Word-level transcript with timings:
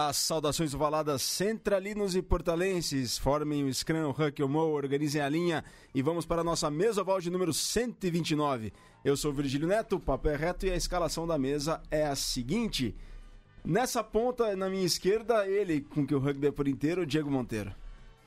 As 0.00 0.16
saudações 0.16 0.72
ovaladas 0.74 1.22
centralinos 1.22 2.14
e 2.14 2.22
portalenses 2.22 3.18
formem 3.18 3.64
o 3.64 3.74
Scrum, 3.74 4.04
o 4.06 4.10
Huck, 4.10 4.40
o 4.40 4.48
Mo, 4.48 4.60
organizem 4.60 5.20
a 5.20 5.28
linha 5.28 5.64
e 5.92 6.00
vamos 6.00 6.24
para 6.24 6.42
a 6.42 6.44
nossa 6.44 6.70
mesa 6.70 7.00
oval 7.02 7.20
de 7.20 7.28
número 7.28 7.52
129. 7.52 8.72
Eu 9.04 9.16
sou 9.16 9.32
Virgílio 9.32 9.66
Neto, 9.66 9.96
o 9.96 10.00
papo 10.00 10.28
é 10.28 10.36
reto 10.36 10.66
e 10.66 10.70
a 10.70 10.76
escalação 10.76 11.26
da 11.26 11.36
mesa 11.36 11.82
é 11.90 12.06
a 12.06 12.14
seguinte. 12.14 12.94
Nessa 13.64 14.04
ponta, 14.04 14.54
na 14.54 14.70
minha 14.70 14.86
esquerda, 14.86 15.44
ele 15.48 15.80
com 15.80 16.06
que 16.06 16.14
o 16.14 16.20
rugby 16.20 16.46
é 16.46 16.52
por 16.52 16.68
inteiro, 16.68 17.02
o 17.02 17.06
Diego 17.06 17.28
Monteiro. 17.28 17.74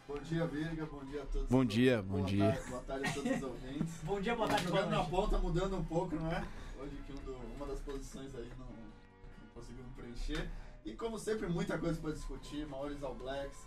Bom 0.10 0.18
dia, 0.18 0.46
Virga. 0.48 0.86
Bom 0.88 1.06
dia 1.06 1.22
a 1.22 1.26
todos. 1.26 1.48
Bom 1.48 1.64
dia, 1.64 2.02
bom 2.02 2.18
boa 2.18 2.28
dia. 2.28 2.52
Tarde, 2.52 2.70
boa 2.70 2.82
tarde 2.82 3.08
a 3.08 3.14
todos 3.14 3.32
os 3.38 3.44
ouvintes. 3.44 3.94
Bom 4.04 4.20
dia, 4.20 4.36
boa 4.36 4.50
tarde, 4.50 4.68
boa 4.68 4.78
Jogando 4.82 4.98
na 4.98 5.04
ponta, 5.06 5.38
mudando 5.38 5.78
um 5.78 5.86
pouco, 5.86 6.16
não 6.18 6.32
é? 6.34 6.44
Hoje 6.82 6.98
que 7.08 7.14
um 7.14 7.24
do- 7.24 7.38
uma 7.56 7.66
das 7.66 7.80
posições 7.80 8.36
aí 8.36 8.50
não, 8.60 8.66
não 8.66 9.50
conseguimos 9.56 9.94
preencher. 9.96 10.50
E 10.86 10.94
como 10.94 11.18
sempre, 11.20 11.48
muita 11.48 11.78
coisa 11.78 12.00
para 12.00 12.12
discutir. 12.12 12.66
Maiores 12.68 13.02
All 13.04 13.16
Blacks, 13.16 13.58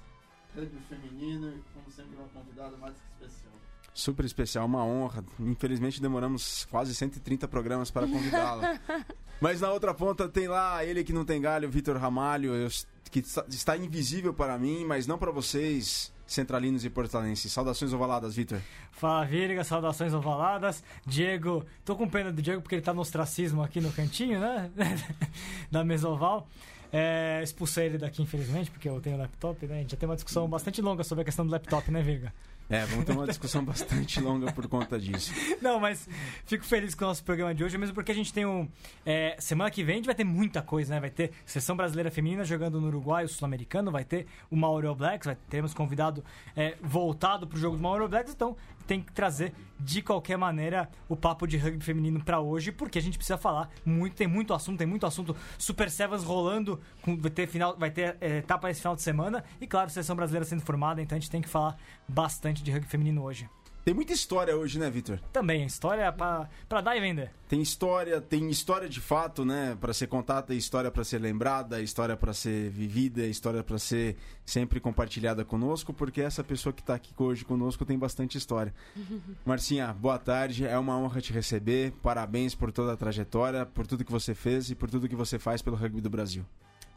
rugby 0.54 0.78
feminino 0.88 1.48
e 1.50 1.62
como 1.73 1.90
sempre 1.90 2.16
uma 2.16 2.28
convidada 2.28 2.77
mais 2.77 2.95
que 2.95 3.24
especial. 3.24 3.52
Super 3.92 4.24
especial, 4.24 4.66
uma 4.66 4.84
honra. 4.84 5.24
Infelizmente 5.38 6.02
demoramos 6.02 6.64
quase 6.70 6.95
130 6.95 7.46
programas 7.46 7.90
para 7.90 8.06
convidá-la. 8.09 8.78
Mas 9.40 9.60
na 9.60 9.70
outra 9.70 9.95
ponta 9.95 10.28
tem 10.28 10.48
lá 10.48 10.84
ele 10.84 11.04
que 11.04 11.12
não 11.12 11.24
tem 11.24 11.40
galho, 11.40 11.70
Vitor 11.70 11.96
Ramalho, 11.96 12.54
eu- 12.54 12.68
que 13.10 13.20
está- 13.20 13.45
está 13.48 13.76
invisível 13.76 14.32
para 14.35 14.57
mim, 14.59 14.85
mas 14.85 15.07
não 15.07 15.18
para 15.18 15.30
vocês, 15.30 16.12
centralinos 16.26 16.85
e 16.85 16.90
portalenses. 16.90 17.52
Saudações 17.52 17.92
ovaladas, 17.92 18.35
Vitor. 18.35 18.60
Fala 18.90 19.24
Virga, 19.26 19.62
saudações 19.62 20.15
ovaladas. 20.15 20.82
Diego, 21.07 21.65
tô 21.85 21.95
com 21.95 22.09
pena 22.09 22.32
do 22.32 22.40
Diego 22.42 22.62
porque 22.62 22.76
ele 22.76 22.82
tá 22.82 22.95
no 22.95 23.02
ostracismo 23.02 23.62
aqui 23.62 23.80
no 23.80 23.92
cantinho, 23.92 24.40
né? 24.40 24.70
da 25.70 25.85
mesa 25.85 26.09
oval. 26.09 26.48
É, 26.93 27.40
expulsei 27.43 27.87
ele 27.87 27.99
daqui, 27.99 28.23
infelizmente, 28.23 28.71
porque 28.71 28.88
eu 28.88 29.01
tenho 29.01 29.16
laptop, 29.16 29.66
né? 29.66 29.77
A 29.77 29.80
gente 29.80 29.90
já 29.90 29.96
tem 29.96 30.09
uma 30.09 30.15
discussão 30.15 30.49
bastante 30.49 30.80
longa 30.80 31.02
sobre 31.04 31.23
a 31.23 31.24
questão 31.24 31.45
do 31.45 31.52
laptop, 31.52 31.91
né, 31.91 32.02
Virga? 32.02 32.32
É, 32.68 32.85
vamos 32.87 33.04
ter 33.04 33.13
uma 33.13 33.26
discussão 33.26 33.63
bastante 33.65 34.21
longa 34.21 34.51
por 34.52 34.66
conta 34.68 34.99
disso. 34.99 35.32
Não, 35.60 35.79
mas 35.79 36.09
fico 36.46 36.65
feliz 36.65 36.95
com 36.95 37.04
o 37.04 37.09
nosso 37.09 37.23
programa 37.23 37.54
de 37.54 37.63
hoje, 37.63 37.76
mesmo 37.76 37.95
porque 37.95 38.10
a 38.10 38.15
gente 38.15 38.32
tem 38.32 38.46
um. 38.46 38.68
é, 39.04 39.37
semana 39.38 39.71
que 39.71 39.85
vem 39.85 39.95
a 39.95 39.96
gente 39.96 40.07
vai 40.07 40.15
ter 40.15 40.24
muita 40.24 40.63
coisa, 40.63 40.95
né? 40.95 41.01
Vai 41.01 41.10
ter 41.10 41.32
seleção 41.45 41.76
brasileira 41.76 42.10
feminina 42.10 42.45
jogando 42.45 42.80
no 42.80 42.87
Uruguai, 42.87 43.24
o 43.24 43.29
sul-americano, 43.29 43.91
vai 43.91 44.04
ter 44.04 44.26
o 44.51 44.57
Mauro 44.57 44.95
Blacks, 44.95 45.26
vai, 45.26 45.37
teremos 45.48 45.74
convidado 45.74 46.24
é, 46.57 46.76
voltado 46.80 47.46
pro 47.46 47.59
jogo 47.59 47.76
do 47.76 47.82
Mauro 47.82 48.09
Blacks, 48.09 48.32
então 48.32 48.57
tem 48.87 49.01
que 49.01 49.13
trazer 49.13 49.52
de 49.79 50.01
qualquer 50.02 50.37
maneira 50.37 50.88
o 51.09 51.16
papo 51.16 51.46
de 51.46 51.57
rugby 51.57 51.85
feminino 51.85 52.23
pra 52.23 52.40
hoje, 52.40 52.73
porque 52.73 52.99
a 52.99 53.02
gente 53.02 53.18
precisa 53.18 53.37
falar 53.37 53.71
muito, 53.85 54.15
tem 54.15 54.26
muito 54.26 54.54
assunto, 54.54 54.79
tem 54.79 54.87
muito 54.87 55.07
assunto. 55.07 55.37
Super 55.59 55.91
Sevens 55.91 56.23
rolando, 56.23 56.80
vai 57.18 57.30
ter 57.30 57.46
final, 57.46 57.76
vai 57.76 57.91
ter 57.91 58.16
é, 58.21 58.38
etapa 58.38 58.71
esse 58.71 58.80
final 58.80 58.95
de 58.95 59.02
semana 59.02 59.45
e 59.60 59.66
claro, 59.66 59.91
seleção 59.91 60.16
brasileira 60.16 60.45
sendo 60.45 60.63
formada, 60.63 61.02
então 61.02 61.16
a 61.16 61.21
gente 61.21 61.30
tem 61.30 61.43
que 61.43 61.49
falar 61.49 61.76
bastante 62.09 62.63
de 62.63 62.71
rugby 62.71 62.88
feminino 62.88 63.23
hoje. 63.23 63.49
Tem 63.85 63.93
muita 63.93 64.15
história 64.15 64.56
hoje, 64.56 64.78
né, 64.78 64.88
Vitor? 64.88 65.21
Também, 65.31 65.66
história 65.66 66.10
pra, 66.10 66.49
pra 66.66 66.81
dar 66.81 66.97
e 66.97 67.00
vender. 67.00 67.31
Tem 67.47 67.60
história, 67.60 68.19
tem 68.19 68.49
história 68.49 68.88
de 68.88 68.99
fato, 68.99 69.44
né, 69.44 69.76
para 69.78 69.93
ser 69.93 70.06
contada, 70.06 70.54
história 70.54 70.91
para 70.91 71.04
ser 71.04 71.19
lembrada, 71.19 71.82
história 71.82 72.16
para 72.16 72.32
ser 72.32 72.71
vivida, 72.71 73.26
história 73.26 73.62
para 73.62 73.76
ser 73.76 74.16
sempre 74.43 74.81
compartilhada 74.81 75.44
conosco, 75.44 75.93
porque 75.93 76.22
essa 76.22 76.43
pessoa 76.43 76.72
que 76.72 76.82
tá 76.82 76.94
aqui 76.94 77.12
hoje 77.19 77.44
conosco 77.44 77.84
tem 77.84 77.98
bastante 77.98 78.38
história. 78.38 78.72
Marcinha, 79.44 79.92
boa 79.92 80.19
tarde, 80.19 80.66
é 80.66 80.78
uma 80.78 80.97
honra 80.97 81.20
te 81.20 81.34
receber. 81.34 81.92
Parabéns 82.03 82.54
por 82.54 82.72
toda 82.72 82.94
a 82.94 82.97
trajetória, 82.97 83.66
por 83.66 83.87
tudo 83.87 84.03
que 84.03 84.12
você 84.12 84.34
fez 84.34 84.70
e 84.70 84.75
por 84.75 84.88
tudo 84.88 85.10
que 85.10 85.14
você 85.16 85.38
faz 85.38 85.60
pelo 85.60 85.76
rugby 85.76 86.00
do 86.00 86.08
Brasil. 86.08 86.47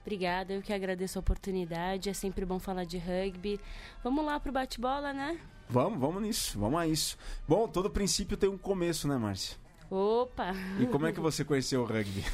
Obrigada, 0.04 0.54
eu 0.54 0.62
que 0.62 0.72
agradeço 0.72 1.20
a 1.20 1.22
oportunidade. 1.22 2.10
É 2.10 2.14
sempre 2.14 2.46
bom 2.46 2.60
falar 2.60 2.86
de 2.86 2.98
rugby. 2.98 3.60
Vamos 4.02 4.26
lá 4.26 4.40
pro 4.40 4.54
bate-bola, 4.54 5.12
né? 5.12 5.38
Vamos, 5.70 6.00
vamos 6.00 6.22
nisso, 6.22 6.58
vamos 6.58 6.80
a 6.80 6.88
isso. 6.88 7.18
Bom, 7.48 7.68
todo 7.68 7.90
princípio 7.90 8.38
tem 8.38 8.50
um 8.50 8.58
começo, 8.58 9.06
né, 9.08 9.18
Márcia? 9.18 9.58
Opa! 9.90 10.54
E 10.80 10.86
como 10.86 11.08
é 11.08 11.12
que 11.12 11.20
você 11.20 11.44
conheceu 11.44 11.82
o 11.82 11.86
rugby? 11.86 12.24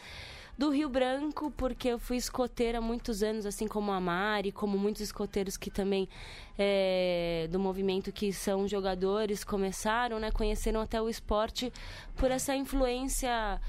do 0.57 0.69
Rio 0.69 0.89
Branco, 0.89 1.49
porque 1.51 1.87
eu 1.87 1.97
fui 1.97 2.17
escoteira 2.17 2.77
há 2.79 2.81
muitos 2.81 3.23
anos, 3.23 3.45
assim 3.45 3.67
como 3.67 3.93
a 3.93 4.01
Mari, 4.01 4.51
como 4.51 4.77
muitos 4.77 5.01
escoteiros 5.01 5.55
que 5.55 5.71
também 5.71 6.09
é, 6.57 7.47
do 7.49 7.57
movimento 7.57 8.11
que 8.11 8.33
são 8.33 8.67
jogadores 8.67 9.45
começaram, 9.45 10.19
né, 10.19 10.29
conheceram 10.31 10.81
até 10.81 11.01
o 11.01 11.07
esporte 11.07 11.71
por 12.17 12.29
essa 12.29 12.53
influência 12.53 13.61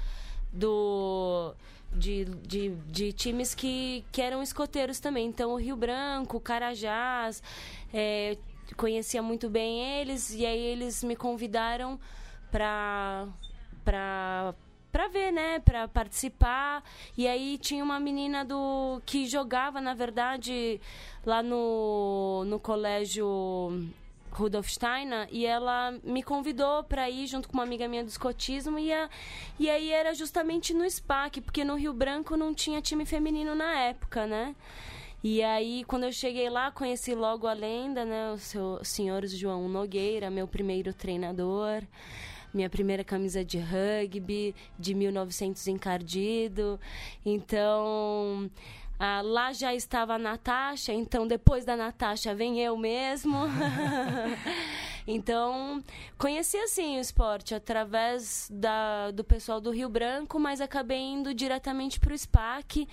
do 0.51 1.53
de, 1.93 2.25
de, 2.25 2.69
de 2.87 3.13
times 3.13 3.53
que, 3.53 4.05
que 4.11 4.21
eram 4.21 4.41
escoteiros 4.41 4.99
também. 4.99 5.27
Então, 5.27 5.51
o 5.51 5.55
Rio 5.55 5.75
Branco, 5.75 6.37
o 6.37 6.39
Carajás, 6.39 7.43
é, 7.93 8.37
conhecia 8.77 9.21
muito 9.21 9.49
bem 9.49 9.81
eles, 9.99 10.33
e 10.33 10.45
aí 10.45 10.59
eles 10.59 11.03
me 11.03 11.15
convidaram 11.15 11.99
para 12.51 13.27
para 13.83 14.53
para 14.91 15.07
ver, 15.07 15.31
né, 15.31 15.59
para 15.59 15.87
participar. 15.87 16.83
E 17.17 17.25
aí 17.25 17.57
tinha 17.57 17.81
uma 17.83 17.99
menina 17.99 18.43
do 18.43 19.01
que 19.05 19.25
jogava, 19.25 19.79
na 19.79 19.93
verdade, 19.93 20.81
lá 21.25 21.41
no 21.41 22.43
no 22.45 22.59
colégio 22.59 23.89
Rudolf 24.31 24.69
Steiner 24.69 25.27
e 25.31 25.45
ela 25.45 25.91
me 26.03 26.23
convidou 26.23 26.83
para 26.83 27.09
ir 27.09 27.27
junto 27.27 27.47
com 27.47 27.53
uma 27.53 27.63
amiga 27.63 27.87
minha 27.87 28.03
do 28.03 28.09
escotismo 28.09 28.79
e, 28.79 28.91
a, 28.91 29.09
e 29.59 29.69
aí 29.69 29.91
era 29.91 30.13
justamente 30.13 30.73
no 30.73 30.89
SPAC, 30.89 31.41
porque 31.41 31.63
no 31.63 31.75
Rio 31.75 31.93
Branco 31.93 32.37
não 32.37 32.53
tinha 32.53 32.81
time 32.81 33.05
feminino 33.05 33.53
na 33.53 33.77
época, 33.79 34.25
né? 34.25 34.55
E 35.23 35.43
aí, 35.43 35.83
quando 35.83 36.05
eu 36.05 36.11
cheguei 36.11 36.49
lá, 36.49 36.71
conheci 36.71 37.13
logo 37.13 37.45
a 37.45 37.53
lenda, 37.53 38.03
né? 38.03 38.31
O 38.31 38.39
seu 38.39 38.83
senhor 38.83 39.23
João 39.27 39.69
Nogueira, 39.69 40.31
meu 40.31 40.47
primeiro 40.47 40.91
treinador. 40.93 41.83
Minha 42.51 42.69
primeira 42.69 43.03
camisa 43.03 43.45
de 43.45 43.59
rugby, 43.59 44.55
de 44.79 44.93
1900 44.95 45.67
encardido. 45.67 46.79
Então, 47.23 48.49
ah, 49.03 49.19
lá 49.23 49.51
já 49.51 49.73
estava 49.73 50.13
a 50.13 50.19
Natasha, 50.19 50.93
então 50.93 51.25
depois 51.25 51.65
da 51.65 51.75
Natasha 51.75 52.35
vem 52.35 52.59
eu 52.59 52.77
mesmo. 52.77 53.35
então, 55.07 55.83
conheci 56.19 56.55
assim 56.57 56.99
o 56.99 57.01
esporte 57.01 57.55
através 57.55 58.47
da, 58.53 59.09
do 59.09 59.23
pessoal 59.23 59.59
do 59.59 59.71
Rio 59.71 59.89
Branco, 59.89 60.39
mas 60.39 60.61
acabei 60.61 60.99
indo 60.99 61.33
diretamente 61.33 61.99
para 61.99 62.13
o 62.13 62.15
SPAC 62.15 62.87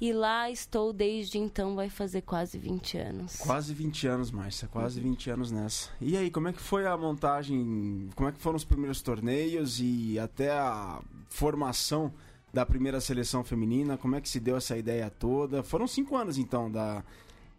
e 0.00 0.12
lá 0.12 0.50
estou 0.50 0.92
desde 0.92 1.38
então, 1.38 1.76
vai 1.76 1.88
fazer 1.88 2.22
quase 2.22 2.58
20 2.58 2.98
anos. 2.98 3.36
Quase 3.36 3.72
20 3.72 4.08
anos, 4.08 4.32
Márcia, 4.32 4.66
quase 4.66 5.00
20 5.00 5.30
anos 5.30 5.52
nessa. 5.52 5.90
E 6.00 6.16
aí, 6.16 6.28
como 6.28 6.48
é 6.48 6.52
que 6.52 6.60
foi 6.60 6.88
a 6.88 6.96
montagem? 6.96 8.10
Como 8.16 8.28
é 8.28 8.32
que 8.32 8.40
foram 8.40 8.56
os 8.56 8.64
primeiros 8.64 9.00
torneios 9.00 9.78
e 9.78 10.18
até 10.18 10.50
a 10.50 11.00
formação 11.28 12.12
da 12.52 12.66
primeira 12.66 13.00
seleção 13.00 13.42
feminina? 13.42 13.96
Como 13.96 14.14
é 14.14 14.20
que 14.20 14.28
se 14.28 14.38
deu 14.38 14.56
essa 14.56 14.76
ideia 14.76 15.10
toda? 15.10 15.62
Foram 15.62 15.86
cinco 15.86 16.16
anos, 16.16 16.36
então, 16.38 16.70
da, 16.70 17.02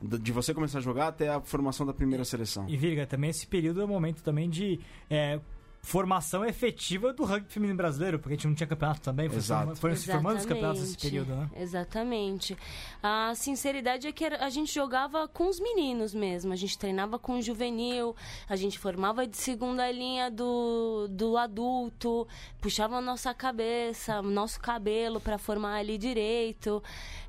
de 0.02 0.32
você 0.32 0.54
começar 0.54 0.80
a 0.80 0.82
jogar 0.82 1.08
até 1.08 1.30
a 1.30 1.42
formação 1.42 1.86
da 1.86 1.94
primeira 1.94 2.26
seleção. 2.26 2.68
E 2.68 2.78
Virga, 2.78 3.08
também 3.08 3.30
esse 3.30 3.48
período 3.48 3.82
é 3.82 3.86
o 3.86 3.88
momento 3.88 4.22
também 4.22 4.50
de 4.50 4.80
é, 5.10 5.40
formação 5.84 6.46
efetiva 6.46 7.12
do 7.12 7.26
rugby 7.26 7.52
feminino 7.52 7.76
brasileiro, 7.76 8.18
porque 8.18 8.34
a 8.34 8.38
gente 8.38 8.48
não 8.48 8.56
tinha 8.56 8.66
campeonato 8.66 9.02
também, 9.02 9.28
foi 9.28 9.38
Exato. 9.38 9.76
foram 9.76 9.96
se 9.98 10.10
formando 10.10 10.38
os 10.38 10.46
campeonatos 10.46 10.82
nesse 10.82 10.98
período, 10.98 11.36
né? 11.36 11.50
Exatamente. 11.58 12.58
A 13.04 13.34
sinceridade 13.36 14.08
é 14.08 14.12
que 14.14 14.24
a 14.24 14.50
gente 14.50 14.74
jogava 14.74 15.28
com 15.28 15.50
os 15.50 15.60
meninos 15.60 16.14
mesmo. 16.14 16.54
A 16.54 16.56
gente 16.56 16.78
treinava 16.78 17.20
com 17.20 17.38
o 17.38 17.42
juvenil, 17.42 18.16
a 18.48 18.56
gente 18.56 18.80
formava 18.80 19.28
de 19.28 19.36
segunda 19.36 19.92
linha 19.92 20.32
do, 20.32 21.10
do 21.10 21.36
adulto, 21.36 22.26
puxava 22.62 22.96
a 22.96 23.02
nossa 23.02 23.34
cabeça, 23.34 24.22
nosso 24.22 24.62
cabelo 24.62 25.20
para 25.20 25.38
formar 25.38 25.76
ali 25.76 25.98
direito. 25.98 26.82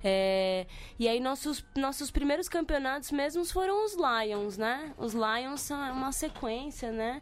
É, 0.03 0.69
e 0.97 1.09
aí 1.09 1.19
nossos, 1.19 1.65
nossos 1.75 2.09
primeiros 2.09 2.49
campeonatos 2.49 3.11
mesmos 3.11 3.50
foram 3.50 3.85
os 3.85 3.97
Lions, 3.97 4.57
né? 4.57 4.95
Os 4.97 5.12
Lions 5.12 5.61
são 5.61 5.93
uma 5.93 6.12
sequência, 6.12 6.93
né? 6.93 7.21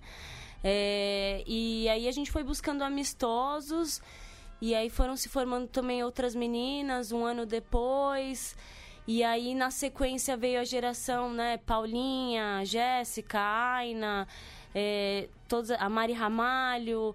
É, 0.65 1.43
e 1.47 1.89
aí 1.89 2.07
a 2.09 2.13
gente 2.13 2.31
foi 2.31 2.43
buscando 2.45 2.83
amistosos 2.83 4.01
e 4.61 4.75
aí 4.75 4.89
foram 4.89 5.17
se 5.17 5.29
formando 5.29 5.67
também 5.69 6.05
outras 6.05 6.35
meninas 6.35 7.11
um 7.13 7.25
ano 7.25 7.45
depois. 7.45 8.57
E 9.07 9.25
aí 9.25 9.55
na 9.55 9.71
sequência 9.71 10.37
veio 10.37 10.61
a 10.61 10.65
geração, 10.65 11.33
né? 11.33 11.57
Paulinha, 11.59 12.63
Jéssica, 12.65 13.41
Aina, 13.41 14.29
é, 14.75 15.29
a 15.79 15.89
Mari 15.89 16.13
Ramalho. 16.13 17.15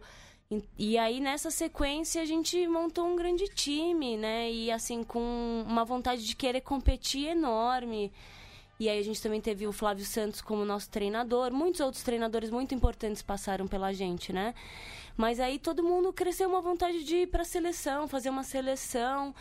E- 0.52 0.64
E 0.78 0.98
aí 0.98 1.20
nessa 1.22 1.50
sequência 1.52 2.22
a 2.22 2.26
gente 2.26 2.68
montou 2.68 3.06
um 3.08 3.16
grande 3.16 3.46
time, 3.48 4.18
né? 4.18 4.52
E 4.52 4.70
assim 4.72 5.04
com 5.04 5.64
uma 5.66 5.86
vontade 5.86 6.26
de 6.26 6.36
querer 6.36 6.62
competir 6.62 7.28
enorme. 7.30 8.12
E 8.80 8.88
aí 8.88 9.00
a 9.00 9.04
gente 9.04 9.22
também 9.22 9.42
teve 9.42 9.66
o 9.66 9.72
Flávio 9.72 10.06
Santos 10.06 10.42
como 10.42 10.64
nosso 10.64 10.90
treinador. 10.90 11.52
Muitos 11.52 11.82
outros 11.82 12.04
treinadores 12.04 12.50
muito 12.50 12.76
importantes 12.76 13.22
passaram 13.22 13.68
pela 13.68 13.92
gente, 13.92 14.32
né? 14.32 14.54
Mas 15.16 15.40
aí 15.40 15.58
todo 15.58 15.84
mundo 15.84 16.14
cresceu 16.14 16.48
uma 16.48 16.62
vontade 16.62 17.04
de 17.04 17.24
ir 17.24 17.28
para 17.28 17.42
a 17.42 17.46
seleção, 17.46 18.08
fazer 18.08 18.30
uma 18.30 18.44
seleção. 18.44 19.34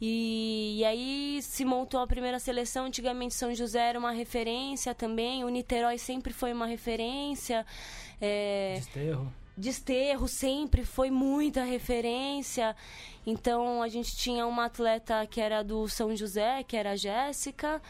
E, 0.00 0.76
e, 0.78 0.84
aí 0.84 1.40
se 1.42 1.64
montou 1.64 2.00
a 2.00 2.06
primeira 2.06 2.38
seleção. 2.38 2.84
Antigamente 2.84 3.34
São 3.34 3.52
José 3.54 3.88
era 3.88 3.98
uma 3.98 4.12
referência 4.12 4.94
também. 4.94 5.42
O 5.44 5.48
Niterói 5.48 5.98
sempre 5.98 6.32
foi 6.32 6.52
uma 6.52 6.66
referência. 6.66 7.66
É... 8.20 8.74
Desterro. 8.76 9.32
Desterro 9.56 10.28
sempre 10.28 10.84
foi 10.84 11.10
muita 11.10 11.64
referência. 11.64 12.76
Então 13.26 13.82
a 13.82 13.88
gente 13.88 14.14
tinha 14.14 14.46
uma 14.46 14.66
atleta 14.66 15.26
que 15.26 15.40
era 15.40 15.64
do 15.64 15.88
São 15.88 16.14
José, 16.14 16.62
que 16.62 16.76
era 16.76 16.92
a 16.92 16.96
Jéssica. 16.96 17.82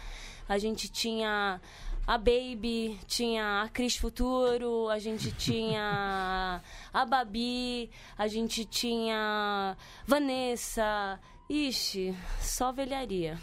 A 0.49 0.59
gente 0.59 0.89
tinha 0.89 1.61
a 2.07 2.17
Baby, 2.17 2.99
tinha 3.07 3.63
a 3.63 3.69
Cris 3.69 3.97
Futuro, 3.97 4.89
a 4.89 4.99
gente 4.99 5.33
tinha 5.37 6.63
a 6.93 7.05
Babi, 7.05 7.91
a 8.17 8.29
gente 8.29 8.65
tinha 8.65 9.77
Vanessa. 10.07 11.19
Ixi, 11.49 12.13
só 12.41 12.73
velharia. 12.73 13.39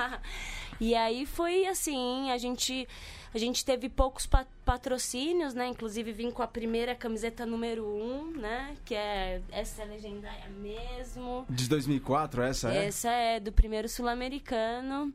e 0.80 0.94
aí 0.94 1.26
foi 1.26 1.66
assim, 1.66 2.30
a 2.30 2.38
gente 2.38 2.86
a 3.34 3.38
gente 3.38 3.64
teve 3.64 3.88
poucos 3.88 4.26
patrocínios, 4.64 5.52
né? 5.52 5.66
Inclusive 5.66 6.10
vim 6.12 6.30
com 6.30 6.42
a 6.42 6.46
primeira 6.46 6.94
camiseta 6.94 7.44
número 7.44 7.84
1, 7.84 7.88
um, 7.88 8.30
né? 8.30 8.76
Que 8.84 8.94
é 8.94 9.42
essa 9.50 9.82
é 9.82 9.86
legendária 9.86 10.48
mesmo. 10.48 11.44
De 11.50 11.68
2004 11.68 12.42
essa 12.42 12.72
é? 12.72 12.86
Essa 12.86 13.10
é 13.10 13.40
do 13.40 13.52
primeiro 13.52 13.88
sul-americano 13.88 15.12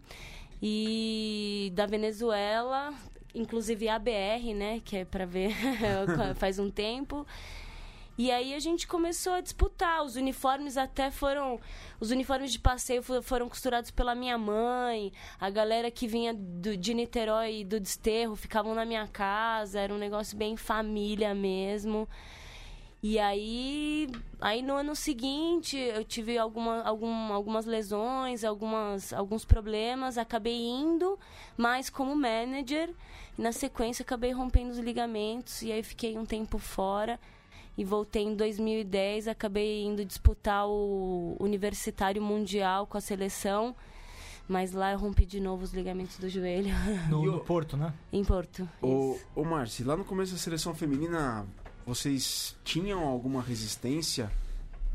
e 0.61 1.71
da 1.73 1.85
Venezuela, 1.85 2.93
inclusive 3.33 3.89
a 3.89 3.97
BR, 3.97 4.53
né? 4.55 4.81
Que 4.83 4.97
é 4.97 5.05
para 5.05 5.25
ver 5.25 5.55
faz 6.35 6.59
um 6.59 6.69
tempo. 6.69 7.25
E 8.17 8.29
aí 8.29 8.53
a 8.53 8.59
gente 8.59 8.85
começou 8.85 9.33
a 9.33 9.41
disputar. 9.41 10.03
Os 10.03 10.15
uniformes 10.15 10.77
até 10.77 11.09
foram. 11.09 11.59
Os 11.99 12.11
uniformes 12.11 12.51
de 12.51 12.59
passeio 12.59 13.01
foram 13.23 13.49
costurados 13.49 13.89
pela 13.89 14.13
minha 14.13 14.37
mãe. 14.37 15.11
A 15.39 15.49
galera 15.49 15.89
que 15.89 16.07
vinha 16.07 16.33
do, 16.33 16.77
de 16.77 16.93
Niterói 16.93 17.61
e 17.61 17.65
do 17.65 17.79
Desterro 17.79 18.35
ficavam 18.35 18.75
na 18.75 18.85
minha 18.85 19.07
casa. 19.07 19.79
Era 19.79 19.93
um 19.93 19.97
negócio 19.97 20.37
bem 20.37 20.55
família 20.55 21.33
mesmo. 21.33 22.07
E 23.03 23.18
aí, 23.18 24.07
aí 24.39 24.62
no 24.62 24.75
ano 24.75 24.95
seguinte 24.95 25.75
eu 25.75 26.03
tive 26.03 26.38
alguma, 26.38 26.83
algum, 26.83 27.33
algumas 27.33 27.65
lesões, 27.65 28.44
algumas, 28.44 29.12
alguns 29.12 29.44
problemas, 29.44 30.19
acabei 30.19 30.68
indo, 30.68 31.18
mas 31.57 31.89
como 31.89 32.15
manager, 32.15 32.94
na 33.36 33.51
sequência 33.51 34.03
acabei 34.03 34.31
rompendo 34.31 34.69
os 34.69 34.77
ligamentos 34.77 35.63
e 35.63 35.71
aí 35.71 35.81
fiquei 35.81 36.15
um 36.15 36.25
tempo 36.25 36.59
fora 36.59 37.19
e 37.75 37.83
voltei 37.83 38.24
em 38.24 38.36
2010, 38.36 39.27
acabei 39.27 39.83
indo 39.83 40.06
disputar 40.06 40.68
o 40.68 41.36
Universitário 41.39 42.21
Mundial 42.21 42.86
com 42.86 42.97
a 42.97 43.01
seleção. 43.01 43.75
Mas 44.47 44.74
lá 44.74 44.92
eu 44.92 45.00
rompi 45.00 45.25
de 45.25 45.39
novo 45.39 45.63
os 45.63 45.71
ligamentos 45.71 46.18
do 46.18 46.27
joelho. 46.27 46.74
No, 47.09 47.24
no 47.31 47.39
Porto, 47.39 47.77
né? 47.77 47.94
Em 48.12 48.24
Porto. 48.24 48.68
Ô, 48.81 49.18
ô 49.33 49.45
Marci, 49.45 49.83
lá 49.83 49.95
no 49.95 50.04
começo 50.04 50.33
da 50.33 50.38
seleção 50.38 50.75
feminina, 50.75 51.47
vocês 51.86 52.56
tinham 52.63 53.04
alguma 53.04 53.42
resistência 53.42 54.31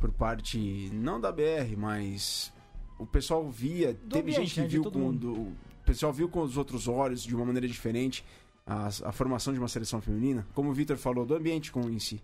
por 0.00 0.10
parte, 0.12 0.90
não 0.92 1.20
da 1.20 1.32
BR, 1.32 1.76
mas 1.76 2.52
o 2.98 3.06
pessoal 3.06 3.48
via, 3.50 3.94
do 3.94 4.16
teve 4.16 4.32
ambiente, 4.32 4.38
gente 4.40 4.54
que 4.54 4.60
né, 4.60 4.66
viu 4.66 4.90
com. 4.90 5.14
Do, 5.14 5.32
o 5.32 5.56
pessoal 5.84 6.12
viu 6.12 6.28
com 6.28 6.42
os 6.42 6.56
outros 6.56 6.88
olhos 6.88 7.22
de 7.22 7.34
uma 7.34 7.44
maneira 7.44 7.68
diferente 7.68 8.24
a, 8.66 8.88
a 9.04 9.12
formação 9.12 9.52
de 9.52 9.58
uma 9.58 9.68
seleção 9.68 10.00
feminina? 10.00 10.46
Como 10.54 10.70
o 10.70 10.72
Vitor 10.72 10.96
falou, 10.96 11.24
do 11.24 11.34
ambiente 11.34 11.70
com 11.70 11.82
em 11.88 11.98
si. 11.98 12.20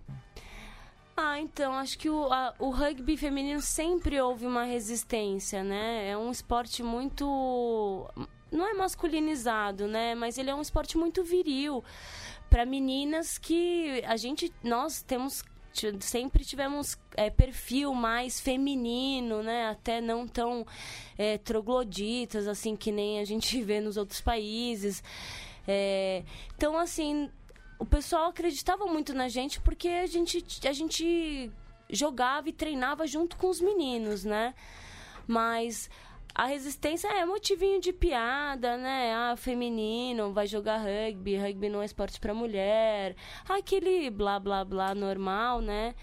Ah, 1.17 1.38
então, 1.38 1.75
acho 1.75 1.99
que 1.99 2.09
o, 2.09 2.32
a, 2.32 2.55
o 2.59 2.70
rugby 2.70 3.17
feminino 3.17 3.61
sempre 3.61 4.20
houve 4.20 4.47
uma 4.47 4.64
resistência, 4.64 5.62
né? 5.62 6.09
É 6.09 6.17
um 6.17 6.31
esporte 6.31 6.82
muito. 6.82 8.09
Não 8.50 8.67
é 8.67 8.75
masculinizado, 8.75 9.87
né? 9.87 10.14
Mas 10.14 10.38
ele 10.38 10.50
é 10.50 10.55
um 10.55 10.61
esporte 10.61 10.97
muito 10.97 11.23
viril. 11.23 11.85
Para 12.52 12.66
meninas 12.66 13.38
que 13.38 14.02
a 14.06 14.14
gente. 14.14 14.52
Nós 14.62 15.00
temos 15.00 15.43
sempre 16.00 16.44
tivemos 16.44 16.99
é, 17.16 17.31
perfil 17.31 17.94
mais 17.94 18.38
feminino, 18.38 19.43
né? 19.43 19.69
Até 19.69 20.02
não 20.02 20.28
tão 20.28 20.66
é, 21.16 21.38
trogloditas, 21.38 22.46
assim, 22.46 22.76
que 22.76 22.93
nem 22.93 23.20
a 23.20 23.25
gente 23.25 23.62
vê 23.64 23.81
nos 23.81 23.96
outros 23.96 24.20
países. 24.20 25.02
É, 25.66 26.25
então, 26.54 26.76
assim, 26.76 27.31
o 27.78 27.87
pessoal 27.87 28.28
acreditava 28.28 28.84
muito 28.84 29.14
na 29.14 29.28
gente 29.31 29.58
porque 29.62 29.88
a 29.88 30.06
gente, 30.06 30.44
a 30.69 30.72
gente 30.75 31.50
jogava 31.88 32.50
e 32.50 32.52
treinava 32.52 33.06
junto 33.06 33.38
com 33.38 33.49
os 33.49 33.62
meninos, 33.62 34.25
né? 34.26 34.54
Mas 35.26 35.88
a 36.34 36.46
resistência 36.46 37.08
é 37.08 37.25
motivinho 37.26 37.81
de 37.81 37.93
piada, 37.93 38.76
né? 38.76 39.14
Ah, 39.14 39.37
feminino, 39.37 40.32
vai 40.32 40.46
jogar 40.46 40.79
rugby, 40.79 41.37
rugby 41.37 41.69
não 41.69 41.82
é 41.82 41.84
esporte 41.84 42.19
para 42.19 42.32
mulher. 42.32 43.14
Aquele 43.49 44.08
blá 44.08 44.40
blá 44.40 44.64
blá 44.64 44.94
normal, 44.94 45.61
né? 45.61 45.94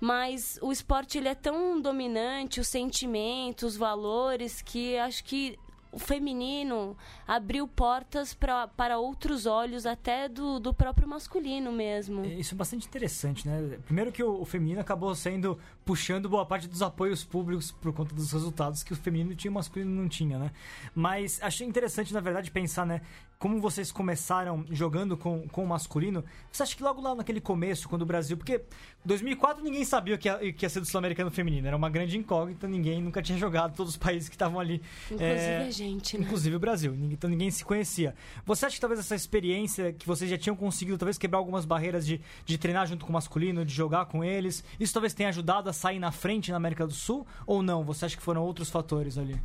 Mas 0.00 0.58
o 0.62 0.72
esporte 0.72 1.18
ele 1.18 1.28
é 1.28 1.34
tão 1.34 1.80
dominante, 1.80 2.60
os 2.60 2.68
sentimentos, 2.68 3.72
os 3.72 3.76
valores 3.76 4.62
que 4.62 4.96
acho 4.98 5.24
que 5.24 5.58
o 5.96 5.98
feminino 5.98 6.94
abriu 7.26 7.66
portas 7.66 8.34
pra, 8.34 8.68
para 8.68 8.98
outros 8.98 9.46
olhos, 9.46 9.86
até 9.86 10.28
do, 10.28 10.60
do 10.60 10.74
próprio 10.74 11.08
masculino 11.08 11.72
mesmo. 11.72 12.22
É, 12.22 12.34
isso 12.34 12.54
é 12.54 12.56
bastante 12.56 12.86
interessante, 12.86 13.48
né? 13.48 13.78
Primeiro 13.86 14.12
que 14.12 14.22
o, 14.22 14.42
o 14.42 14.44
feminino 14.44 14.78
acabou 14.78 15.14
sendo 15.14 15.58
puxando 15.86 16.28
boa 16.28 16.44
parte 16.44 16.68
dos 16.68 16.82
apoios 16.82 17.24
públicos 17.24 17.72
por 17.72 17.94
conta 17.94 18.14
dos 18.14 18.30
resultados 18.30 18.82
que 18.82 18.92
o 18.92 18.96
feminino 18.96 19.34
tinha 19.34 19.48
e 19.48 19.52
o 19.52 19.54
masculino 19.54 19.90
não 19.90 20.06
tinha, 20.06 20.38
né? 20.38 20.50
Mas 20.94 21.40
achei 21.42 21.66
interessante, 21.66 22.12
na 22.12 22.20
verdade, 22.20 22.50
pensar, 22.50 22.84
né? 22.84 23.00
Como 23.38 23.60
vocês 23.60 23.92
começaram 23.92 24.64
jogando 24.70 25.16
com, 25.16 25.46
com 25.48 25.64
o 25.64 25.66
masculino, 25.66 26.24
você 26.50 26.62
acha 26.62 26.76
que 26.76 26.82
logo 26.82 27.00
lá 27.00 27.14
naquele 27.14 27.40
começo, 27.40 27.88
quando 27.88 28.02
o 28.02 28.06
Brasil. 28.06 28.36
Porque 28.36 28.62
2004 29.04 29.62
ninguém 29.62 29.84
sabia 29.84 30.16
que 30.16 30.28
ia, 30.28 30.52
que 30.52 30.64
ia 30.64 30.68
ser 30.68 30.80
do 30.80 30.86
Sul-Americano 30.86 31.30
Feminino, 31.30 31.66
era 31.66 31.76
uma 31.76 31.90
grande 31.90 32.16
incógnita, 32.16 32.66
ninguém 32.66 33.02
nunca 33.02 33.20
tinha 33.20 33.38
jogado, 33.38 33.74
todos 33.76 33.92
os 33.92 33.98
países 33.98 34.28
que 34.28 34.34
estavam 34.34 34.58
ali. 34.58 34.80
Inclusive 35.10 35.24
é, 35.24 35.66
a 35.66 35.70
gente, 35.70 36.18
né? 36.18 36.24
Inclusive 36.24 36.56
o 36.56 36.58
Brasil, 36.58 36.94
então 37.10 37.28
ninguém 37.28 37.50
se 37.50 37.64
conhecia. 37.64 38.14
Você 38.44 38.66
acha 38.66 38.74
que 38.74 38.80
talvez 38.80 39.00
essa 39.00 39.14
experiência 39.14 39.92
que 39.92 40.06
vocês 40.06 40.30
já 40.30 40.38
tinham 40.38 40.56
conseguido, 40.56 40.98
talvez 40.98 41.18
quebrar 41.18 41.38
algumas 41.38 41.64
barreiras 41.64 42.06
de, 42.06 42.20
de 42.44 42.58
treinar 42.58 42.86
junto 42.86 43.04
com 43.04 43.10
o 43.10 43.14
masculino, 43.14 43.64
de 43.64 43.74
jogar 43.74 44.06
com 44.06 44.24
eles, 44.24 44.64
isso 44.80 44.92
talvez 44.92 45.12
tenha 45.12 45.28
ajudado 45.28 45.68
a 45.68 45.72
sair 45.72 45.98
na 45.98 46.10
frente 46.10 46.50
na 46.50 46.56
América 46.56 46.86
do 46.86 46.92
Sul? 46.92 47.26
Ou 47.46 47.62
não? 47.62 47.84
Você 47.84 48.06
acha 48.06 48.16
que 48.16 48.22
foram 48.22 48.42
outros 48.42 48.70
fatores 48.70 49.18
ali? 49.18 49.40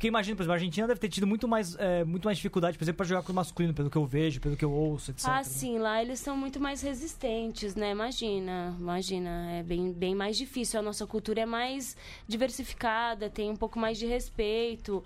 Porque 0.00 0.08
imagina, 0.08 0.34
por 0.34 0.44
exemplo, 0.44 0.52
a 0.52 0.56
Argentina 0.56 0.86
deve 0.86 0.98
ter 0.98 1.10
tido 1.10 1.26
muito 1.26 1.46
mais, 1.46 1.76
é, 1.78 2.04
muito 2.04 2.24
mais 2.24 2.38
dificuldade, 2.38 2.78
por 2.78 2.84
exemplo, 2.84 2.96
para 2.96 3.06
jogar 3.06 3.22
com 3.22 3.32
o 3.32 3.34
masculino, 3.34 3.74
pelo 3.74 3.90
que 3.90 3.98
eu 3.98 4.06
vejo, 4.06 4.40
pelo 4.40 4.56
que 4.56 4.64
eu 4.64 4.72
ouço, 4.72 5.10
etc. 5.10 5.28
Ah, 5.28 5.44
sim, 5.44 5.78
lá 5.78 6.00
eles 6.00 6.18
são 6.20 6.34
muito 6.34 6.58
mais 6.58 6.80
resistentes, 6.80 7.74
né? 7.74 7.90
Imagina, 7.90 8.74
imagina, 8.80 9.52
é 9.52 9.62
bem, 9.62 9.92
bem 9.92 10.14
mais 10.14 10.38
difícil. 10.38 10.80
A 10.80 10.82
nossa 10.82 11.06
cultura 11.06 11.42
é 11.42 11.44
mais 11.44 11.98
diversificada, 12.26 13.28
tem 13.28 13.50
um 13.50 13.56
pouco 13.56 13.78
mais 13.78 13.98
de 13.98 14.06
respeito. 14.06 15.04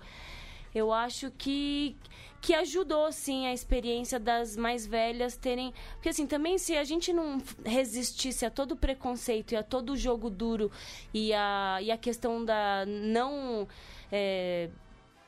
Eu 0.73 0.93
acho 0.93 1.29
que 1.37 1.97
que 2.39 2.53
ajudou 2.53 3.11
sim 3.11 3.47
a 3.47 3.53
experiência 3.53 4.19
das 4.19 4.55
mais 4.55 4.85
velhas 4.85 5.35
terem, 5.35 5.73
porque 5.95 6.09
assim, 6.09 6.27
também 6.27 6.59
se 6.59 6.77
a 6.77 6.83
gente 6.83 7.11
não 7.11 7.41
resistisse 7.65 8.45
a 8.45 8.51
todo 8.51 8.73
o 8.73 8.75
preconceito 8.77 9.53
e 9.53 9.55
a 9.55 9.63
todo 9.63 9.93
o 9.93 9.97
jogo 9.97 10.29
duro 10.29 10.71
e 11.11 11.33
a, 11.33 11.79
e 11.81 11.91
a 11.91 11.97
questão 11.97 12.45
da 12.45 12.85
não 12.85 13.67
é, 14.11 14.69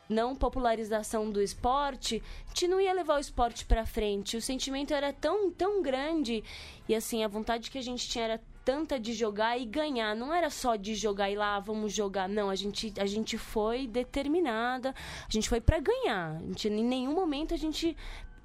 não 0.09 0.35
popularização 0.35 1.29
do 1.29 1.41
esporte, 1.41 2.21
a 2.45 2.47
gente 2.49 2.67
não 2.67 2.79
ia 2.79 2.93
levar 2.93 3.15
o 3.15 3.19
esporte 3.19 3.65
para 3.65 3.85
frente. 3.85 4.37
O 4.37 4.41
sentimento 4.41 4.93
era 4.93 5.11
tão, 5.11 5.51
tão 5.51 5.81
grande 5.81 6.43
e 6.87 6.95
assim, 6.95 7.23
a 7.23 7.27
vontade 7.27 7.69
que 7.69 7.77
a 7.77 7.83
gente 7.83 8.07
tinha 8.07 8.25
era 8.25 8.41
tanta 8.67 8.99
de 8.99 9.13
jogar 9.13 9.57
e 9.57 9.65
ganhar. 9.65 10.13
Não 10.13 10.33
era 10.33 10.49
só 10.49 10.75
de 10.75 10.93
jogar 10.93 11.29
e 11.29 11.35
lá 11.35 11.55
ah, 11.55 11.59
vamos 11.59 11.93
jogar. 11.93 12.27
Não, 12.27 12.49
a 12.49 12.55
gente, 12.55 12.93
a 12.99 13.05
gente 13.05 13.37
foi 13.37 13.87
determinada. 13.87 14.93
A 15.25 15.31
gente 15.31 15.47
foi 15.47 15.61
para 15.61 15.79
ganhar. 15.79 16.35
A 16.35 16.45
gente, 16.47 16.67
em 16.67 16.83
nenhum 16.83 17.13
momento 17.13 17.53
a 17.53 17.57
gente 17.57 17.95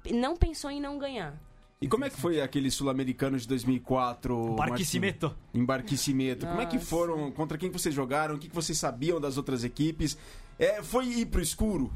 não 0.09 0.37
pensou 0.37 0.71
em 0.71 0.79
não 0.79 0.97
ganhar. 0.97 1.37
E 1.81 1.87
como 1.89 2.05
é 2.05 2.09
que 2.09 2.15
foi 2.15 2.39
aquele 2.39 2.71
sul-americano 2.71 3.37
de 3.37 3.45
2004? 3.45 4.55
Barquisimeto. 4.55 5.35
Em 5.53 5.65
Barquisimeto. 5.65 6.47
Como 6.47 6.61
é 6.61 6.65
que 6.65 6.79
foram? 6.79 7.29
Contra 7.29 7.57
quem 7.57 7.69
vocês 7.69 7.93
jogaram? 7.93 8.35
O 8.35 8.39
que 8.39 8.47
vocês 8.47 8.77
sabiam 8.77 9.19
das 9.19 9.35
outras 9.35 9.65
equipes? 9.65 10.17
É, 10.57 10.81
foi 10.83 11.05
ir 11.07 11.25
pro 11.27 11.41
escuro? 11.41 11.91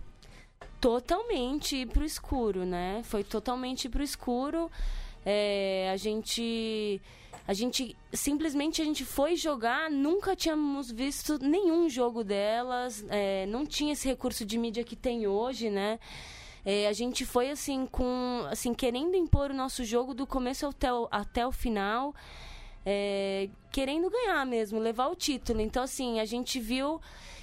Totalmente 0.80 1.76
ir 1.78 1.88
pro 1.88 2.04
escuro, 2.04 2.66
né? 2.66 3.02
Foi 3.04 3.24
totalmente 3.24 3.86
ir 3.86 3.90
pro 3.90 4.04
escuro. 4.04 4.70
É, 5.26 5.90
a 5.92 5.98
gente 5.98 7.02
a 7.48 7.54
gente 7.54 7.96
simplesmente 8.12 8.82
a 8.82 8.86
gente 8.86 9.06
foi 9.06 9.36
jogar, 9.38 9.90
nunca 9.90 10.36
tínhamos 10.36 10.92
visto 10.92 11.40
nenhum 11.40 11.90
jogo 11.90 12.24
delas, 12.24 13.06
é, 13.10 13.46
não 13.46 13.66
tinha 13.66 13.94
esse 13.94 14.06
recurso 14.06 14.46
de 14.46 14.58
mídia 14.58 14.84
que 14.84 14.96
tem 14.96 15.28
hoje, 15.28 15.70
né? 15.70 15.98
É, 16.66 16.88
a 16.88 16.94
gente 16.94 17.26
foi 17.26 17.50
assim 17.50 17.86
com 17.86 18.46
assim 18.52 18.74
querendo 18.74 19.16
impor 19.16 19.52
o 19.52 19.54
nosso 19.54 19.86
jogo 19.86 20.14
do 20.14 20.28
começo 20.28 20.68
até 20.68 20.92
o, 20.92 21.08
até 21.10 21.48
o 21.48 21.52
final, 21.52 22.14
é, 22.86 23.50
querendo 23.72 24.10
ganhar 24.10 24.46
mesmo, 24.46 24.78
levar 24.78 25.08
o 25.08 25.16
título. 25.16 25.62
Então 25.62 25.84
assim 25.84 26.20
a 26.20 26.26
gente 26.26 26.60
viu 26.60 27.00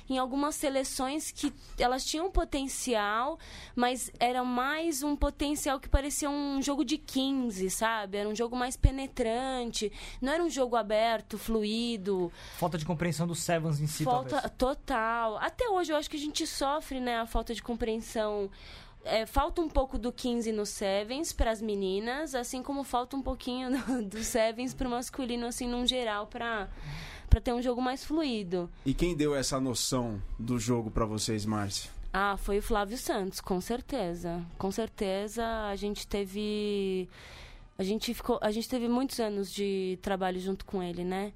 em 0.09 0.19
algumas 0.19 0.55
seleções 0.55 1.31
que 1.31 1.53
elas 1.79 2.05
tinham 2.05 2.31
potencial, 2.31 3.39
mas 3.75 4.11
era 4.21 4.45
mais 4.45 5.03
um 5.03 5.17
potencial 5.17 5.81
que 5.81 5.89
parecia 5.89 6.29
um 6.29 6.61
jogo 6.61 6.85
de 6.85 6.99
15, 6.99 7.71
sabe? 7.71 8.19
Era 8.19 8.29
um 8.29 8.35
jogo 8.35 8.57
mais 8.57 8.77
penetrante, 8.77 9.91
não 10.21 10.33
era 10.33 10.43
um 10.43 10.51
jogo 10.51 10.77
aberto, 10.77 11.39
fluido. 11.39 12.31
Falta 12.59 12.77
de 12.77 12.85
compreensão 12.85 13.27
dos 13.27 13.41
Sevens 13.41 13.81
em 13.81 13.87
si, 13.87 14.05
Falta 14.05 14.31
talvez. 14.31 14.53
total. 14.57 15.39
Até 15.39 15.69
hoje 15.69 15.93
eu 15.93 15.97
acho 15.97 16.11
que 16.11 16.17
a 16.17 16.21
gente 16.21 16.47
sofre, 16.47 17.01
né, 17.01 17.19
a 17.19 17.27
falta 17.27 17.55
de 17.55 17.63
compreensão. 17.63 18.51
É, 19.07 19.27
falta 19.27 19.61
um 19.61 19.69
pouco 19.69 19.99
do 19.99 20.11
15 20.11 20.51
no 20.51 20.65
Sevens 20.65 21.31
para 21.31 21.51
as 21.51 21.61
meninas, 21.61 22.35
assim 22.35 22.63
como 22.63 22.83
falta 22.83 23.15
um 23.15 23.21
pouquinho 23.23 23.71
do, 23.85 24.03
do 24.03 24.25
Sevens 24.25 24.73
para 24.73 24.89
o 24.89 24.91
masculino, 24.91 25.47
assim, 25.47 25.67
num 25.69 25.87
geral, 25.87 26.27
para 26.27 26.69
para 27.35 27.41
ter 27.41 27.53
um 27.53 27.61
jogo 27.61 27.83
mais 27.83 28.05
fluido. 28.05 28.71
E 28.87 28.95
quem 28.95 29.17
deu 29.17 29.35
essa 29.35 29.59
noção 29.59 30.23
do 30.39 30.57
jogo 30.57 30.89
pra 30.89 31.05
vocês, 31.05 31.45
Márcia? 31.45 31.91
Ah, 32.13 32.37
foi 32.37 32.59
o 32.59 32.63
Flávio 32.63 32.97
Santos, 32.97 33.41
com 33.41 33.61
certeza. 33.61 34.41
Com 34.57 34.71
certeza 34.71 35.45
a 35.69 35.75
gente 35.75 36.07
teve 36.07 37.09
a 37.77 37.83
gente 37.83 38.15
ficou, 38.15 38.39
a 38.41 38.53
gente 38.53 38.69
teve 38.69 38.87
muitos 38.87 39.19
anos 39.19 39.53
de 39.53 39.99
trabalho 40.01 40.39
junto 40.39 40.65
com 40.65 40.81
ele, 40.81 41.03
né? 41.03 41.33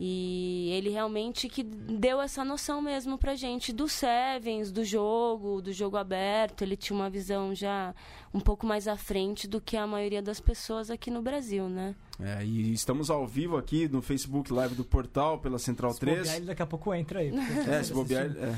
E 0.00 0.70
ele 0.74 0.90
realmente 0.90 1.48
que 1.48 1.64
deu 1.64 2.20
essa 2.20 2.44
noção 2.44 2.80
mesmo 2.80 3.18
pra 3.18 3.34
gente 3.34 3.72
do 3.72 3.88
Sevens, 3.88 4.70
do 4.70 4.84
jogo, 4.84 5.60
do 5.60 5.72
jogo 5.72 5.96
aberto. 5.96 6.62
Ele 6.62 6.76
tinha 6.76 6.96
uma 6.96 7.10
visão 7.10 7.52
já 7.52 7.92
um 8.32 8.38
pouco 8.38 8.64
mais 8.64 8.86
à 8.86 8.96
frente 8.96 9.48
do 9.48 9.60
que 9.60 9.76
a 9.76 9.86
maioria 9.86 10.22
das 10.22 10.38
pessoas 10.38 10.88
aqui 10.88 11.10
no 11.10 11.20
Brasil, 11.20 11.68
né? 11.68 11.96
É, 12.20 12.44
e 12.44 12.72
estamos 12.72 13.10
ao 13.10 13.26
vivo 13.26 13.56
aqui 13.56 13.88
no 13.88 14.02
Facebook 14.02 14.52
Live 14.52 14.74
do 14.74 14.84
Portal 14.84 15.38
pela 15.38 15.58
Central 15.58 15.92
Se 15.92 16.00
3. 16.00 16.18
bobear, 16.18 16.36
ele 16.36 16.46
daqui 16.46 16.62
a 16.62 16.66
pouco 16.66 16.94
entra 16.94 17.20
aí. 17.20 17.32
É, 17.68 17.82
se 17.82 17.92
bobear. 17.92 18.26
É. 18.26 18.54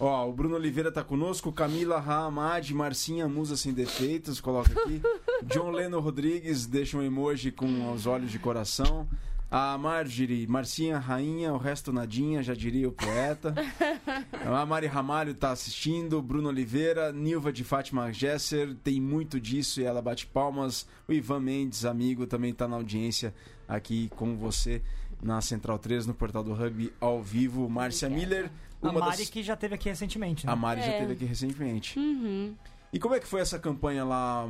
Ó, 0.00 0.28
o 0.28 0.32
Bruno 0.32 0.56
Oliveira 0.56 0.92
tá 0.92 1.02
conosco, 1.02 1.52
Camila 1.52 1.98
Rahamad, 1.98 2.70
Marcinha 2.72 3.28
Musa 3.28 3.56
Sem 3.56 3.72
Defeitos, 3.72 4.40
coloca 4.40 4.72
aqui. 4.72 5.00
John 5.44 5.70
Leno 5.70 6.00
Rodrigues 6.00 6.66
deixa 6.66 6.96
um 6.98 7.02
emoji 7.02 7.50
com 7.50 7.92
os 7.92 8.06
olhos 8.06 8.30
de 8.30 8.38
coração. 8.38 9.06
A 9.48 9.78
Marjorie, 9.78 10.46
Marcinha 10.46 10.98
Rainha, 10.98 11.52
o 11.52 11.56
resto 11.56 11.92
nadinha, 11.92 12.42
já 12.42 12.52
diria 12.52 12.88
o 12.88 12.92
poeta. 12.92 13.54
A 14.44 14.66
Mari 14.66 14.86
Ramalho 14.88 15.34
tá 15.34 15.50
assistindo, 15.52 16.20
Bruno 16.20 16.48
Oliveira, 16.48 17.12
Nilva 17.12 17.52
de 17.52 17.62
Fátima 17.62 18.12
Gesser, 18.12 18.74
tem 18.82 19.00
muito 19.00 19.40
disso 19.40 19.80
e 19.80 19.84
ela 19.84 20.02
bate 20.02 20.26
palmas. 20.26 20.86
O 21.06 21.12
Ivan 21.12 21.40
Mendes, 21.40 21.84
amigo, 21.84 22.26
também 22.26 22.52
tá 22.52 22.66
na 22.66 22.74
audiência 22.76 23.32
aqui 23.68 24.08
com 24.16 24.36
você 24.36 24.82
na 25.22 25.40
Central 25.40 25.78
3, 25.78 26.06
no 26.06 26.14
Portal 26.14 26.42
do 26.42 26.52
Rugby, 26.52 26.92
ao 27.00 27.22
vivo. 27.22 27.68
Márcia 27.68 28.08
Miller, 28.10 28.50
A 28.82 28.90
uma 28.90 29.00
Mari 29.00 29.18
das... 29.18 29.30
que 29.30 29.42
já 29.44 29.54
teve 29.56 29.76
aqui 29.76 29.88
recentemente, 29.88 30.44
né? 30.44 30.52
A 30.52 30.56
Mari 30.56 30.80
já 30.80 30.88
É. 30.88 30.98
teve 31.00 31.12
aqui 31.12 31.24
recentemente. 31.24 31.96
Uhum. 31.98 32.52
E 32.92 32.98
como 32.98 33.14
é 33.14 33.20
que 33.20 33.26
foi 33.26 33.40
essa 33.40 33.58
campanha 33.60 34.04
lá? 34.04 34.44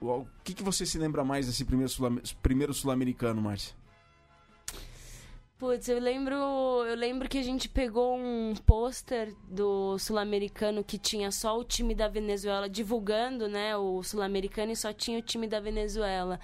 O 0.00 0.26
que, 0.44 0.52
que 0.52 0.62
você 0.64 0.84
se 0.84 0.98
lembra 0.98 1.24
mais 1.24 1.46
desse 1.46 1.64
primeiro 1.64 1.90
sul- 1.90 2.20
primeiro 2.42 2.74
sul-americano, 2.74 3.40
Márcia? 3.40 3.74
Putz, 5.58 5.88
eu 5.88 5.98
lembro, 5.98 6.34
eu 6.86 6.94
lembro 6.94 7.30
que 7.30 7.38
a 7.38 7.42
gente 7.42 7.66
pegou 7.66 8.14
um 8.14 8.52
pôster 8.66 9.34
do 9.48 9.98
sul-americano 9.98 10.84
que 10.84 10.98
tinha 10.98 11.30
só 11.30 11.58
o 11.58 11.64
time 11.64 11.94
da 11.94 12.08
Venezuela 12.08 12.68
divulgando, 12.68 13.48
né, 13.48 13.74
o 13.74 14.02
sul-americano 14.02 14.72
e 14.72 14.76
só 14.76 14.92
tinha 14.92 15.18
o 15.18 15.22
time 15.22 15.46
da 15.48 15.58
Venezuela. 15.58 16.38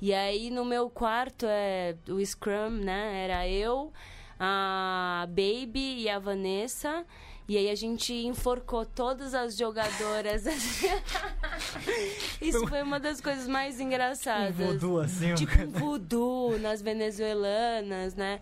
E 0.00 0.14
aí 0.14 0.50
no 0.50 0.64
meu 0.64 0.88
quarto 0.88 1.46
é 1.48 1.96
o 2.08 2.24
Scrum, 2.24 2.70
né, 2.70 3.24
era 3.24 3.48
eu, 3.48 3.92
a 4.38 5.26
Baby 5.30 6.02
e 6.02 6.08
a 6.08 6.20
Vanessa. 6.20 7.04
E 7.46 7.58
aí 7.58 7.68
a 7.68 7.74
gente 7.74 8.12
enforcou 8.12 8.86
todas 8.86 9.34
as 9.34 9.56
jogadoras. 9.56 10.44
Isso 12.40 12.66
foi 12.66 12.82
uma 12.82 12.98
das 12.98 13.20
coisas 13.20 13.46
mais 13.46 13.78
Um 13.78 13.82
engraçadas 13.82 14.56
voodoo, 14.56 15.00
assim. 15.00 15.32
um- 15.32 15.34
tipo 15.34 15.52
um 15.62 15.68
voodoo 15.70 16.58
nas 16.58 16.80
venezuelanas, 16.82 18.14
né? 18.14 18.40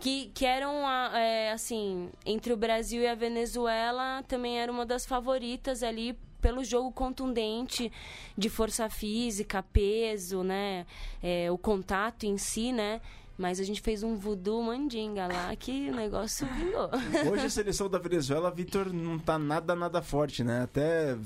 Que, 0.00 0.30
que 0.34 0.44
eram, 0.44 0.88
é, 1.14 1.52
assim, 1.52 2.10
entre 2.26 2.52
o 2.52 2.56
Brasil 2.56 3.02
e 3.02 3.06
a 3.06 3.14
Venezuela, 3.14 4.22
também 4.28 4.60
era 4.60 4.70
uma 4.70 4.84
das 4.84 5.06
favoritas 5.06 5.82
ali 5.82 6.18
pelo 6.40 6.62
jogo 6.62 6.92
contundente 6.92 7.90
de 8.36 8.50
força 8.50 8.90
física, 8.90 9.62
peso, 9.72 10.42
né? 10.42 10.84
É, 11.22 11.50
o 11.50 11.56
contato 11.56 12.24
em 12.24 12.36
si, 12.36 12.70
né? 12.70 13.00
Mas 13.36 13.58
a 13.58 13.64
gente 13.64 13.80
fez 13.80 14.02
um 14.02 14.14
voodoo 14.14 14.62
mandinga 14.62 15.26
lá 15.26 15.54
que 15.56 15.90
o 15.90 15.94
negócio 15.94 16.46
vingou. 16.46 16.88
Hoje 17.32 17.46
a 17.46 17.50
seleção 17.50 17.88
da 17.88 17.98
Venezuela, 17.98 18.50
Vitor, 18.50 18.92
não 18.92 19.18
tá 19.18 19.38
nada, 19.38 19.74
nada 19.74 20.00
forte, 20.00 20.44
né? 20.44 20.62
Até 20.62 21.16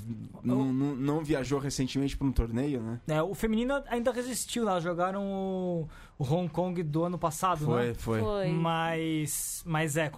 não, 0.43 0.73
não- 0.73 1.23
viajou 1.23 1.59
recentemente 1.59 2.17
para 2.17 2.25
um 2.25 2.31
torneio, 2.31 2.81
né? 2.81 2.99
É, 3.07 3.21
o 3.21 3.35
feminino 3.35 3.83
ainda 3.87 4.11
resistiu? 4.11 4.67
Elas 4.67 4.83
jogaram 4.83 5.23
o, 5.23 5.87
o 6.19 6.23
Hong 6.25 6.49
Kong 6.49 6.83
do 6.83 7.05
ano 7.05 7.17
passado, 7.17 7.63
Foi, 7.65 7.87
né? 7.87 7.93
foi. 7.93 8.19
Foi. 8.19 8.49
Mas, 8.49 9.63
mas 9.65 9.95
é, 9.95 10.11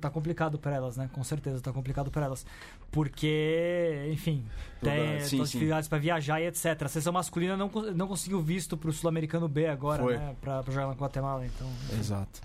tá 0.00 0.08
complicado 0.08 0.58
pra 0.58 0.74
elas, 0.74 0.96
né? 0.96 1.10
Com 1.12 1.22
certeza 1.22 1.60
tá 1.60 1.70
complicado 1.70 2.10
pra 2.10 2.24
elas. 2.24 2.46
Porque, 2.90 4.08
enfim, 4.10 4.46
tem 4.80 5.20
sim, 5.20 5.42
dificuldades 5.42 5.90
pra 5.90 5.98
viajar 5.98 6.40
e 6.40 6.46
etc. 6.46 6.82
A 6.84 6.88
seleção 6.88 7.12
masculina 7.12 7.54
não, 7.54 7.70
não 7.94 8.08
conseguiu 8.08 8.40
visto 8.40 8.78
pro 8.78 8.90
Sul-Americano 8.90 9.46
B 9.46 9.66
agora, 9.66 10.02
Foi. 10.02 10.16
né? 10.16 10.34
Pra, 10.40 10.62
pra 10.62 10.72
jogar 10.72 10.86
na 10.86 10.94
Guatemala, 10.94 11.44
então... 11.44 11.68
Exato. 11.98 12.40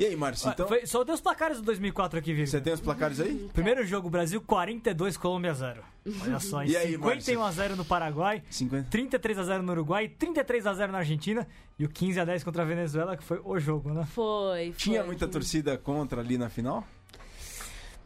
E 0.00 0.06
aí, 0.06 0.16
Márcio, 0.16 0.48
então, 0.50 0.66
Foi- 0.66 0.86
só 0.86 1.04
tem 1.04 1.14
os 1.14 1.20
placares 1.20 1.58
do 1.58 1.62
2004 1.62 2.18
aqui, 2.18 2.32
Vitor. 2.32 2.46
você 2.48 2.58
tem 2.58 2.72
os 2.72 2.80
placares 2.80 3.20
aí? 3.20 3.50
Primeiro 3.52 3.84
jogo, 3.84 4.08
Brasil 4.08 4.40
42, 4.40 5.18
Colômbia 5.18 5.52
0. 5.52 5.82
Olha 6.22 6.40
só, 6.40 6.64
E 6.64 6.74
aí, 6.74 6.92
51 6.92 7.42
a 7.44 7.50
0 7.52 7.76
no 7.76 7.84
Paraguai, 7.84 8.42
50. 8.50 8.88
33 8.88 9.38
a 9.38 9.44
0 9.44 9.62
no 9.62 9.72
Uruguai, 9.72 10.08
33 10.08 10.66
a 10.66 10.72
0 10.72 10.90
na 10.90 10.98
Argentina 10.98 11.46
e 11.78 11.84
o 11.84 11.88
15 11.90 12.18
a 12.18 12.24
10 12.24 12.42
contra 12.42 12.62
a 12.62 12.64
Venezuela, 12.64 13.14
que 13.14 13.22
foi 13.22 13.42
o 13.44 13.58
jogo, 13.60 13.92
né? 13.92 14.06
Foi. 14.06 14.72
Tinha 14.74 15.00
foi. 15.00 15.06
muita 15.08 15.28
torcida 15.28 15.76
contra 15.76 16.22
ali 16.22 16.38
na 16.38 16.48
final? 16.48 16.82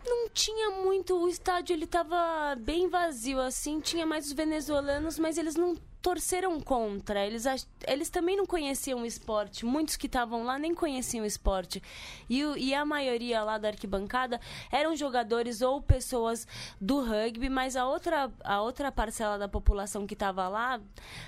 Não 0.05 0.29
tinha 0.31 0.71
muito. 0.83 1.15
O 1.17 1.29
estádio 1.29 1.75
ele 1.75 1.87
tava 1.87 2.57
bem 2.59 2.89
vazio, 2.89 3.41
assim. 3.41 3.79
Tinha 3.79 4.05
mais 4.05 4.27
os 4.27 4.33
venezuelanos, 4.33 5.17
mas 5.17 5.39
eles 5.39 5.55
não 5.55 5.77
torceram 6.05 6.61
contra. 6.61 7.25
Eles, 7.25 7.47
eles 7.89 8.11
também 8.11 8.37
não 8.37 8.45
conheciam 8.45 9.01
o 9.01 9.07
esporte. 9.07 9.65
Muitos 9.65 9.97
que 9.97 10.07
estavam 10.07 10.45
lá 10.45 10.59
nem 10.59 10.75
conheciam 10.75 11.25
o 11.25 11.27
esporte. 11.27 11.83
E, 12.29 12.43
e 12.59 12.75
a 12.75 12.85
maioria 12.85 13.43
lá 13.43 13.57
da 13.57 13.69
arquibancada 13.69 14.39
eram 14.71 14.95
jogadores 14.95 15.63
ou 15.63 15.81
pessoas 15.81 16.47
do 16.79 17.01
rugby, 17.01 17.49
mas 17.49 17.75
a 17.75 17.87
outra, 17.87 18.31
a 18.45 18.61
outra 18.61 18.93
parcela 18.93 19.39
da 19.39 19.49
população 19.49 20.07
que 20.07 20.13
estava 20.13 20.47
lá 20.47 20.79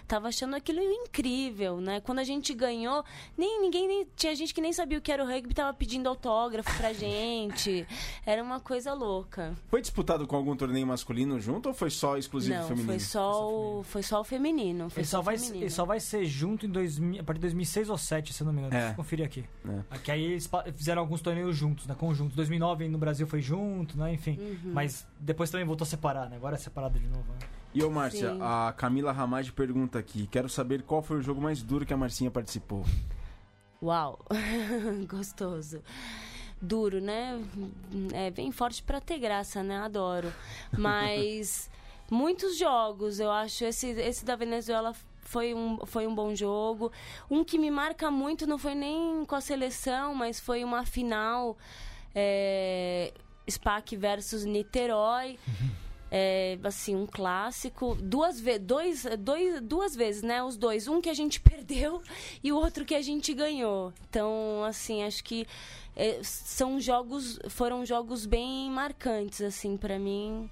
tava 0.06 0.28
achando 0.28 0.54
aquilo 0.54 0.82
incrível, 0.82 1.80
né? 1.80 2.02
Quando 2.02 2.18
a 2.18 2.24
gente 2.24 2.52
ganhou, 2.52 3.02
nem 3.34 3.62
ninguém 3.62 3.88
nem, 3.88 4.06
tinha 4.14 4.34
gente 4.34 4.52
que 4.52 4.60
nem 4.60 4.74
sabia 4.74 4.98
o 4.98 5.00
que 5.00 5.10
era 5.10 5.24
o 5.24 5.26
rugby, 5.26 5.54
tava 5.54 5.72
pedindo 5.72 6.06
autógrafo 6.06 6.76
pra 6.76 6.92
gente. 6.94 7.86
Era 8.26 8.42
uma 8.42 8.60
coisa 8.60 8.92
louca. 8.92 9.56
Foi 9.68 9.80
disputado 9.80 10.26
com 10.26 10.36
algum 10.36 10.54
torneio 10.54 10.86
masculino 10.86 11.40
junto 11.40 11.70
ou 11.70 11.74
foi 11.74 11.88
só 11.88 12.18
exclusivo 12.18 12.58
Não, 12.58 12.68
feminino? 12.68 12.88
foi 12.90 13.00
só, 13.00 13.50
o, 13.50 13.82
foi 13.82 14.02
só 14.02 14.20
o 14.20 14.24
feminino. 14.24 14.65
Foi 14.88 15.00
Ele 15.00 15.06
só, 15.06 15.20
vai, 15.22 15.36
feminino. 15.38 15.62
ele 15.64 15.70
só 15.70 15.84
vai 15.84 16.00
ser 16.00 16.24
junto 16.24 16.66
em 16.66 16.68
2000, 16.68 17.20
a 17.20 17.24
partir 17.24 17.38
de 17.38 17.42
2006 17.42 17.88
ou 17.88 17.96
2007, 17.96 18.32
se 18.32 18.42
eu 18.42 18.46
não 18.46 18.52
me 18.52 18.60
engano. 18.60 18.74
É. 18.74 18.78
Deixa 18.78 18.92
eu 18.92 18.96
conferir 18.96 19.26
aqui. 19.26 19.44
É. 19.68 19.80
Aqui 19.90 20.10
aí 20.10 20.24
eles 20.24 20.50
fizeram 20.74 21.02
alguns 21.02 21.20
torneios 21.20 21.56
juntos, 21.56 21.86
né? 21.86 21.94
Conjuntos. 21.94 22.34
2009 22.36 22.88
no 22.88 22.98
Brasil 22.98 23.26
foi 23.26 23.40
junto, 23.40 23.98
né? 23.98 24.12
Enfim. 24.12 24.38
Uhum. 24.40 24.72
Mas 24.72 25.06
depois 25.20 25.50
também 25.50 25.66
voltou 25.66 25.84
a 25.84 25.88
separar, 25.88 26.28
né? 26.28 26.36
Agora 26.36 26.56
é 26.56 26.58
separado 26.58 26.98
de 26.98 27.06
novo. 27.06 27.24
Né? 27.32 27.38
E 27.74 27.82
ô, 27.82 27.90
Márcia, 27.90 28.32
Sim. 28.32 28.38
a 28.40 28.72
Camila 28.76 29.12
Ramad 29.12 29.50
pergunta 29.52 29.98
aqui: 29.98 30.26
quero 30.26 30.48
saber 30.48 30.82
qual 30.82 31.02
foi 31.02 31.18
o 31.18 31.22
jogo 31.22 31.40
mais 31.40 31.62
duro 31.62 31.84
que 31.84 31.92
a 31.92 31.96
Marcinha 31.96 32.30
participou. 32.30 32.84
Uau, 33.82 34.18
gostoso. 35.06 35.82
Duro, 36.60 37.00
né? 37.02 37.38
É 38.14 38.30
bem 38.30 38.50
forte 38.50 38.82
pra 38.82 38.98
ter 39.00 39.18
graça, 39.18 39.62
né? 39.62 39.76
Adoro. 39.78 40.32
Mas 40.72 41.70
muitos 42.10 42.58
jogos, 42.58 43.20
eu 43.20 43.30
acho. 43.30 43.64
Esse, 43.64 43.88
esse 43.88 44.24
da 44.24 44.36
Venezuela 44.36 44.94
foi 45.22 45.54
um, 45.54 45.84
foi 45.84 46.06
um 46.06 46.14
bom 46.14 46.34
jogo. 46.34 46.90
Um 47.30 47.44
que 47.44 47.58
me 47.58 47.70
marca 47.70 48.10
muito 48.10 48.46
não 48.46 48.58
foi 48.58 48.74
nem 48.74 49.24
com 49.26 49.34
a 49.34 49.40
seleção, 49.40 50.14
mas 50.14 50.40
foi 50.40 50.64
uma 50.64 50.84
final. 50.84 51.56
É, 52.14 53.12
SPAC 53.48 53.96
versus 53.96 54.44
Niterói. 54.44 55.38
É, 56.10 56.58
assim, 56.62 56.94
um 56.94 57.06
clássico. 57.06 57.96
Duas, 57.96 58.40
ve 58.40 58.58
dois, 58.58 59.04
dois, 59.18 59.60
duas 59.60 59.96
vezes, 59.96 60.22
né? 60.22 60.42
Os 60.42 60.56
dois. 60.56 60.86
Um 60.86 61.00
que 61.00 61.10
a 61.10 61.14
gente 61.14 61.40
perdeu 61.42 62.02
e 62.42 62.52
o 62.52 62.56
outro 62.56 62.84
que 62.84 62.94
a 62.94 63.02
gente 63.02 63.34
ganhou. 63.34 63.92
Então, 64.08 64.64
assim, 64.64 65.02
acho 65.02 65.22
que 65.24 65.46
é, 65.94 66.20
são 66.22 66.80
jogos. 66.80 67.38
Foram 67.48 67.84
jogos 67.84 68.24
bem 68.24 68.70
marcantes, 68.70 69.40
assim, 69.40 69.76
para 69.76 69.98
mim. 69.98 70.48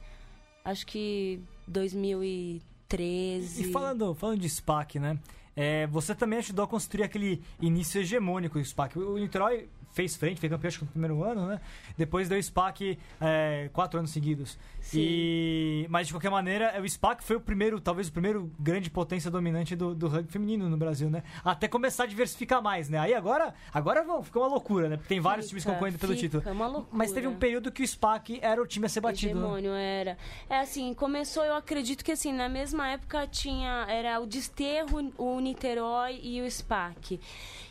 Acho 0.65 0.87
que 0.87 1.41
2013. 1.69 3.63
E 3.63 3.73
falando, 3.73 4.15
falando 4.15 4.41
de 4.41 4.49
SPAC, 4.49 4.99
né? 4.99 5.19
É, 5.57 5.87
você 5.87 6.15
também 6.15 6.39
ajudou 6.41 6.65
a 6.65 6.69
construir 6.69 7.05
aquele 7.05 7.43
início 7.61 8.01
hegemônico 8.01 8.59
do 8.59 8.65
SPAC. 8.65 8.99
O 8.99 9.17
Niterói 9.19 9.69
fez 9.95 10.17
frente, 10.17 10.41
fez 10.41 10.53
campeão 10.53 10.69
acho 10.69 10.81
que 10.81 10.85
no 10.85 10.91
primeiro 10.91 11.23
ano, 11.23 11.47
né? 11.47 11.61
Depois 11.97 12.29
deu 12.29 12.43
SPAC 12.43 12.99
é, 13.21 13.71
quatro 13.73 13.99
anos 13.99 14.11
seguidos. 14.11 14.59
Sim. 14.81 14.99
E, 15.01 15.87
mas 15.89 16.09
de 16.09 16.13
qualquer 16.13 16.31
maneira, 16.31 16.81
o 16.83 16.89
SPAC 16.89 17.23
foi 17.23 17.37
o 17.37 17.41
primeiro, 17.41 17.81
talvez 17.81 18.09
o 18.09 18.13
primeiro 18.13 18.51
grande 18.59 18.91
potência 18.91 19.31
dominante 19.31 19.77
do, 19.77 19.95
do 19.95 20.09
rugby 20.09 20.31
feminino 20.31 20.69
no 20.69 20.77
Brasil, 20.77 21.09
né? 21.09 21.23
Até 21.45 21.69
começar 21.69 22.05
a 22.05 22.07
diversificar 22.07 22.61
mais, 22.61 22.89
né? 22.89 22.99
Aí 22.99 23.15
agora, 23.15 23.55
agora 23.73 24.05
ficou 24.23 24.43
uma 24.43 24.49
loucura, 24.49 24.89
né? 24.89 24.97
Porque 24.97 25.09
tem 25.09 25.21
vários 25.21 25.47
times 25.49 25.63
Fica, 25.63 25.75
concorrendo 25.75 25.99
pelo 25.99 26.15
fica 26.15 26.29
título. 26.41 26.53
uma 26.53 26.67
loucura. 26.67 26.97
Mas 26.99 27.13
teve 27.13 27.29
um 27.29 27.37
período 27.37 27.71
que 27.71 27.83
o 27.83 27.87
SPAC 27.87 28.41
era 28.43 28.61
o 28.61 28.67
time 28.67 28.87
a 28.87 28.89
ser 28.89 29.01
batido. 29.01 29.35
né? 29.35 29.41
Hegemônio 29.41 29.73
era. 29.73 30.19
É 30.51 30.59
assim, 30.59 30.93
começou, 30.93 31.45
eu 31.45 31.55
acredito 31.55 32.05
que 32.05 32.11
assim, 32.11 32.33
na 32.33 32.49
mesma 32.49 32.89
época 32.89 33.27
tinha. 33.29 33.87
Era 33.89 34.19
o 34.21 34.27
Desterro, 34.27 35.13
o 35.17 35.39
Niterói 35.39 36.19
e 36.23 36.43
o 36.43 36.51
SPAC. 36.51 37.21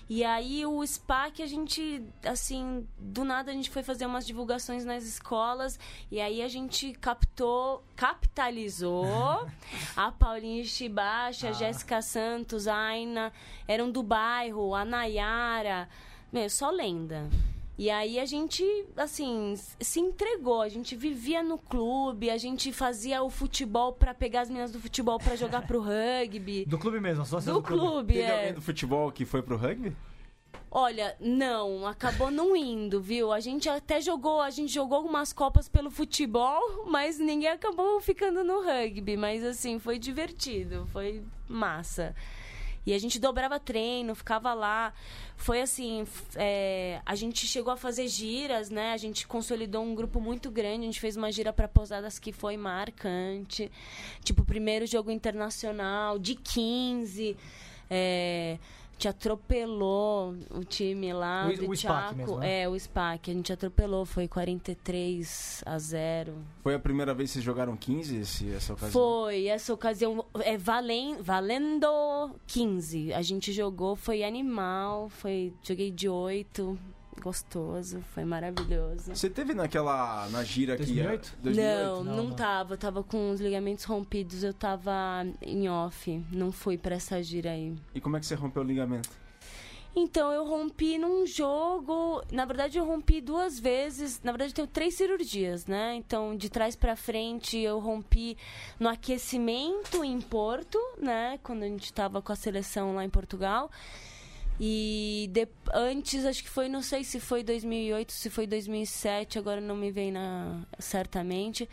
E 0.10 0.24
aí 0.24 0.65
o 0.65 0.86
SPAC 0.86 1.41
a 1.41 1.45
gente, 1.48 2.03
assim, 2.25 2.86
do 3.00 3.24
nada 3.24 3.51
a 3.51 3.53
gente 3.53 3.69
foi 3.69 3.81
fazer 3.83 4.05
umas 4.05 4.27
divulgações 4.27 4.83
nas 4.83 5.03
escolas 5.05 5.79
e 6.12 6.19
aí 6.19 6.41
a 6.41 6.48
gente 6.48 6.91
captou, 6.93 7.83
capitalizou 7.95 9.48
a 9.95 10.12
Paulinha 10.12 10.63
Shibashi, 10.65 11.48
a 11.48 11.51
Ah. 11.51 11.53
Jéssica 11.53 12.01
Santos, 12.01 12.67
a 12.67 12.75
Aina, 12.75 13.31
eram 13.67 13.89
do 13.89 14.03
bairro, 14.03 14.75
a 14.75 14.83
Nayara, 14.83 15.88
meu, 16.31 16.50
só 16.50 16.69
lenda. 16.69 17.29
E 17.77 17.89
aí 17.89 18.20
a 18.20 18.25
gente, 18.25 18.63
assim, 18.96 19.56
se 19.80 20.00
entregou. 20.00 20.62
A 20.62 20.70
gente 20.70 20.96
vivia 20.96 21.42
no 21.42 21.58
clube, 21.58 22.30
a 22.30 22.38
gente 22.38 22.72
fazia 22.72 23.24
o 23.24 23.30
futebol 23.30 23.94
pra 23.94 24.13
pegar 24.13 24.42
as 24.42 24.50
meninas 24.50 24.72
do 24.72 24.80
futebol 24.80 25.18
pra 25.18 25.36
jogar 25.36 25.65
pro 25.65 25.82
rugby. 25.84 26.65
Do 26.65 26.77
clube 26.77 27.00
mesmo, 27.00 27.25
só 27.25 27.39
Do 27.39 27.62
clube, 27.62 28.13
Teve 28.13 28.25
é. 28.25 28.36
alguém 28.36 28.53
do 28.53 28.62
futebol 28.62 29.12
que 29.12 29.25
foi 29.25 29.42
pro 29.42 29.58
rugby? 29.58 29.96
Olha, 30.75 31.15
não, 31.20 31.86
acabou 31.86 32.32
não 32.32 32.56
indo, 32.56 33.00
viu? 33.00 33.32
A 33.32 33.39
gente 33.39 33.70
até 33.70 34.01
jogou, 34.01 34.42
a 34.42 34.50
gente 34.50 34.74
jogou 34.74 34.98
algumas 34.98 35.32
copas 35.32 35.70
pelo 35.70 35.92
futebol, 35.92 36.86
mas 36.88 37.20
ninguém 37.20 37.50
acabou 37.50 38.01
ficando 38.01 38.44
no 38.44 38.63
rugby. 38.63 39.15
Mas 39.15 39.44
assim, 39.44 39.77
foi 39.77 40.00
divertido, 40.00 40.88
foi 40.92 41.22
massa. 41.48 42.15
E 42.85 42.93
a 42.93 42.99
gente 42.99 43.19
dobrava 43.19 43.59
treino, 43.59 44.13
ficava 44.13 44.53
lá. 44.53 44.93
Foi 45.35 45.61
assim, 45.61 46.05
é, 46.35 47.01
a 47.05 47.15
gente 47.15 47.47
chegou 47.47 47.73
a 47.73 47.77
fazer 47.77 48.07
giras, 48.07 48.69
né? 48.69 48.93
A 48.93 48.97
gente 48.97 49.25
consolidou 49.27 49.83
um 49.83 49.95
grupo 49.95 50.19
muito 50.19 50.51
grande. 50.51 50.81
A 50.81 50.85
gente 50.85 50.99
fez 50.99 51.15
uma 51.15 51.31
gira 51.31 51.53
para 51.53 51.67
Posadas 51.67 52.19
que 52.19 52.31
foi 52.31 52.57
marcante. 52.57 53.71
Tipo, 54.23 54.43
primeiro 54.43 54.85
jogo 54.85 55.11
internacional 55.11 56.19
de 56.19 56.35
15. 56.35 57.37
É, 57.89 58.57
te 59.03 59.07
atropelou 59.10 60.33
o 60.50 60.63
time 60.63 61.12
lá 61.12 61.48
O- 61.51 61.57
do 61.57 61.69
o 61.72 61.75
SPAC 61.75 61.77
Chaco. 62.03 62.15
mesmo, 62.15 62.38
né? 62.39 62.62
É, 62.62 62.69
o 62.69 62.79
SPAC. 62.79 63.31
A 63.31 63.33
gente 63.33 63.51
atropelou, 63.51 64.05
foi 64.05 64.27
43 64.29 65.62
a 65.65 65.77
0. 65.77 66.33
Foi 66.62 66.74
a 66.74 66.79
primeira 66.79 67.13
vez 67.13 67.29
que 67.29 67.33
vocês 67.33 67.45
jogaram 67.45 67.75
15 67.75 68.15
esse, 68.17 68.53
essa 68.53 68.74
ocasião? 68.74 68.91
Foi, 69.03 69.48
essa 69.48 69.74
ocasião 69.74 70.25
é 70.39 70.57
valen, 70.57 71.17
valendo 71.22 72.31
15. 72.48 73.12
A 73.13 73.22
gente 73.22 73.51
jogou, 73.51 73.95
foi 73.95 74.24
animal, 74.24 75.09
foi 75.09 75.53
joguei 75.61 75.92
de 75.92 76.07
8, 76.07 76.77
gostoso, 77.24 78.01
foi 78.14 78.25
maravilhoso. 78.25 79.16
Você 79.16 79.29
teve 79.29 79.53
naquela, 79.53 80.27
na 80.29 80.44
gira 80.44 80.74
aqui? 80.74 80.83
2008? 80.83 81.38
2008? 81.42 81.79
Não, 81.79 82.03
Não, 82.03 82.16
não, 82.16 82.24
não. 82.29 82.36
tava, 82.36 82.74
eu 82.74 82.77
tava 82.77 83.01
com 83.03 83.31
os 83.31 83.40
ligamentos 83.40 83.86
rompidos, 83.86 84.44
eu 84.44 84.53
tava 84.53 84.92
em 85.42 85.70
off, 85.70 86.22
não 86.31 86.51
fui 86.51 86.77
pra 86.77 86.96
essa 86.96 87.24
gira 87.24 87.51
aí. 87.51 87.74
E 87.96 88.01
como 88.01 88.18
é 88.18 88.20
que 88.20 88.25
você 88.25 88.36
rompeu 88.36 88.62
o 88.62 88.66
ligamento? 88.66 89.09
Então, 89.96 90.31
eu 90.31 90.44
rompi 90.44 90.98
num 90.98 91.24
jogo. 91.24 92.24
Na 92.31 92.46
verdade, 92.46 92.79
eu 92.79 92.83
rompi 92.83 93.22
duas 93.22 93.59
vezes. 93.59 94.20
Na 94.24 94.31
verdade, 94.31 94.50
eu 94.51 94.55
tenho 94.55 94.68
três 94.68 94.96
cirurgias, 94.96 95.68
né? 95.68 95.94
Então, 95.94 96.36
de 96.36 96.50
trás 96.50 96.75
pra 96.75 96.96
frente, 96.96 97.59
eu 97.59 97.77
rompi 97.77 98.36
no 98.79 98.90
aquecimento 98.90 100.03
em 100.03 100.20
Porto, 100.20 100.79
né? 101.00 101.40
Quando 101.44 101.62
a 101.62 101.68
gente 101.68 101.94
tava 101.94 102.24
com 102.24 102.31
a 102.31 102.36
seleção 102.36 102.96
lá 102.96 103.05
em 103.05 103.09
Portugal. 103.09 103.70
E 104.59 105.29
de- 105.31 105.48
antes, 105.74 106.25
acho 106.25 106.44
que 106.44 106.50
foi, 106.50 106.70
não 106.70 106.81
sei 106.81 107.03
se 107.03 107.20
foi 107.20 107.44
2008, 107.44 108.11
se 108.11 108.29
foi 108.29 108.46
2007, 108.48 109.37
agora 109.39 109.59
não 109.59 109.75
me 109.75 109.92
vem 109.92 110.11
na, 110.11 110.61
certamente. 110.79 111.68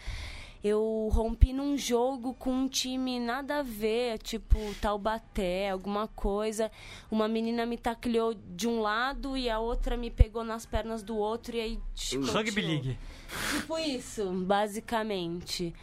Eu 0.63 1.09
rompi 1.11 1.55
num 1.55 1.75
jogo 1.77 2.35
com 2.35 2.53
um 2.53 2.69
time 2.69 3.19
nada 3.19 3.61
a 3.61 3.63
ver, 3.63 4.19
tipo 4.19 4.59
Taubaté, 4.79 5.71
alguma 5.71 6.07
coisa. 6.09 6.71
Uma 7.11 7.27
menina 7.27 7.65
me 7.65 7.79
tacleou 7.79 8.35
de 8.35 8.69
um 8.69 8.81
lado 8.83 9.39
e 9.39 9.49
a 9.49 9.59
outra 9.59 9.97
me 9.97 10.11
pegou 10.11 10.45
nas 10.45 10.67
pernas 10.67 11.03
do 11.03 11.17
outro 11.17 11.57
e 11.57 11.61
aí. 11.61 11.79
Rugby 12.31 12.61
League. 12.61 12.99
Tipo 13.59 13.79
isso, 13.79 14.31
basicamente. 14.45 15.75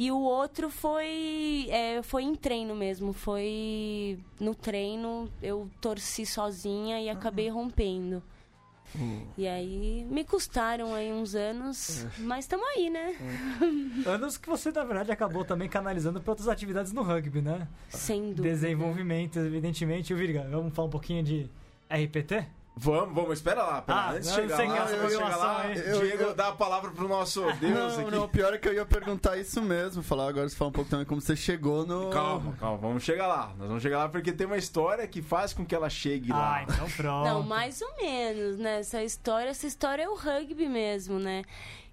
E 0.00 0.10
o 0.10 0.18
outro 0.18 0.70
foi, 0.70 1.66
é, 1.68 2.02
foi 2.02 2.22
em 2.22 2.34
treino 2.34 2.74
mesmo. 2.74 3.12
Foi 3.12 4.18
no 4.40 4.54
treino, 4.54 5.30
eu 5.42 5.68
torci 5.78 6.24
sozinha 6.24 6.98
e 6.98 7.10
acabei 7.10 7.50
rompendo. 7.50 8.22
E 9.36 9.46
aí 9.46 10.06
me 10.10 10.24
custaram 10.24 10.94
aí 10.94 11.12
uns 11.12 11.34
anos, 11.34 12.06
mas 12.16 12.46
estamos 12.46 12.66
aí, 12.68 12.88
né? 12.88 13.14
Anos 14.06 14.38
que 14.38 14.48
você, 14.48 14.72
na 14.72 14.84
verdade, 14.84 15.12
acabou 15.12 15.44
também 15.44 15.68
canalizando 15.68 16.18
para 16.18 16.32
outras 16.32 16.48
atividades 16.48 16.94
no 16.94 17.02
rugby, 17.02 17.42
né? 17.42 17.68
Sem 17.90 18.32
dúvida. 18.32 18.54
Desenvolvimento, 18.54 19.38
evidentemente. 19.38 20.14
E 20.14 20.14
o 20.14 20.16
Virga, 20.16 20.48
vamos 20.50 20.74
falar 20.74 20.88
um 20.88 20.90
pouquinho 20.90 21.22
de 21.22 21.46
RPT? 21.90 22.46
Vamos, 22.82 23.14
vamos, 23.14 23.32
espera 23.34 23.62
lá. 23.62 23.82
Pera, 23.82 23.98
Ah, 23.98 24.10
antes 24.12 24.32
de 24.32 24.40
não, 24.40 24.56
chegar 24.56 24.74
lá, 24.74 24.84
de 24.86 25.10
chegar 25.10 25.36
lá. 25.36 25.66
Eu- 25.74 26.00
Diego, 26.00 26.22
eu- 26.22 26.34
dá 26.34 26.48
a 26.48 26.52
palavra 26.52 26.90
pro 26.90 27.06
nosso 27.06 27.42
Deus 27.60 27.96
Não, 27.96 28.00
aqui. 28.06 28.10
não, 28.10 28.28
pior 28.28 28.54
é 28.54 28.58
que 28.58 28.66
eu 28.68 28.72
ia 28.72 28.86
perguntar 28.86 29.36
isso 29.36 29.60
mesmo. 29.60 30.02
Falar 30.02 30.28
agora, 30.28 30.48
você 30.48 30.56
fala 30.56 30.70
um 30.70 30.72
pouco 30.72 30.88
também 30.88 31.04
como 31.04 31.20
você 31.20 31.36
chegou 31.36 31.84
no. 31.84 32.08
Calma, 32.08 32.54
calma, 32.58 32.78
vamos 32.78 33.02
chegar 33.02 33.26
lá. 33.26 33.52
Nós 33.58 33.68
vamos 33.68 33.82
chegar 33.82 33.98
lá 33.98 34.08
porque 34.08 34.32
tem 34.32 34.46
uma 34.46 34.56
história 34.56 35.06
que 35.06 35.20
faz 35.20 35.52
com 35.52 35.64
que 35.64 35.74
ela 35.74 35.90
chegue 35.90 36.32
Ah, 36.32 36.36
lá. 36.38 36.62
então 36.62 36.88
pronto. 36.96 37.24
Não, 37.28 37.42
mais 37.42 37.82
ou 37.82 37.94
menos, 38.00 38.56
né? 38.56 38.80
Essa 38.80 39.02
história, 39.04 39.50
essa 39.50 39.66
história 39.66 40.02
é 40.04 40.08
o 40.08 40.14
rugby 40.14 40.66
mesmo, 40.66 41.18
né? 41.18 41.42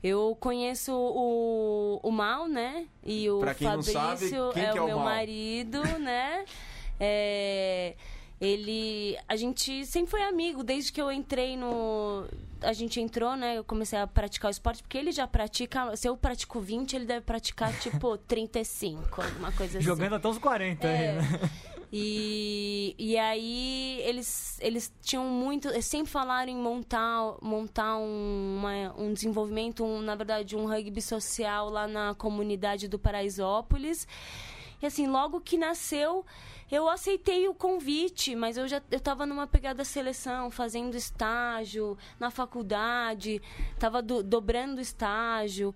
Eu 0.01 0.37
conheço 0.39 0.93
o, 0.93 1.99
o 2.01 2.11
Mal, 2.11 2.47
né? 2.47 2.85
E 3.03 3.29
o 3.29 3.39
Pra 3.39 3.53
quem 3.53 3.67
não 3.67 3.83
Fabrício 3.83 3.93
sabe, 4.39 4.53
quem 4.53 4.63
é 4.63 4.71
que 4.71 4.77
é 4.77 4.81
o 4.81 4.85
o 4.85 4.87
meu 4.87 4.97
Mal? 4.99 5.05
marido, 5.05 5.81
né? 5.99 6.45
É, 6.99 7.93
ele. 8.39 9.17
A 9.27 9.35
gente 9.35 9.85
sempre 9.85 10.11
foi 10.11 10.21
amigo, 10.23 10.63
desde 10.63 10.91
que 10.91 11.01
eu 11.01 11.11
entrei 11.11 11.57
no. 11.57 12.25
A 12.61 12.73
gente 12.73 12.99
entrou, 12.99 13.35
né? 13.35 13.57
Eu 13.57 13.63
comecei 13.63 13.97
a 13.99 14.07
praticar 14.07 14.49
o 14.49 14.51
esporte, 14.51 14.81
porque 14.83 14.97
ele 14.97 15.11
já 15.11 15.27
pratica. 15.27 15.95
Se 15.95 16.07
eu 16.07 16.15
pratico 16.17 16.59
20, 16.59 16.95
ele 16.95 17.05
deve 17.05 17.21
praticar 17.21 17.71
tipo 17.79 18.17
35, 18.17 19.21
alguma 19.21 19.51
coisa 19.51 19.77
assim. 19.79 19.85
Jogando 19.87 20.15
até 20.15 20.27
os 20.27 20.37
40 20.37 20.87
aí, 20.87 20.93
É. 20.95 21.13
né? 21.13 21.49
E, 21.91 22.93
e 22.97 23.17
aí 23.17 24.01
eles, 24.03 24.59
eles 24.61 24.91
tinham 25.01 25.23
muito. 25.25 25.69
Eles 25.69 25.85
sempre 25.85 26.11
falaram 26.11 26.51
em 26.51 26.55
montar, 26.57 27.35
montar 27.41 27.97
um, 27.97 28.57
uma- 28.59 28.93
um 28.97 29.13
desenvolvimento, 29.13 29.85
um, 29.85 30.01
na 30.01 30.13
verdade, 30.13 30.55
um 30.55 30.65
rugby 30.67 31.01
social 31.01 31.69
lá 31.69 31.87
na 31.87 32.13
comunidade 32.13 32.87
do 32.89 32.99
Paraisópolis. 32.99 34.05
E 34.81 34.85
assim, 34.85 35.07
logo 35.07 35.39
que 35.39 35.57
nasceu, 35.57 36.25
eu 36.71 36.87
aceitei 36.89 37.47
o 37.47 37.53
convite, 37.53 38.35
mas 38.35 38.57
eu 38.57 38.67
já 38.67 38.81
eu 38.91 38.99
tava 38.99 39.25
numa 39.25 39.47
pegada 39.47 39.83
seleção, 39.85 40.51
fazendo 40.51 40.95
estágio 40.95 41.97
na 42.19 42.29
faculdade, 42.31 43.41
tava 43.79 44.01
do- 44.01 44.23
dobrando 44.23 44.81
estágio. 44.81 45.73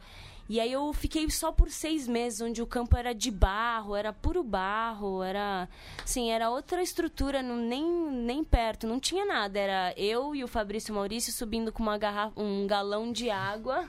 E 0.49 0.60
aí 0.60 0.69
eu 0.73 0.91
fiquei 0.91 1.30
só 1.30 1.49
por 1.49 1.69
seis 1.69 2.06
meses, 2.10 2.41
onde 2.41 2.62
o 2.62 2.67
campo 2.67 2.97
era 2.97 3.13
de 3.15 3.32
barro, 3.32 3.95
era 3.95 4.12
puro 4.12 4.43
barro, 4.43 5.23
era 5.23 5.69
assim, 6.04 6.30
era 6.30 6.49
outra 6.49 6.82
estrutura, 6.84 7.41
não, 7.41 7.56
nem, 7.56 7.86
nem 7.86 8.43
perto, 8.43 8.86
não 8.86 8.99
tinha 8.99 9.23
nada. 9.25 9.58
Era 9.58 9.93
eu 9.95 10.36
e 10.36 10.43
o 10.43 10.49
Fabrício 10.49 10.93
Maurício 10.93 11.32
subindo 11.32 11.71
com 11.71 11.82
uma 11.82 11.97
garrafa, 11.97 12.34
um 12.41 12.67
galão 12.67 13.13
de 13.13 13.30
água, 13.30 13.88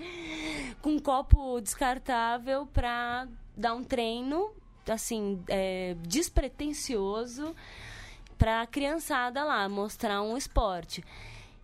com 0.80 0.92
um 0.92 0.98
copo 0.98 1.60
descartável 1.60 2.66
pra 2.72 3.28
dar 3.54 3.74
um 3.74 3.84
treino, 3.84 4.50
assim, 4.90 5.42
é, 5.48 5.96
despretensioso 6.02 7.54
pra 8.36 8.66
criançada 8.66 9.44
lá, 9.44 9.68
mostrar 9.68 10.22
um 10.22 10.36
esporte. 10.36 11.04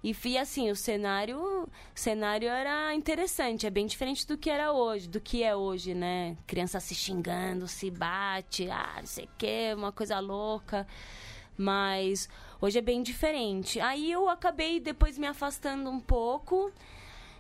E 0.02 0.36
assim, 0.36 0.70
o 0.70 0.76
cenário, 0.76 1.38
o 1.38 1.68
cenário 1.94 2.50
era 2.50 2.94
interessante, 2.94 3.66
é 3.66 3.70
bem 3.70 3.86
diferente 3.86 4.26
do 4.26 4.36
que 4.36 4.50
era 4.50 4.70
hoje, 4.70 5.08
do 5.08 5.18
que 5.18 5.42
é 5.42 5.56
hoje, 5.56 5.94
né? 5.94 6.36
Criança 6.46 6.78
se 6.78 6.94
xingando, 6.94 7.66
se 7.66 7.90
bate, 7.90 8.68
ah, 8.70 8.96
não 8.98 9.06
sei 9.06 9.24
o 9.24 9.30
quê, 9.38 9.72
uma 9.74 9.90
coisa 9.92 10.20
louca. 10.20 10.86
Mas 11.56 12.28
hoje 12.60 12.78
é 12.78 12.82
bem 12.82 13.02
diferente. 13.02 13.80
Aí 13.80 14.12
eu 14.12 14.28
acabei 14.28 14.78
depois 14.78 15.16
me 15.16 15.26
afastando 15.26 15.88
um 15.88 16.00
pouco. 16.00 16.70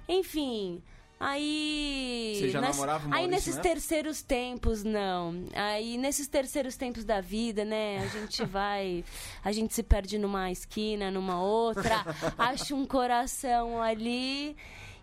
Enfim, 0.08 0.82
Aí. 1.26 2.36
Você 2.38 2.48
já 2.50 2.60
ness- 2.60 2.76
namorava 2.76 3.04
o 3.04 3.06
Aí 3.06 3.22
Maurício, 3.22 3.30
nesses 3.30 3.56
né? 3.56 3.62
terceiros 3.62 4.22
tempos, 4.22 4.84
não. 4.84 5.44
Aí 5.54 5.96
nesses 5.96 6.28
terceiros 6.28 6.76
tempos 6.76 7.04
da 7.04 7.20
vida, 7.20 7.64
né? 7.64 7.98
A 7.98 8.06
gente 8.06 8.44
vai. 8.46 9.04
A 9.44 9.52
gente 9.52 9.74
se 9.74 9.82
perde 9.82 10.18
numa 10.18 10.50
esquina, 10.50 11.10
numa 11.10 11.40
outra, 11.42 12.04
acha 12.38 12.74
um 12.74 12.86
coração 12.86 13.82
ali. 13.82 14.56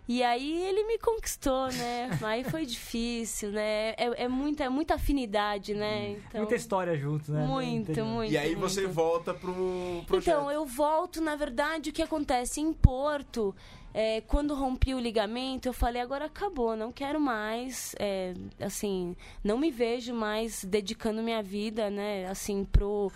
E 0.08 0.20
aí 0.22 0.62
ele 0.66 0.84
me 0.84 0.98
conquistou, 0.98 1.68
né? 1.68 2.10
Aí 2.22 2.42
foi 2.42 2.66
difícil, 2.66 3.52
né? 3.52 3.90
É, 3.90 4.24
é 4.24 4.28
muita, 4.28 4.64
é 4.64 4.68
muita 4.68 4.94
afinidade, 4.94 5.74
né? 5.74 6.16
Então, 6.28 6.40
Muita 6.40 6.56
história 6.56 6.96
junto, 6.98 7.30
né? 7.30 7.46
muito, 7.46 7.92
Entendeu? 7.92 8.06
muito. 8.06 8.32
E 8.32 8.36
aí 8.36 8.54
você 8.56 8.80
muito. 8.82 8.94
volta 8.94 9.32
pro 9.32 10.02
projeto. 10.06 10.28
Então, 10.36 10.50
eu 10.50 10.66
volto, 10.66 11.20
na 11.20 11.36
verdade, 11.36 11.90
o 11.90 11.92
que 11.92 12.02
acontece 12.02 12.60
em 12.60 12.72
Porto, 12.72 13.54
é, 13.94 14.20
quando 14.22 14.54
rompi 14.54 14.94
o 14.94 15.00
ligamento, 15.00 15.68
eu 15.68 15.72
falei, 15.72 16.00
agora 16.00 16.26
acabou, 16.26 16.76
não 16.76 16.90
quero 16.90 17.20
mais, 17.20 17.94
é, 17.98 18.34
assim, 18.60 19.16
não 19.44 19.58
me 19.58 19.70
vejo 19.70 20.14
mais 20.14 20.64
dedicando 20.64 21.22
minha 21.22 21.42
vida, 21.42 21.90
né, 21.90 22.26
assim, 22.26 22.64
pro, 22.64 23.12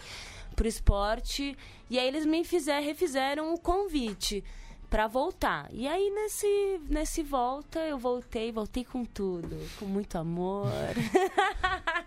pro 0.55 0.69
esporte. 0.69 1.57
E 1.89 1.99
aí 1.99 2.07
eles 2.07 2.27
me 2.27 2.45
fizer, 2.45 2.81
refizeram 2.81 3.55
o 3.55 3.59
convite 3.59 4.45
para 4.91 5.07
voltar. 5.07 5.69
E 5.73 5.89
aí 5.89 6.11
nesse 6.11 6.81
nesse 6.89 7.23
volta 7.23 7.81
eu 7.81 7.99
voltei, 7.99 8.53
voltei 8.53 8.85
com 8.85 9.05
tudo, 9.05 9.57
com 9.79 9.87
muito 9.87 10.17
amor. 10.17 10.69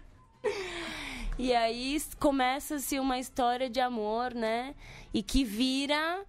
E 1.40 1.54
aí 1.56 1.98
começa-se 2.20 3.00
uma 3.00 3.18
história 3.18 3.70
de 3.70 3.80
amor, 3.80 4.34
né? 4.34 4.76
E 5.14 5.24
que 5.24 5.46
vira 5.46 6.26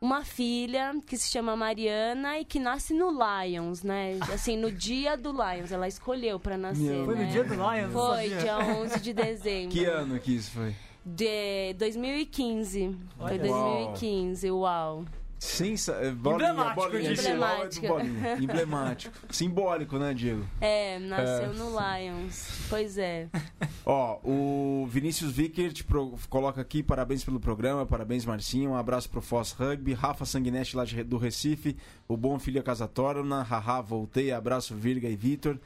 uma 0.00 0.24
filha 0.24 0.94
que 1.06 1.16
se 1.16 1.30
chama 1.30 1.56
Mariana 1.56 2.38
e 2.38 2.44
que 2.44 2.58
nasce 2.58 2.92
no 2.92 3.10
Lions, 3.10 3.82
né? 3.82 4.18
Assim, 4.32 4.56
no 4.56 4.70
dia 4.70 5.16
do 5.16 5.30
Lions. 5.30 5.72
Ela 5.72 5.88
escolheu 5.88 6.38
pra 6.38 6.56
nascer, 6.58 6.82
Meu 6.82 7.04
Foi 7.04 7.14
no 7.14 7.22
né? 7.22 7.30
dia 7.30 7.44
do 7.44 7.54
Lions? 7.54 7.92
Foi, 7.92 8.28
dia 8.28 8.58
11 8.58 9.00
de 9.00 9.12
dezembro. 9.12 9.70
Que 9.70 9.84
ano 9.84 10.18
que 10.20 10.36
isso 10.36 10.50
foi? 10.50 10.74
De 11.04 11.74
2015. 11.74 12.96
Foi 13.16 13.26
Olha. 13.26 13.38
2015, 13.38 14.50
uau. 14.50 15.04
Sensa... 15.38 15.92
é, 15.92 16.10
Bolinha, 16.10 16.50
Emblemático, 16.50 16.80
bolinha. 16.80 17.08
É 17.10 17.12
Emblemático. 17.12 17.86
bolinha. 17.86 18.36
Emblemático. 18.38 19.18
Simbólico, 19.30 19.98
né, 19.98 20.14
Diego? 20.14 20.44
É, 20.60 20.98
nasceu 20.98 21.52
no 21.54 21.70
Lions. 21.70 22.48
Pois 22.70 22.96
é. 22.98 23.28
Ó, 23.84 24.18
o 24.24 24.86
Vinícius 24.90 25.32
Vickert 25.32 25.84
pro- 25.84 26.14
coloca 26.30 26.60
aqui, 26.60 26.82
parabéns 26.82 27.22
pelo 27.24 27.38
programa, 27.38 27.84
parabéns 27.86 28.24
Marcinho, 28.24 28.70
um 28.70 28.76
abraço 28.76 29.08
pro 29.10 29.20
Foz 29.20 29.52
Rugby, 29.52 29.92
Rafa 29.92 30.24
Sanguinete 30.24 30.76
lá 30.76 30.84
de- 30.84 31.04
do 31.04 31.18
Recife, 31.18 31.76
o 32.08 32.16
bom 32.16 32.38
filho 32.38 32.62
Casa 32.62 32.88
Torna, 32.88 33.42
haha, 33.42 33.80
voltei, 33.80 34.32
abraço 34.32 34.74
Virga 34.74 35.08
e 35.08 35.14
Vitor. 35.16 35.58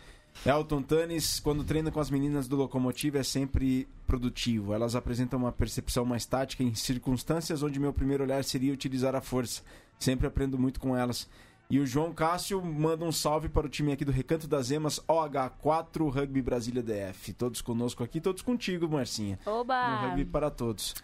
Elton 0.45 0.83
Tanes, 0.83 1.39
quando 1.39 1.63
treina 1.65 1.91
com 1.91 2.01
as 2.01 2.11
meninas 2.11 2.49
do 2.49 2.57
Locomotivo 2.57 3.19
é 3.19 3.23
sempre 3.23 3.87
produtivo. 4.07 4.73
Elas 4.73 4.97
apresentam 4.97 5.39
uma 5.39 5.53
percepção 5.53 6.05
mais 6.05 6.25
tática 6.25 6.63
em 6.63 6.75
circunstâncias 6.75 7.63
onde 7.63 7.79
meu 7.79 7.93
primeiro 7.93 8.25
olhar 8.25 8.43
seria 8.43 8.73
utilizar 8.73 9.15
a 9.15 9.21
força. 9.21 9.63
Sempre 9.99 10.27
aprendo 10.27 10.59
muito 10.59 10.81
com 10.81 10.97
elas. 10.97 11.29
E 11.69 11.79
o 11.79 11.87
João 11.87 12.13
Cássio 12.13 12.61
manda 12.65 13.05
um 13.05 13.13
salve 13.13 13.49
para 13.49 13.67
o 13.67 13.71
time 13.71 13.93
aqui 13.93 14.05
do 14.05 14.11
Recanto 14.11 14.49
das 14.49 14.71
Emas, 14.71 14.99
OH4 15.07 16.11
Rugby 16.11 16.41
Brasília 16.43 16.83
DF. 16.83 17.33
Todos 17.35 17.61
conosco 17.61 18.03
aqui, 18.03 18.21
todos 18.21 18.43
contigo, 18.43 18.89
Marcinha. 18.89 19.39
Oba! 19.47 20.07
Rugby 20.09 20.25
para 20.25 20.51
todos. 20.51 20.95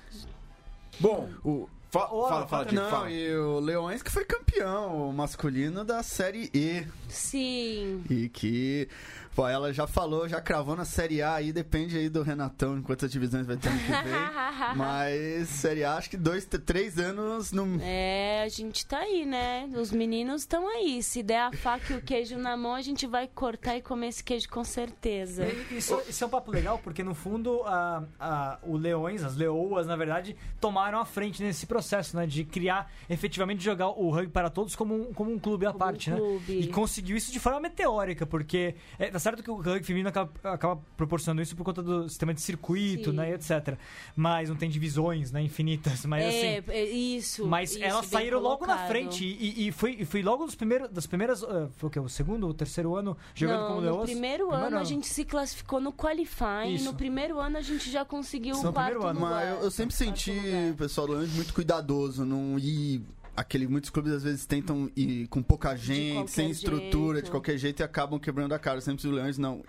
Bom, 0.98 1.28
O... 1.44 1.68
fa- 1.90 2.08
Ô, 2.10 2.26
fala, 2.26 2.46
fala, 2.48 2.72
Não, 2.72 2.90
fala. 2.90 3.10
e 3.12 3.36
o 3.36 3.60
Leões 3.60 4.02
que 4.02 4.10
foi 4.10 4.24
campeão 4.24 5.12
masculino 5.12 5.84
da 5.84 6.02
Série 6.02 6.50
E. 6.52 6.84
Sim. 7.08 8.02
E 8.10 8.28
que, 8.28 8.88
pô, 9.36 9.46
ela 9.46 9.70
já 9.70 9.86
falou, 9.86 10.26
já 10.26 10.40
cravou 10.40 10.74
na 10.74 10.86
Série 10.86 11.20
A 11.20 11.34
aí, 11.34 11.52
depende 11.52 11.98
aí 11.98 12.08
do 12.08 12.22
Renatão, 12.22 12.78
em 12.78 12.82
quantas 12.82 13.12
divisões 13.12 13.46
vai 13.46 13.58
ter 13.58 13.68
ano 13.68 13.78
que 13.78 13.86
vem. 13.86 14.16
Mas 14.74 15.48
Série 15.50 15.84
A, 15.84 15.96
acho 15.96 16.08
que 16.08 16.16
dois, 16.16 16.46
três 16.46 16.98
anos 16.98 17.52
no... 17.52 17.78
É, 17.82 18.42
a 18.42 18.48
gente 18.48 18.86
tá 18.86 19.00
aí, 19.00 19.26
né? 19.26 19.68
Os 19.74 19.92
meninos 19.92 20.40
estão 20.40 20.66
aí. 20.66 21.02
Se 21.02 21.22
der 21.22 21.40
a 21.40 21.52
faca 21.52 21.92
e 21.92 21.96
o 21.96 22.00
queijo 22.00 22.38
na 22.38 22.56
mão, 22.56 22.74
a 22.74 22.80
gente 22.80 23.06
vai 23.06 23.28
cortar 23.28 23.76
e 23.76 23.82
comer 23.82 24.08
esse 24.08 24.24
queijo 24.24 24.48
com 24.48 24.64
certeza. 24.64 25.46
Isso, 25.70 26.00
isso 26.08 26.24
é 26.24 26.26
um 26.26 26.30
papo 26.30 26.50
legal, 26.50 26.80
porque 26.82 27.04
no 27.04 27.14
fundo 27.14 27.62
a, 27.64 28.04
a, 28.18 28.58
o 28.62 28.78
Leões, 28.78 29.22
as 29.22 29.36
Leoas, 29.36 29.86
na 29.86 29.96
verdade, 29.96 30.34
tomaram 30.58 30.98
a 30.98 31.04
frente 31.04 31.42
nesse 31.42 31.66
processo, 31.66 32.16
né? 32.16 32.26
De 32.26 32.42
criar, 32.42 32.90
efetivamente, 33.10 33.62
jogar 33.62 33.88
o 33.88 34.08
rugby 34.08 34.32
para 34.32 34.48
todos 34.48 34.74
como 34.74 34.94
um, 34.94 35.12
como 35.12 35.30
um 35.30 35.38
clube 35.38 35.66
à 35.66 35.72
Como 35.72 35.84
um 35.84 35.86
parte, 35.86 36.10
né? 36.10 36.16
clube. 36.16 36.60
E 36.60 36.68
conseguiu 36.68 37.18
isso 37.18 37.30
de 37.30 37.38
forma 37.38 37.60
meteórica, 37.60 38.24
porque 38.24 38.74
é, 38.98 39.10
tá 39.10 39.25
certo 39.26 39.42
que 39.42 39.50
o 39.50 39.56
rugby 39.56 39.82
feminino 39.82 40.08
acaba, 40.08 40.30
acaba 40.44 40.80
proporcionando 40.96 41.42
isso 41.42 41.56
por 41.56 41.64
conta 41.64 41.82
do 41.82 42.08
sistema 42.08 42.32
de 42.32 42.40
circuito, 42.40 43.10
Sim. 43.10 43.16
né? 43.16 43.30
E 43.30 43.34
etc. 43.34 43.76
Mas 44.14 44.48
não 44.48 44.56
tem 44.56 44.70
divisões, 44.70 45.32
né? 45.32 45.42
Infinitas. 45.42 46.04
Mas 46.06 46.22
é, 46.24 46.58
assim. 46.58 46.70
é 46.70 46.84
isso. 46.84 47.46
Mas 47.46 47.72
isso, 47.72 47.82
elas 47.82 48.06
saíram 48.06 48.38
logo 48.38 48.64
na 48.64 48.86
frente 48.86 49.24
e, 49.24 49.66
e 49.66 49.72
foi, 49.72 49.96
e 49.98 50.04
foi 50.04 50.22
logo 50.22 50.46
dos 50.46 50.54
primeiros, 50.54 50.88
das 50.90 51.06
primeiras. 51.06 51.42
ah, 51.42 51.68
foi 51.76 51.88
o 51.88 51.90
quê? 51.90 51.98
O 51.98 52.08
segundo 52.08 52.46
ou 52.46 52.54
terceiro 52.54 52.94
ano 52.94 53.16
jogando 53.34 53.60
Não, 53.60 53.66
como 53.66 53.80
no 53.80 53.86
Leoas? 53.86 54.10
primeiro, 54.10 54.52
ano 54.52 54.78
a 54.78 54.84
gente 54.84 55.08
se 55.08 55.24
classificou 55.24 55.80
no 55.80 55.92
qualifying. 55.92 56.74
Isso. 56.74 56.84
No 56.84 56.94
primeiro 56.94 57.40
ano 57.40 57.58
a 57.58 57.62
gente 57.62 57.90
já 57.90 58.04
conseguiu 58.04 58.54
o 58.54 58.72
quarto 58.72 58.74
primeiro 58.74 59.06
ano. 59.06 59.20
lugar. 59.20 59.34
Mas 59.34 59.58
eu, 59.58 59.64
eu 59.64 59.70
sempre 59.70 59.94
senti 59.94 60.32
o 60.72 60.76
pessoal 60.76 61.06
do 61.08 61.14
Leões 61.14 61.32
muito 61.32 61.52
cuidadoso, 61.52 62.24
não 62.24 62.58
ir... 62.58 63.02
Aquele, 63.36 63.66
muitos 63.68 63.90
clubes 63.90 64.12
às 64.12 64.22
vezes 64.22 64.46
tentam 64.46 64.90
ir 64.96 65.26
com 65.28 65.42
pouca 65.42 65.76
gente, 65.76 66.30
sem 66.30 66.50
estrutura, 66.50 67.16
jeito. 67.16 67.26
de 67.26 67.30
qualquer 67.30 67.58
jeito 67.58 67.80
e 67.80 67.82
acabam 67.82 68.18
quebrando 68.18 68.54
a 68.54 68.58
cara. 68.58 68.80
Sempre 68.80 69.06
os 69.06 69.12
Leões 69.12 69.36
não. 69.38 69.62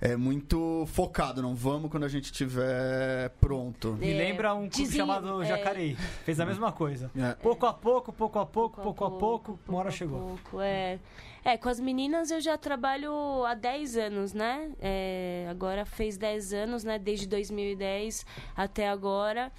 É 0.00 0.16
muito 0.16 0.84
focado, 0.88 1.40
não 1.40 1.54
vamos 1.54 1.90
quando 1.90 2.04
a 2.04 2.08
gente 2.08 2.24
estiver 2.24 3.30
pronto. 3.40 3.92
Me 3.92 4.10
É, 4.10 4.18
lembra 4.18 4.52
um 4.54 4.68
clube 4.68 4.92
chamado 4.92 5.42
é. 5.42 5.46
Jacareí. 5.46 5.96
Fez 6.24 6.40
a 6.40 6.44
mesma 6.44 6.72
coisa. 6.72 7.10
É. 7.16 7.34
Pouco 7.34 7.64
a 7.64 7.72
pouco, 7.72 8.12
pouco 8.12 8.38
a 8.38 8.44
pouco, 8.44 8.82
pouco 8.82 9.04
a 9.04 9.10
pouco, 9.10 9.58
uma 9.68 9.78
hora 9.78 9.90
chegou. 9.90 10.18
pouco, 10.18 10.60
é. 10.60 10.98
é, 11.44 11.56
com 11.56 11.68
as 11.68 11.78
meninas 11.78 12.30
eu 12.30 12.40
já 12.40 12.58
trabalho 12.58 13.44
há 13.46 13.54
10 13.54 13.96
anos, 13.96 14.34
né? 14.34 14.72
É, 14.80 15.46
agora 15.48 15.86
fez 15.86 16.18
10 16.18 16.52
anos, 16.52 16.84
né? 16.84 16.98
Desde 16.98 17.26
2010 17.28 18.26
até 18.56 18.88
agora. 18.88 19.52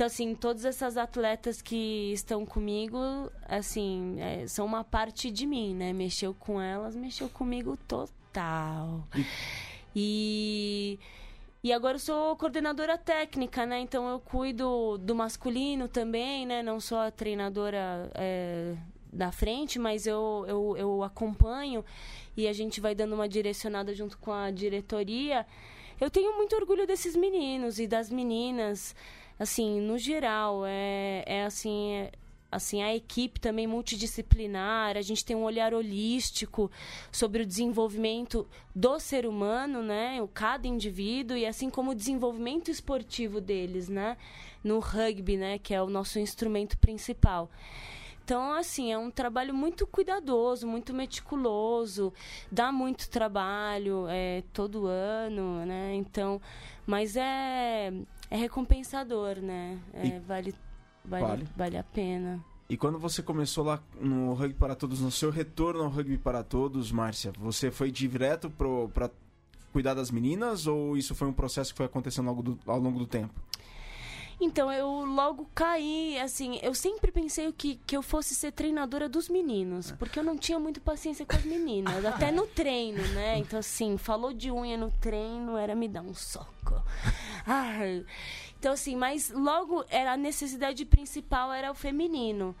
Então, 0.00 0.06
assim, 0.06 0.34
todas 0.34 0.64
essas 0.64 0.96
atletas 0.96 1.60
que 1.60 2.10
estão 2.14 2.46
comigo, 2.46 3.30
assim, 3.46 4.16
é, 4.18 4.46
são 4.46 4.64
uma 4.64 4.82
parte 4.82 5.30
de 5.30 5.44
mim, 5.44 5.74
né? 5.74 5.92
Mexeu 5.92 6.32
com 6.32 6.58
elas, 6.58 6.96
mexeu 6.96 7.28
comigo 7.28 7.76
total. 7.86 9.06
E... 9.94 10.98
E 11.62 11.70
agora 11.70 11.96
eu 11.96 11.98
sou 11.98 12.34
coordenadora 12.36 12.96
técnica, 12.96 13.66
né? 13.66 13.78
Então 13.80 14.08
eu 14.08 14.18
cuido 14.18 14.96
do 14.96 15.14
masculino 15.14 15.86
também, 15.86 16.46
né? 16.46 16.62
Não 16.62 16.80
sou 16.80 16.96
a 16.96 17.10
treinadora 17.10 18.10
é, 18.14 18.74
da 19.12 19.30
frente, 19.30 19.78
mas 19.78 20.06
eu, 20.06 20.46
eu, 20.48 20.76
eu 20.78 21.02
acompanho 21.02 21.84
e 22.34 22.48
a 22.48 22.54
gente 22.54 22.80
vai 22.80 22.94
dando 22.94 23.14
uma 23.14 23.28
direcionada 23.28 23.94
junto 23.94 24.16
com 24.16 24.32
a 24.32 24.50
diretoria. 24.50 25.46
Eu 26.00 26.08
tenho 26.08 26.34
muito 26.38 26.56
orgulho 26.56 26.86
desses 26.86 27.14
meninos 27.14 27.78
e 27.78 27.86
das 27.86 28.08
meninas, 28.08 28.96
assim, 29.40 29.80
no 29.80 29.98
geral. 29.98 30.64
É, 30.66 31.24
é 31.26 31.44
assim. 31.44 31.92
é- 31.94 32.12
assim, 32.52 32.82
a 32.82 32.92
equipe 32.92 33.38
também 33.38 33.64
multidisciplinar, 33.64 34.96
a 34.96 35.02
gente 35.02 35.24
tem 35.24 35.36
um 35.36 35.44
olhar 35.44 35.72
holístico 35.72 36.68
sobre 37.12 37.44
o 37.44 37.46
desenvolvimento 37.46 38.44
do 38.74 38.98
ser 38.98 39.24
humano, 39.24 39.84
né? 39.84 40.20
O 40.20 40.26
cada 40.26 40.66
indivíduo 40.66 41.36
e 41.36 41.46
assim 41.46 41.70
como 41.70 41.92
o 41.92 41.94
desenvolvimento 41.94 42.68
esportivo 42.68 43.40
deles, 43.40 43.88
né? 43.88 44.16
No 44.64 44.80
rugby, 44.80 45.36
né, 45.36 45.58
que 45.58 45.72
é 45.72 45.80
o 45.80 45.88
nosso 45.88 46.18
instrumento 46.18 46.76
principal. 46.78 47.48
Então, 48.24 48.52
assim, 48.52 48.92
é 48.92 48.98
um 48.98 49.10
trabalho 49.10 49.54
muito 49.54 49.86
cuidadoso, 49.86 50.66
muito 50.66 50.94
meticuloso, 50.94 52.12
dá 52.50 52.70
muito 52.70 53.08
trabalho 53.10 54.06
é, 54.08 54.42
todo 54.52 54.86
ano, 54.86 55.64
né? 55.66 55.94
Então, 55.94 56.40
mas 56.86 57.16
é, 57.16 57.92
é 58.30 58.36
recompensador, 58.36 59.36
né? 59.40 59.78
É, 59.92 60.20
vale, 60.20 60.54
vale, 61.04 61.24
Vale. 61.26 61.48
vale 61.56 61.76
a 61.76 61.82
pena. 61.82 62.42
E 62.68 62.76
quando 62.76 62.98
você 63.00 63.20
começou 63.22 63.64
lá 63.64 63.82
no 64.00 64.32
Rugby 64.32 64.54
para 64.54 64.76
Todos, 64.76 65.00
no 65.00 65.10
seu 65.10 65.30
retorno 65.30 65.82
ao 65.82 65.88
Rugby 65.90 66.16
para 66.16 66.44
Todos, 66.44 66.92
Márcia, 66.92 67.32
você 67.36 67.68
foi 67.70 67.90
direto 67.90 68.48
pro, 68.48 68.88
pra 68.94 69.10
cuidar 69.72 69.94
das 69.94 70.10
meninas 70.10 70.68
ou 70.68 70.96
isso 70.96 71.14
foi 71.14 71.26
um 71.26 71.32
processo 71.32 71.72
que 71.72 71.76
foi 71.76 71.86
acontecendo 71.86 72.28
ao 72.28 72.34
longo 72.36 72.42
do, 72.54 72.58
ao 72.70 72.78
longo 72.78 72.98
do 73.00 73.06
tempo? 73.06 73.34
Então, 74.40 74.72
eu 74.72 75.04
logo 75.04 75.48
caí, 75.54 76.18
assim, 76.18 76.58
eu 76.62 76.74
sempre 76.74 77.12
pensei 77.12 77.52
que, 77.52 77.78
que 77.86 77.94
eu 77.94 78.02
fosse 78.02 78.34
ser 78.34 78.52
treinadora 78.52 79.08
dos 79.08 79.28
meninos, 79.28 79.92
porque 79.92 80.18
eu 80.18 80.24
não 80.24 80.36
tinha 80.36 80.58
muito 80.58 80.80
paciência 80.80 81.26
com 81.26 81.36
as 81.36 81.44
meninas, 81.44 82.04
até 82.06 82.32
no 82.32 82.46
treino, 82.46 83.02
né? 83.08 83.36
Então, 83.38 83.58
assim, 83.58 83.98
falou 83.98 84.32
de 84.32 84.50
unha 84.50 84.78
no 84.78 84.90
treino, 84.92 85.58
era 85.58 85.74
me 85.74 85.86
dar 85.86 86.00
um 86.00 86.14
soco. 86.14 86.82
Ai. 87.46 88.04
Então, 88.58 88.72
assim, 88.72 88.96
mas 88.96 89.30
logo 89.30 89.84
era 89.90 90.12
a 90.12 90.16
necessidade 90.16 90.84
principal 90.86 91.52
era 91.52 91.70
o 91.70 91.74
feminino. 91.74 92.54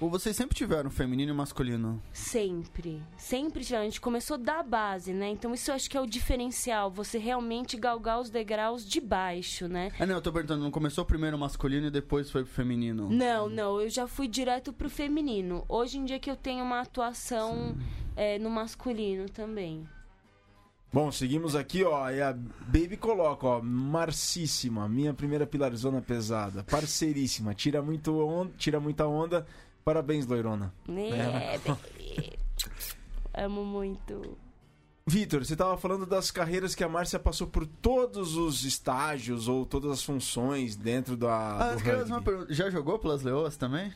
Ou 0.00 0.08
vocês 0.08 0.36
sempre 0.36 0.56
tiveram 0.56 0.90
feminino 0.90 1.32
e 1.32 1.36
masculino? 1.36 2.00
Sempre. 2.12 3.02
Sempre 3.16 3.64
tiveram. 3.64 3.82
A 3.82 3.86
gente 3.86 4.00
começou 4.00 4.38
da 4.38 4.62
base, 4.62 5.12
né? 5.12 5.28
Então 5.28 5.52
isso 5.52 5.70
eu 5.70 5.74
acho 5.74 5.90
que 5.90 5.96
é 5.96 6.00
o 6.00 6.06
diferencial. 6.06 6.88
Você 6.92 7.18
realmente 7.18 7.76
galgar 7.76 8.20
os 8.20 8.30
degraus 8.30 8.86
de 8.88 9.00
baixo, 9.00 9.66
né? 9.66 9.90
Ah, 9.98 10.06
não, 10.06 10.14
eu 10.14 10.22
tô 10.22 10.32
perguntando, 10.32 10.62
não 10.62 10.70
começou 10.70 11.04
primeiro 11.04 11.36
o 11.36 11.40
masculino 11.40 11.88
e 11.88 11.90
depois 11.90 12.30
foi 12.30 12.44
pro 12.44 12.52
feminino? 12.52 13.08
Não, 13.10 13.48
não. 13.48 13.80
Eu 13.80 13.90
já 13.90 14.06
fui 14.06 14.28
direto 14.28 14.72
pro 14.72 14.88
feminino. 14.88 15.64
Hoje 15.68 15.98
em 15.98 16.04
dia 16.04 16.20
que 16.20 16.30
eu 16.30 16.36
tenho 16.36 16.64
uma 16.64 16.80
atuação 16.80 17.76
é, 18.14 18.38
no 18.38 18.50
masculino 18.50 19.28
também. 19.28 19.84
Bom, 20.90 21.12
seguimos 21.12 21.54
aqui, 21.54 21.84
ó. 21.84 22.08
E 22.08 22.22
a 22.22 22.32
Baby 22.32 22.96
coloca, 22.96 23.46
ó. 23.46 23.60
Marcíssima, 23.60 24.88
minha 24.88 25.12
primeira 25.12 25.46
pilarzona 25.46 26.00
pesada. 26.00 26.64
Parceiríssima, 26.64 27.52
tira, 27.52 27.82
muito 27.82 28.16
on... 28.16 28.48
tira 28.56 28.80
muita 28.80 29.06
onda. 29.06 29.44
Parabéns, 29.88 30.26
loirona. 30.26 30.70
É, 30.86 31.56
baby. 31.56 32.38
Amo 33.32 33.64
muito. 33.64 34.36
Vitor, 35.06 35.42
você 35.42 35.54
estava 35.54 35.78
falando 35.78 36.04
das 36.04 36.30
carreiras 36.30 36.74
que 36.74 36.84
a 36.84 36.88
Márcia 36.90 37.18
passou 37.18 37.46
por 37.46 37.66
todos 37.66 38.36
os 38.36 38.66
estágios 38.66 39.48
ou 39.48 39.64
todas 39.64 39.90
as 39.92 40.02
funções 40.02 40.76
dentro 40.76 41.16
da. 41.16 41.70
Ah, 41.70 41.74
do 41.74 41.78
rugby. 41.82 42.02
uma 42.10 42.20
pergunta. 42.20 42.52
Já 42.52 42.68
jogou 42.68 42.98
pelas 42.98 43.22
Leoas 43.22 43.56
também? 43.56 43.90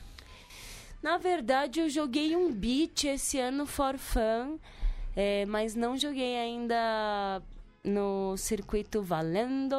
Na 1.02 1.18
verdade, 1.18 1.80
eu 1.80 1.90
joguei 1.90 2.34
um 2.34 2.50
beat 2.50 3.04
esse 3.04 3.38
ano 3.38 3.66
for 3.66 3.98
fun, 3.98 4.58
é, 5.14 5.44
mas 5.44 5.74
não 5.74 5.94
joguei 5.98 6.38
ainda 6.38 7.42
no 7.84 8.34
circuito 8.38 9.02
valendo. 9.02 9.76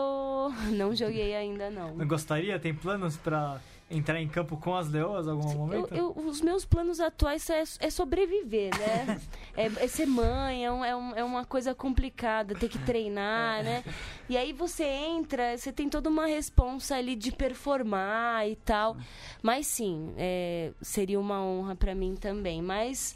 Não 0.78 0.93
joguei 0.95 1.34
ainda, 1.34 1.71
não. 1.71 1.95
Não 1.95 2.08
gostaria? 2.08 2.60
Tem 2.60 2.71
planos 2.73 3.17
pra 3.17 3.60
entrar 3.91 4.19
em 4.19 4.28
campo 4.28 4.58
com 4.58 4.76
as 4.76 4.89
leoas 4.89 5.28
em 5.28 5.30
algum 5.32 5.52
Eu- 5.52 5.58
momento? 5.58 5.93
eu- 5.96 6.12
os 6.26 6.41
meus 6.41 6.65
planos 6.65 7.00
atuais 7.00 7.48
é, 7.50 7.63
é 7.80 7.89
sobreviver, 7.89 8.72
né? 8.78 9.22
é, 9.56 9.65
é 9.65 9.88
ser 9.88 10.08
mãe, 10.08 10.65
é, 10.65 10.72
um- 10.72 10.84
é 10.86 10.96
um- 10.96 11.15
é 11.15 11.24
uma 11.24 11.46
coisa 11.46 11.76
complicada, 11.76 12.56
ter 12.56 12.69
que 12.69 12.80
treinar, 12.80 13.63
né? 13.63 13.84
E 14.28 14.36
aí 14.38 14.52
você 14.54 14.84
entra, 14.84 15.58
você 15.58 15.72
tem 15.72 15.89
toda 15.89 16.10
uma 16.10 16.26
responsa 16.26 16.96
ali 16.96 17.15
de 17.15 17.32
performar 17.32 18.48
e 18.48 18.56
tal. 18.56 18.98
Mas 19.41 19.67
sim, 19.67 20.13
é, 20.17 20.72
seria 20.82 21.19
uma 21.19 21.43
honra 21.43 21.76
pra 21.76 21.93
mim 21.93 22.15
também. 22.15 22.62
Mas 22.62 23.15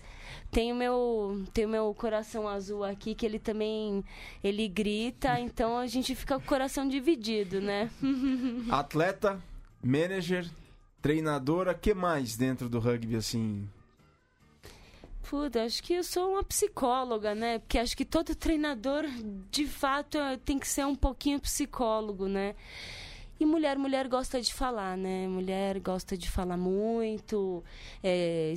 tem 0.51 0.71
o 0.71 0.75
meu 0.75 1.43
tem 1.53 1.65
o 1.65 1.69
meu 1.69 1.93
coração 1.93 2.47
azul 2.47 2.84
aqui 2.84 3.15
que 3.15 3.25
ele 3.25 3.39
também 3.39 4.03
ele 4.43 4.67
grita, 4.67 5.39
então 5.39 5.77
a 5.77 5.88
gente 5.88 6.13
fica 6.13 6.36
com 6.38 6.43
o 6.43 6.47
coração 6.47 6.88
dividido, 6.88 7.60
né? 7.62 7.89
Atleta, 8.69 9.41
manager, 9.88 10.45
treinadora, 11.02 11.73
que 11.73 11.93
mais 11.93 12.36
dentro 12.36 12.67
do 12.67 12.80
rugby 12.80 13.15
assim? 13.15 13.67
Puta, 15.30 15.63
acho 15.63 15.84
que 15.84 15.93
eu 15.93 16.04
sou 16.04 16.32
uma 16.32 16.43
psicóloga, 16.43 17.36
né? 17.36 17.60
Porque 17.60 17.78
acho 17.78 17.97
que 17.97 18.06
todo 18.06 18.34
treinador, 18.34 19.04
de 19.52 19.65
fato, 19.65 20.17
tem 20.45 20.58
que 20.58 20.67
ser 20.67 20.86
um 20.86 20.95
pouquinho 20.95 21.39
psicólogo, 21.39 22.28
né? 22.28 22.56
E 23.39 23.45
mulher, 23.45 23.78
mulher 23.78 24.08
gosta 24.08 24.41
de 24.41 24.54
falar, 24.54 24.97
né? 24.97 25.28
Mulher 25.28 25.80
gosta 25.80 26.17
de 26.17 26.30
falar 26.30 26.58
muito, 26.58 27.63
é, 28.02 28.54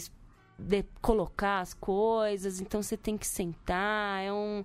de 0.58 0.84
colocar 1.02 1.60
as 1.60 1.74
coisas, 1.74 2.60
então 2.60 2.82
você 2.82 2.96
tem 2.96 3.16
que 3.16 3.26
sentar, 3.26 4.22
é 4.22 4.32
um... 4.32 4.64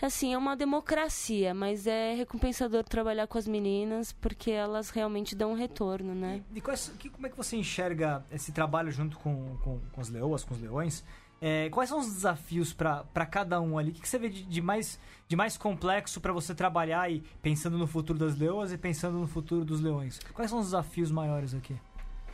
Assim, 0.00 0.32
é 0.32 0.38
uma 0.38 0.56
democracia, 0.56 1.52
mas 1.52 1.86
é 1.86 2.14
recompensador 2.14 2.84
trabalhar 2.84 3.26
com 3.26 3.36
as 3.36 3.48
meninas 3.48 4.12
porque 4.12 4.50
elas 4.50 4.90
realmente 4.90 5.34
dão 5.34 5.52
um 5.52 5.54
retorno, 5.56 6.14
né? 6.14 6.42
E 6.54 6.60
quais- 6.60 6.92
que- 6.98 7.10
como 7.10 7.26
é 7.26 7.30
que 7.30 7.36
você 7.36 7.56
enxerga 7.56 8.24
esse 8.30 8.52
trabalho 8.52 8.90
junto 8.92 9.18
com, 9.18 9.56
com, 9.64 9.80
com 9.92 10.00
as 10.00 10.08
leoas, 10.08 10.44
com 10.44 10.54
os 10.54 10.60
leões? 10.60 11.04
É, 11.40 11.68
quais 11.70 11.88
são 11.88 12.00
os 12.00 12.06
desafios 12.12 12.72
para 12.72 13.04
cada 13.30 13.60
um 13.60 13.78
ali? 13.78 13.90
O 13.90 13.94
que, 13.94 14.00
que 14.00 14.08
você 14.08 14.18
vê 14.18 14.28
de, 14.28 14.42
de 14.42 14.60
mais, 14.60 14.98
de 15.28 15.36
mais 15.36 15.56
complexo 15.56 16.20
para 16.20 16.32
você 16.32 16.52
trabalhar 16.52 17.08
e 17.10 17.20
pensando 17.40 17.78
no 17.78 17.86
futuro 17.86 18.18
das 18.18 18.36
leoas 18.36 18.72
e 18.72 18.78
pensando 18.78 19.18
no 19.18 19.26
futuro 19.28 19.64
dos 19.64 19.80
leões? 19.80 20.18
Quais 20.34 20.50
são 20.50 20.58
os 20.58 20.66
desafios 20.66 21.12
maiores 21.12 21.54
aqui? 21.54 21.76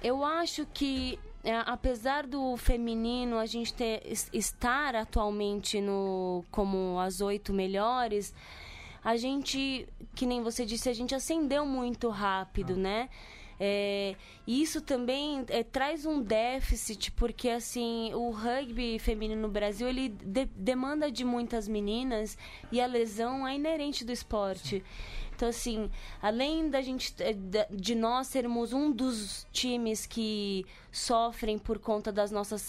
Eu 0.04 0.22
acho 0.22 0.66
que, 0.66 1.18
é, 1.42 1.54
apesar 1.64 2.26
do 2.26 2.56
feminino 2.58 3.38
a 3.38 3.46
gente 3.46 3.72
ter, 3.72 4.02
es- 4.04 4.28
estar 4.32 4.94
atualmente 4.94 5.80
no 5.80 6.44
como 6.50 6.98
as 7.00 7.20
oito 7.22 7.52
melhores, 7.54 8.34
a 9.02 9.16
gente, 9.16 9.88
que 10.14 10.26
nem 10.26 10.42
você 10.42 10.64
disse, 10.66 10.88
a 10.90 10.92
gente 10.94 11.14
ascendeu 11.14 11.64
muito 11.64 12.08
rápido, 12.10 12.76
né? 12.76 13.08
É, 13.60 14.16
e 14.46 14.60
isso 14.60 14.80
também 14.80 15.44
é, 15.48 15.62
traz 15.62 16.04
um 16.04 16.20
déficit, 16.20 17.12
porque 17.12 17.48
assim, 17.48 18.12
o 18.12 18.30
rugby 18.30 18.98
feminino 18.98 19.40
no 19.42 19.48
Brasil 19.48 19.88
ele 19.88 20.08
de- 20.08 20.46
demanda 20.56 21.10
de 21.10 21.24
muitas 21.24 21.68
meninas 21.68 22.36
e 22.72 22.80
a 22.80 22.86
lesão 22.86 23.46
é 23.46 23.54
inerente 23.54 24.04
do 24.04 24.10
esporte. 24.12 24.82
Então, 25.34 25.48
assim, 25.48 25.90
além 26.22 26.70
da 26.70 26.80
gente, 26.80 27.14
eh, 27.18 27.34
de 27.70 27.94
nós 27.94 28.28
sermos 28.28 28.72
um 28.72 28.90
dos 28.90 29.46
times 29.52 30.06
que 30.06 30.64
sofrem 30.92 31.58
por 31.58 31.78
conta 31.80 32.12
das 32.12 32.30
nossas 32.30 32.66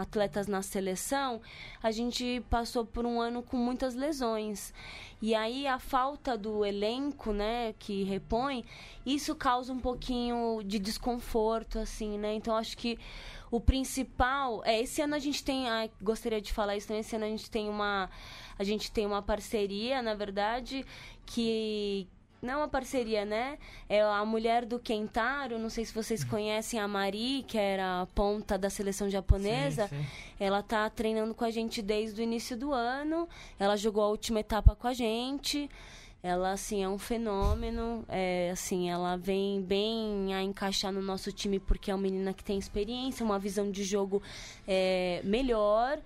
atletas 0.00 0.48
na 0.48 0.60
seleção, 0.62 1.40
a 1.80 1.92
gente 1.92 2.42
passou 2.50 2.84
por 2.84 3.06
um 3.06 3.20
ano 3.20 3.42
com 3.42 3.56
muitas 3.56 3.94
lesões. 3.94 4.74
E 5.22 5.34
aí 5.34 5.66
a 5.66 5.78
falta 5.78 6.36
do 6.36 6.64
elenco, 6.64 7.32
né, 7.32 7.74
que 7.78 8.02
repõe, 8.02 8.64
isso 9.06 9.34
causa 9.34 9.72
um 9.72 9.78
pouquinho 9.78 10.60
de 10.64 10.78
desconforto, 10.78 11.78
assim, 11.78 12.18
né? 12.18 12.34
Então 12.34 12.56
acho 12.56 12.76
que 12.76 12.98
o 13.50 13.60
principal 13.60 14.62
é 14.64 14.80
esse 14.80 15.00
ano 15.00 15.14
a 15.14 15.18
gente 15.18 15.42
tem, 15.42 15.68
ah, 15.68 15.88
gostaria 16.00 16.40
de 16.40 16.52
falar 16.52 16.76
isso, 16.76 16.92
né? 16.92 17.00
esse 17.00 17.16
ano 17.16 17.24
a 17.24 17.28
gente 17.28 17.50
tem 17.50 17.68
uma 17.68 18.10
a 18.58 18.64
gente 18.64 18.90
tem 18.90 19.06
uma 19.06 19.22
parceria, 19.22 20.02
na 20.02 20.14
verdade, 20.14 20.84
que 21.24 22.08
não 22.40 22.54
é 22.54 22.56
uma 22.56 22.68
parceria, 22.68 23.24
né? 23.24 23.58
É 23.88 24.00
a 24.02 24.24
mulher 24.24 24.64
do 24.64 24.78
Kentaro, 24.78 25.58
não 25.58 25.70
sei 25.70 25.84
se 25.84 25.92
vocês 25.92 26.22
conhecem 26.22 26.78
a 26.78 26.86
Mari, 26.86 27.44
que 27.46 27.58
era 27.58 28.02
a 28.02 28.06
ponta 28.06 28.56
da 28.56 28.70
seleção 28.70 29.10
japonesa. 29.10 29.88
Sim, 29.88 29.96
sim. 29.96 30.06
Ela 30.38 30.62
tá 30.62 30.88
treinando 30.88 31.34
com 31.34 31.44
a 31.44 31.50
gente 31.50 31.82
desde 31.82 32.20
o 32.20 32.24
início 32.24 32.56
do 32.56 32.72
ano. 32.72 33.28
Ela 33.58 33.76
jogou 33.76 34.02
a 34.04 34.08
última 34.08 34.40
etapa 34.40 34.76
com 34.76 34.86
a 34.86 34.92
gente. 34.92 35.68
Ela, 36.22 36.50
assim, 36.52 36.82
é 36.82 36.88
um 36.88 36.98
fenômeno. 36.98 38.04
É, 38.08 38.50
assim, 38.52 38.90
ela 38.90 39.16
vem 39.16 39.62
bem 39.62 40.34
a 40.34 40.42
encaixar 40.42 40.92
no 40.92 41.00
nosso 41.00 41.30
time 41.30 41.60
porque 41.60 41.90
é 41.90 41.94
uma 41.94 42.02
menina 42.02 42.32
que 42.34 42.42
tem 42.42 42.58
experiência, 42.58 43.24
uma 43.24 43.38
visão 43.38 43.70
de 43.70 43.84
jogo 43.84 44.20
é, 44.66 45.20
melhor. 45.24 45.98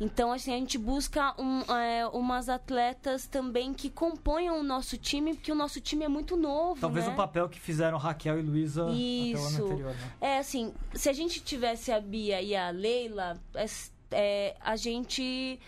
Então, 0.00 0.32
assim, 0.32 0.52
a 0.52 0.56
gente 0.56 0.76
busca 0.78 1.32
um, 1.40 1.60
é, 1.76 2.04
umas 2.08 2.48
atletas 2.48 3.28
também 3.28 3.72
que 3.72 3.88
componham 3.88 4.58
o 4.58 4.62
nosso 4.64 4.98
time, 4.98 5.32
porque 5.34 5.52
o 5.52 5.54
nosso 5.54 5.80
time 5.80 6.04
é 6.04 6.08
muito 6.08 6.36
novo, 6.36 6.80
Talvez 6.80 7.06
né? 7.06 7.12
o 7.12 7.14
papel 7.14 7.48
que 7.48 7.60
fizeram 7.60 7.98
Raquel 7.98 8.40
e 8.40 8.42
Luísa 8.42 8.82
até 8.82 8.92
o 8.92 8.96
Isso. 8.96 9.46
ano 9.46 9.64
anterior, 9.66 9.94
né? 9.94 10.12
É 10.20 10.38
assim, 10.38 10.74
se 10.92 11.08
a 11.08 11.12
gente 11.12 11.40
tivesse 11.40 11.92
a 11.92 12.00
Bia 12.00 12.42
e 12.42 12.56
a 12.56 12.70
Leila, 12.70 13.40
es- 13.62 13.92
é, 14.10 14.56
a 14.60 14.74
gente 14.74 15.60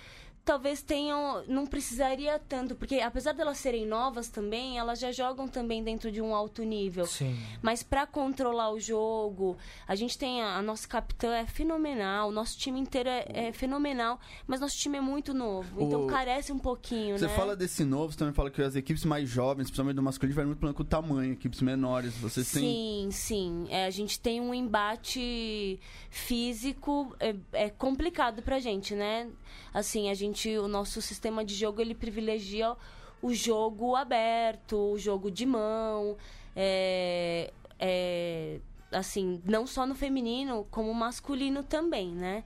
talvez 0.45 0.83
tenham. 0.83 1.43
Não 1.49 1.67
precisaria 1.67 2.39
tanto, 2.39 2.75
porque 2.75 3.01
apesar 3.01 3.33
delas 3.33 3.59
serem 3.59 3.87
novas 3.87 4.29
também, 4.29 4.79
elas 4.79 4.99
já 4.99 5.11
jogam 5.13 5.49
também 5.49 5.83
dentro 5.83 6.11
de 6.13 6.21
um 6.21 6.35
alto 6.35 6.63
nível. 6.63 7.07
Sim. 7.07 7.37
Mas 7.63 7.83
para 7.83 8.07
controlar 8.07 8.71
o 8.71 8.79
jogo, 8.79 9.57
a 9.89 9.95
gente 9.95 10.17
tem 10.19 10.43
a, 10.43 10.57
a 10.57 10.63
nossa 10.63 10.87
capitã 10.87 11.35
é 11.35 11.47
fenomenal, 11.47 12.29
o 12.29 12.33
nosso 12.33 12.59
time 12.59 12.79
inteiro 12.81 13.09
é, 13.09 13.25
é 13.49 13.53
fenomenal, 13.53 14.21
mas 14.47 14.61
nosso 14.61 14.77
time 14.77 14.99
é 14.99 15.01
muito 15.01 15.33
novo, 15.35 15.81
então 15.83 16.05
O- 16.05 16.07
carece 16.07 16.53
um 16.53 16.59
pouquinho, 16.59 17.19
Você 17.19 17.27
né? 17.27 17.35
fala 17.35 17.57
desse 17.57 17.85
novo, 17.85 18.13
você 18.13 18.19
também 18.19 18.35
fala 18.35 18.51
que 18.51 18.61
as 18.63 18.77
equipes 18.77 19.05
mais 19.05 19.29
jovens, 19.29 19.65
principalmente 19.65 19.97
do 19.97 20.03
masculino, 20.03 20.35
vai 20.37 20.45
muito 20.45 20.59
problema 20.59 20.77
com 20.77 20.83
o 20.83 20.87
tamanho, 20.87 21.33
equipes 21.33 21.61
menores. 21.61 22.15
Vocês 22.19 22.51
têm. 22.53 22.63
Sim, 22.63 23.09
sim. 23.11 23.67
É, 23.71 23.87
a 23.87 23.91
gente 23.91 24.19
tem 24.21 24.41
um 24.41 24.53
embate 24.55 25.79
físico 26.11 27.15
é, 27.21 27.35
é 27.53 27.71
complicado 27.71 28.43
pra 28.43 28.59
gente, 28.59 28.95
né? 28.95 29.29
Assim, 29.73 30.09
a 30.09 30.15
gente, 30.15 30.34
o 30.59 30.69
nosso 30.69 31.01
sistema 31.01 31.45
de 31.45 31.55
jogo 31.55 31.81
ele 31.81 31.95
privilegia 31.95 32.77
o 33.23 33.33
jogo 33.33 33.97
aberto, 33.97 34.77
o 34.93 34.99
jogo 34.99 35.31
de 35.31 35.47
mão, 35.47 36.17
é, 36.55 37.53
é, 37.79 38.61
assim, 38.93 39.41
não 39.45 39.67
só 39.67 39.87
no 39.87 39.95
feminino, 39.95 40.67
como 40.71 40.93
masculino 40.93 41.63
também, 41.63 42.09
né? 42.09 42.45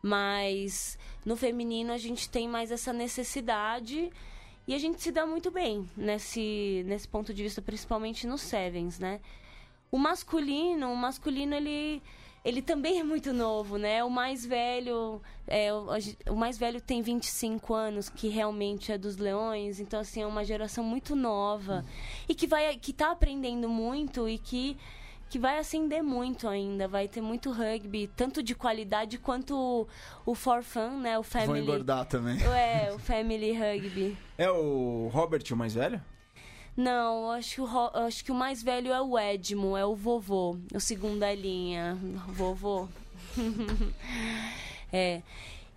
Mas 0.00 0.98
no 1.24 1.36
feminino 1.36 1.92
a 1.92 1.98
gente 1.98 2.28
tem 2.28 2.48
mais 2.48 2.70
essa 2.70 2.92
necessidade 2.92 4.10
e 4.66 4.74
a 4.74 4.78
gente 4.78 5.02
se 5.02 5.10
dá 5.10 5.26
muito 5.26 5.50
bem 5.50 5.88
nesse, 5.96 6.84
nesse 6.86 7.08
ponto 7.08 7.34
de 7.34 7.42
vista, 7.42 7.60
principalmente 7.60 8.26
nos 8.26 8.42
sevens, 8.42 8.98
né? 8.98 9.20
O 9.90 9.98
masculino, 9.98 10.90
o 10.92 10.96
masculino 10.96 11.54
ele 11.54 12.02
ele 12.44 12.60
também 12.60 12.98
é 12.98 13.04
muito 13.04 13.32
novo, 13.32 13.78
né? 13.78 14.02
O 14.02 14.10
mais 14.10 14.44
velho, 14.44 15.20
é, 15.46 15.72
o, 15.72 15.86
o 16.30 16.36
mais 16.36 16.58
velho 16.58 16.80
tem 16.80 17.00
25 17.00 17.72
anos, 17.72 18.08
que 18.08 18.28
realmente 18.28 18.90
é 18.90 18.98
dos 18.98 19.16
Leões, 19.16 19.78
então 19.78 20.00
assim, 20.00 20.22
é 20.22 20.26
uma 20.26 20.44
geração 20.44 20.82
muito 20.82 21.14
nova 21.14 21.84
e 22.28 22.34
que 22.34 22.46
vai 22.46 22.76
que 22.76 22.92
tá 22.92 23.12
aprendendo 23.12 23.68
muito 23.68 24.28
e 24.28 24.38
que 24.38 24.76
que 25.32 25.38
vai 25.38 25.58
acender 25.58 26.02
muito 26.02 26.46
ainda. 26.46 26.86
Vai 26.86 27.08
ter 27.08 27.22
muito 27.22 27.50
rugby, 27.50 28.06
tanto 28.06 28.42
de 28.42 28.54
qualidade 28.54 29.16
quanto 29.16 29.56
o, 29.56 29.88
o 30.26 30.34
for 30.34 30.62
fun, 30.62 31.00
né? 31.00 31.18
O 31.18 31.22
Vou 31.22 31.40
family. 31.40 31.62
engordar 31.62 32.04
também. 32.04 32.36
É, 32.44 32.92
o 32.92 32.98
family 32.98 33.50
rugby. 33.52 34.18
É 34.36 34.50
o 34.50 35.08
Robert, 35.10 35.42
o 35.50 35.56
mais 35.56 35.72
velho? 35.72 36.02
Não, 36.76 37.30
acho, 37.30 37.66
acho 37.94 38.24
que 38.24 38.32
o 38.32 38.34
mais 38.34 38.62
velho 38.62 38.92
é 38.92 39.00
o 39.00 39.18
Edmo, 39.18 39.76
é 39.76 39.84
o 39.84 39.94
vovô, 39.94 40.56
o 40.74 40.80
segunda 40.80 41.32
linha. 41.34 41.98
Vovô. 42.28 42.88
é. 44.92 45.22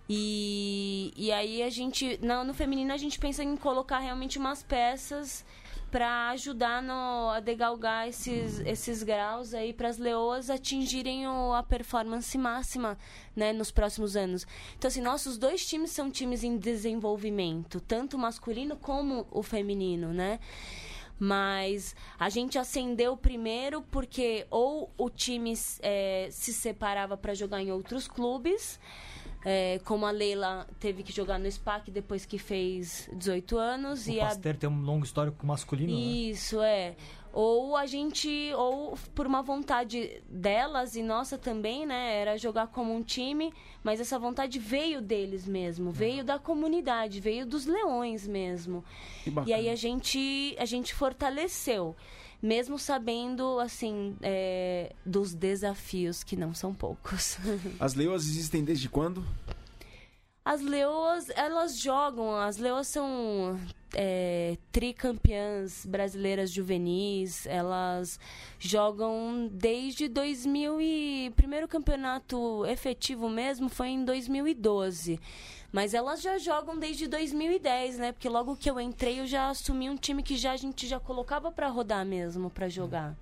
E, 0.08 1.12
e 1.16 1.32
aí 1.32 1.62
a 1.62 1.68
gente. 1.68 2.18
No, 2.22 2.44
no 2.44 2.54
feminino 2.54 2.92
a 2.92 2.96
gente 2.96 3.18
pensa 3.18 3.42
em 3.42 3.56
colocar 3.56 3.98
realmente 3.98 4.38
umas 4.38 4.62
peças 4.62 5.44
para 5.90 6.30
ajudar 6.30 6.82
no, 6.82 7.30
a 7.30 7.40
degalgar 7.40 8.08
esses, 8.08 8.58
esses 8.60 9.02
graus 9.02 9.54
aí 9.54 9.72
para 9.72 9.88
as 9.88 9.98
leoas 9.98 10.50
atingirem 10.50 11.26
o- 11.28 11.52
a 11.54 11.62
performance 11.62 12.36
máxima 12.36 12.98
né, 13.34 13.52
nos 13.52 13.70
próximos 13.70 14.16
anos. 14.16 14.46
Então, 14.76 14.88
assim, 14.88 15.00
nossos 15.00 15.38
dois 15.38 15.64
times 15.64 15.90
são 15.92 16.10
times 16.10 16.42
em 16.44 16.56
desenvolvimento, 16.58 17.80
tanto 17.80 18.16
o 18.16 18.20
masculino 18.20 18.76
como 18.76 19.26
o 19.30 19.42
feminino, 19.42 20.12
né? 20.12 20.40
Mas 21.18 21.96
a 22.18 22.28
gente 22.28 22.58
acendeu 22.58 23.16
primeiro 23.16 23.80
porque 23.80 24.46
ou 24.50 24.92
o 24.98 25.08
time 25.08 25.54
eh, 25.80 26.28
se 26.30 26.52
separava 26.52 27.16
para 27.16 27.32
jogar 27.32 27.62
em 27.62 27.72
outros 27.72 28.06
clubes, 28.06 28.78
eh, 29.48 29.80
como 29.84 30.04
a 30.04 30.10
Leila 30.10 30.66
teve 30.80 31.04
que 31.04 31.12
jogar 31.12 31.38
no 31.38 31.48
SPAC 31.48 31.88
depois 31.92 32.26
que 32.26 32.36
fez 32.36 33.08
18 33.12 33.56
anos. 33.56 34.08
O 34.08 34.10
e 34.10 34.20
a 34.20 34.26
Pasteur 34.26 34.56
tem 34.56 34.68
um 34.68 34.82
longo 34.82 35.04
histórico 35.04 35.46
masculino, 35.46 35.92
né? 35.92 36.00
isso, 36.00 36.60
é. 36.60 36.96
Ou 37.32 37.76
a 37.76 37.86
gente, 37.86 38.28
ou 38.56 38.98
por 39.14 39.24
uma 39.24 39.42
vontade 39.42 40.20
delas 40.28 40.96
e 40.96 41.02
nossa 41.02 41.38
também, 41.38 41.86
né? 41.86 42.16
Era 42.16 42.36
jogar 42.36 42.66
como 42.68 42.92
um 42.92 43.02
time, 43.02 43.52
mas 43.84 44.00
essa 44.00 44.18
vontade 44.18 44.58
veio 44.58 45.00
deles 45.00 45.46
mesmo, 45.46 45.92
veio 45.92 46.24
da 46.24 46.40
comunidade, 46.40 47.20
veio 47.20 47.46
dos 47.46 47.66
leões 47.66 48.26
mesmo. 48.26 48.82
Que 49.22 49.30
bacana. 49.30 49.50
E 49.50 49.54
aí 49.54 49.68
a 49.68 49.76
gente, 49.76 50.56
a 50.58 50.64
gente 50.64 50.92
fortaleceu, 50.92 51.94
mesmo 52.42 52.78
sabendo, 52.78 53.58
assim, 53.58 54.16
é, 54.22 54.92
dos 55.04 55.34
desafios, 55.34 56.22
que 56.22 56.36
não 56.36 56.54
são 56.54 56.74
poucos. 56.74 57.38
As 57.80 57.94
leoas 57.94 58.24
existem 58.24 58.64
desde 58.64 58.88
quando? 58.88 59.24
As 60.46 60.60
leoas, 60.60 61.28
elas 61.30 61.76
jogam, 61.76 62.36
as 62.36 62.56
leoas 62.56 62.86
são 62.86 63.58
é, 63.92 64.56
tricampeãs 64.70 65.84
brasileiras 65.84 66.52
juvenis, 66.52 67.46
elas 67.46 68.20
jogam 68.56 69.50
desde 69.52 70.06
2000 70.06 70.80
e... 70.80 71.32
Primeiro 71.34 71.66
campeonato 71.66 72.64
efetivo 72.66 73.28
mesmo 73.28 73.68
foi 73.68 73.88
em 73.88 74.04
2012. 74.04 75.18
Mas 75.76 75.92
elas 75.92 76.22
já 76.22 76.38
jogam 76.38 76.78
desde 76.78 77.06
2010, 77.06 77.98
né? 77.98 78.10
Porque 78.10 78.30
logo 78.30 78.56
que 78.56 78.70
eu 78.70 78.80
entrei 78.80 79.20
eu 79.20 79.26
já 79.26 79.50
assumi 79.50 79.90
um 79.90 79.94
time 79.94 80.22
que 80.22 80.34
já 80.34 80.52
a 80.52 80.56
gente 80.56 80.86
já 80.86 80.98
colocava 80.98 81.52
pra 81.52 81.68
rodar 81.68 82.02
mesmo, 82.06 82.48
pra 82.48 82.66
jogar. 82.66 83.14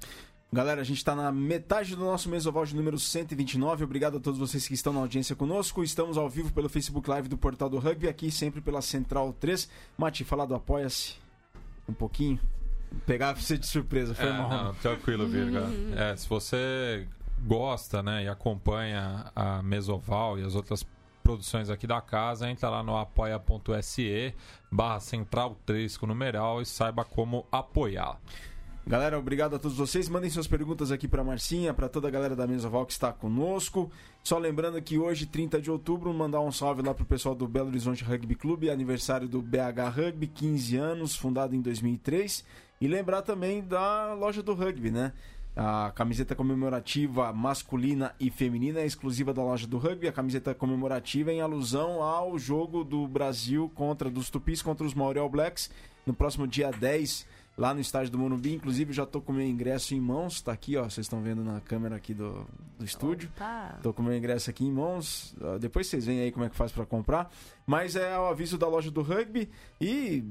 Galera, 0.53 0.81
a 0.83 0.85
gente 0.85 0.99
está 0.99 1.17
na 1.17 1.33
metade 1.33 1.97
do 1.97 2.05
nosso 2.05 2.29
mesoval 2.29 2.65
de 2.65 2.77
número 2.77 2.97
129. 2.97 3.83
Obrigado 3.83 4.19
a 4.19 4.21
todos 4.21 4.39
vocês 4.39 4.69
que 4.69 4.75
estão 4.75 4.93
na 4.93 5.01
audiência 5.01 5.35
conosco. 5.35 5.83
Estamos 5.83 6.17
ao 6.17 6.31
vivo 6.31 6.53
pelo 6.53 6.69
Facebook 6.69 7.11
Live 7.11 7.27
do 7.29 7.37
Portal 7.37 7.69
do 7.69 7.81
Rugby, 7.81 8.07
aqui 8.07 8.31
sempre 8.31 8.61
pela 8.61 8.81
Central 8.81 9.33
3. 9.33 9.69
Mati, 9.99 10.23
falar 10.23 10.47
do 10.47 10.55
Apoia-se 10.55 11.15
um 11.89 11.93
pouquinho. 11.93 12.39
Pegar 13.05 13.35
você 13.35 13.59
de 13.59 13.67
surpresa, 13.67 14.15
foi 14.15 14.29
É, 14.29 14.33
mal. 14.33 14.49
não, 14.49 14.75
tranquilo, 14.75 15.27
Virga. 15.27 15.65
É, 15.97 16.15
se 16.15 16.29
você 16.29 17.09
gosta 17.45 18.01
né, 18.01 18.23
e 18.23 18.29
acompanha 18.29 19.33
a 19.35 19.61
Mesoval 19.61 20.39
e 20.39 20.45
as 20.45 20.55
outras 20.55 20.87
produções 21.25 21.71
aqui 21.71 21.87
da 21.87 22.03
casa, 22.03 22.51
entra 22.51 22.69
lá 22.69 22.83
no 22.83 22.97
apoia.se 22.97 24.35
barra 24.71 25.01
central 25.01 25.57
3 25.65 25.97
com 25.97 26.07
numeral 26.07 26.61
e 26.61 26.67
saiba 26.67 27.03
como 27.03 27.47
apoiar. 27.51 28.21
Galera, 28.87 29.19
obrigado 29.19 29.57
a 29.57 29.59
todos 29.59 29.79
vocês. 29.79 30.11
Mandem 30.11 30.29
suas 30.29 30.47
perguntas 30.47 30.93
aqui 30.93 31.09
para 31.09 31.25
Marcinha, 31.25 31.73
para 31.73 31.89
toda 31.89 32.07
a 32.07 32.11
galera 32.11 32.37
da 32.37 32.47
Mesoval 32.47 32.85
que 32.85 32.93
está 32.93 33.11
conosco. 33.11 33.91
Só 34.23 34.37
lembrando 34.37 34.81
que 34.83 34.99
hoje, 34.99 35.25
30 35.25 35.59
de 35.59 35.71
outubro, 35.71 36.13
mandar 36.13 36.43
um 36.43 36.53
salve 36.53 36.83
lá 36.83 36.93
pro 36.93 37.07
pessoal 37.07 37.35
do 37.35 37.49
Belo 37.49 37.69
Horizonte 37.69 38.05
Rugby 38.05 38.35
Clube, 38.35 38.69
aniversário 38.69 39.27
do 39.27 39.41
BH 39.41 39.89
Rugby, 39.97 40.27
15 40.27 40.77
anos, 40.77 41.17
fundado 41.17 41.57
em 41.57 41.63
2003. 41.63 42.45
E 42.79 42.87
lembrar 42.87 43.23
também 43.23 43.63
da 43.63 44.13
loja 44.13 44.43
do 44.43 44.53
rugby, 44.53 44.91
né? 44.91 45.15
A 45.57 45.93
camiseta 45.95 46.35
comemorativa 46.35 47.33
masculina 47.33 48.13
e 48.19 48.29
feminina 48.29 48.81
é 48.81 48.87
exclusiva 48.87 49.33
da 49.33 49.43
loja 49.43 49.69
do 49.69 49.79
rugby. 49.79 50.09
A 50.09 50.13
camiseta 50.13 50.53
comemorativa 50.53 51.31
é 51.31 51.35
em 51.35 51.41
alusão 51.41 52.03
ao 52.03 52.37
jogo 52.37 52.83
do 52.83 53.07
Brasil 53.07 53.71
contra 53.73 54.11
dos 54.11 54.31
Tupis 54.31 54.61
contra 54.61 54.85
os 54.85 54.95
Maori 54.95 55.21
Blacks 55.31 55.71
no 56.05 56.13
próximo 56.13 56.47
dia 56.47 56.73
10 56.73 57.25
lá 57.57 57.73
no 57.75 57.81
estádio 57.81 58.11
do 58.13 58.19
Morumbi. 58.19 58.55
Inclusive, 58.55 58.93
já 58.93 59.07
tô 59.07 59.21
com 59.21 59.33
meu 59.33 59.47
ingresso 59.47 59.95
em 59.95 60.01
mãos. 60.01 60.41
Tá 60.43 60.53
aqui, 60.53 60.77
ó. 60.77 60.85
Vocês 60.85 61.05
estão 61.07 61.21
vendo 61.23 61.45
na 61.45 61.61
câmera 61.61 61.97
aqui 61.97 62.13
do, 62.15 62.47
do 62.79 62.85
estúdio. 62.85 63.31
Opa. 63.37 63.79
Tô 63.83 63.93
com 63.93 64.03
meu 64.03 64.17
ingresso 64.17 64.51
aqui 64.51 64.65
em 64.65 64.73
mãos. 64.73 65.35
Ah, 65.41 65.59
Depois 65.59 65.87
vocês 65.87 66.07
veem 66.07 66.21
aí 66.21 66.33
como 66.33 66.45
é 66.45 66.49
que 66.51 66.57
faz 66.57 66.73
pra 66.73 66.85
comprar. 66.85 67.31
Mas 67.67 67.97
é 67.97 68.19
o 68.19 68.27
aviso 68.27 68.59
da 68.59 68.67
loja 68.69 68.91
do 68.91 69.03
rugby. 69.03 69.49
E 69.81 70.23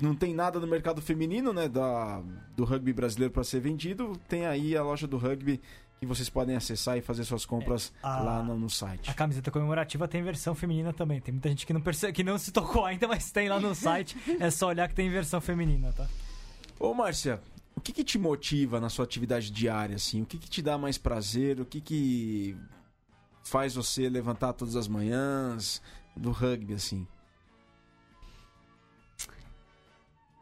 não 0.00 0.14
tem 0.14 0.34
nada 0.34 0.60
no 0.60 0.66
mercado 0.66 1.00
feminino, 1.00 1.52
né? 1.52 1.68
Da, 1.68 2.22
do 2.56 2.64
rugby 2.64 2.92
brasileiro 2.92 3.32
pra 3.32 3.42
ser 3.44 3.60
vendido. 3.60 4.12
Tem 4.28 4.46
aí 4.46 4.76
a 4.76 4.82
loja 4.82 5.06
do 5.06 5.16
rugby 5.16 5.60
que 5.98 6.04
vocês 6.04 6.28
podem 6.28 6.54
acessar 6.54 6.98
e 6.98 7.00
fazer 7.00 7.24
suas 7.24 7.46
compras 7.46 7.90
a- 8.02 8.20
lá 8.20 8.42
no, 8.42 8.54
no 8.58 8.68
site. 8.68 9.10
A 9.10 9.14
camiseta 9.14 9.50
comemorativa 9.50 10.06
tem 10.06 10.22
versão 10.22 10.54
feminina 10.54 10.92
também. 10.92 11.22
Tem 11.22 11.32
muita 11.32 11.48
gente 11.48 11.66
que 11.66 11.72
não, 11.72 11.80
perce... 11.80 12.12
que 12.12 12.22
não 12.22 12.36
se 12.36 12.52
tocou 12.52 12.84
ainda, 12.84 13.08
mas 13.08 13.30
tem 13.32 13.48
lá 13.48 13.58
no 13.58 13.74
site. 13.74 14.14
É 14.38 14.50
só 14.50 14.68
olhar 14.68 14.88
que 14.88 14.94
tem 14.94 15.08
versão 15.08 15.40
feminina, 15.40 15.90
tá? 15.96 16.06
Ô, 16.78 16.92
Márcia, 16.92 17.40
o 17.74 17.80
que, 17.80 17.92
que 17.92 18.04
te 18.04 18.18
motiva 18.18 18.78
na 18.78 18.90
sua 18.90 19.04
atividade 19.04 19.50
diária, 19.50 19.96
assim? 19.96 20.22
O 20.22 20.26
que, 20.26 20.38
que 20.38 20.48
te 20.48 20.60
dá 20.60 20.76
mais 20.76 20.98
prazer? 20.98 21.60
O 21.60 21.64
que, 21.64 21.80
que 21.80 22.56
faz 23.42 23.74
você 23.74 24.08
levantar 24.08 24.52
todas 24.52 24.76
as 24.76 24.86
manhãs 24.86 25.80
do 26.14 26.30
rugby, 26.30 26.74
assim? 26.74 27.06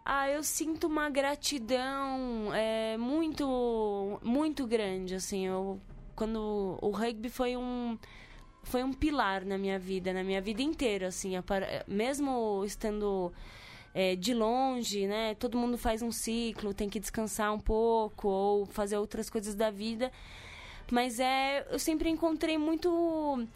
Ah, 0.05 0.29
eu 0.29 0.42
sinto 0.42 0.87
uma 0.87 1.09
gratidão 1.09 2.53
é, 2.53 2.97
muito, 2.99 4.20
muito 4.23 4.66
grande, 4.66 5.14
assim. 5.14 5.47
Eu, 5.47 5.81
quando 6.16 6.79
o 6.83 6.90
rugby 6.90 7.31
foi 7.31 7.57
um, 7.57 7.99
foi 8.64 8.83
um 8.83 8.92
pilar 8.92 9.44
na 9.44 9.57
minha 9.57 9.79
vida, 9.79 10.12
na 10.12 10.23
minha 10.23 10.42
vida 10.42 10.61
inteira, 10.61 11.09
assim. 11.09 11.33
Mesmo 11.88 12.62
estando 12.66 13.33
é, 13.94 14.16
de 14.16 14.35
longe, 14.35 15.07
né? 15.07 15.35
Todo 15.37 15.57
mundo 15.57 15.78
faz 15.78 16.02
um 16.02 16.11
ciclo, 16.11 16.74
tem 16.74 16.88
que 16.90 16.98
descansar 16.98 17.54
um 17.54 17.61
pouco 17.61 18.28
ou 18.28 18.66
fazer 18.66 18.98
outras 18.98 19.30
coisas 19.30 19.54
da 19.54 19.70
vida. 19.70 20.11
Mas 20.90 21.20
é, 21.20 21.66
eu 21.70 21.78
sempre 21.78 22.11
encontrei 22.11 22.59
muito 22.59 23.46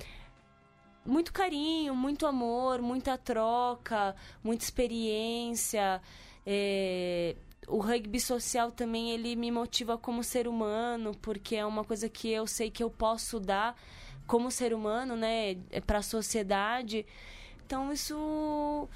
muito 1.04 1.32
carinho, 1.32 1.94
muito 1.94 2.26
amor, 2.26 2.80
muita 2.82 3.18
troca, 3.18 4.14
muita 4.44 4.64
experiência. 4.64 6.00
É, 6.46 7.34
o 7.66 7.78
rugby 7.78 8.20
social 8.20 8.70
também 8.70 9.10
ele 9.10 9.34
me 9.36 9.50
motiva 9.50 9.98
como 9.98 10.22
ser 10.22 10.46
humano, 10.46 11.12
porque 11.20 11.56
é 11.56 11.66
uma 11.66 11.84
coisa 11.84 12.08
que 12.08 12.30
eu 12.30 12.46
sei 12.46 12.70
que 12.70 12.82
eu 12.82 12.90
posso 12.90 13.40
dar 13.40 13.76
como 14.26 14.50
ser 14.50 14.74
humano, 14.74 15.16
né, 15.16 15.56
para 15.86 15.98
a 15.98 16.02
sociedade. 16.02 17.06
Então 17.66 17.92
isso 17.92 18.88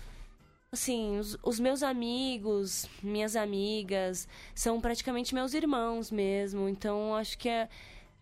assim, 0.73 1.19
os, 1.19 1.37
os 1.43 1.61
meus 1.61 1.83
amigos, 1.83 2.89
minhas 3.03 3.37
amigas, 3.37 4.27
são 4.55 4.81
praticamente 4.81 5.35
meus 5.35 5.53
irmãos 5.53 6.11
mesmo. 6.11 6.67
Então 6.67 7.15
acho 7.15 7.37
que 7.37 7.49
é 7.49 7.69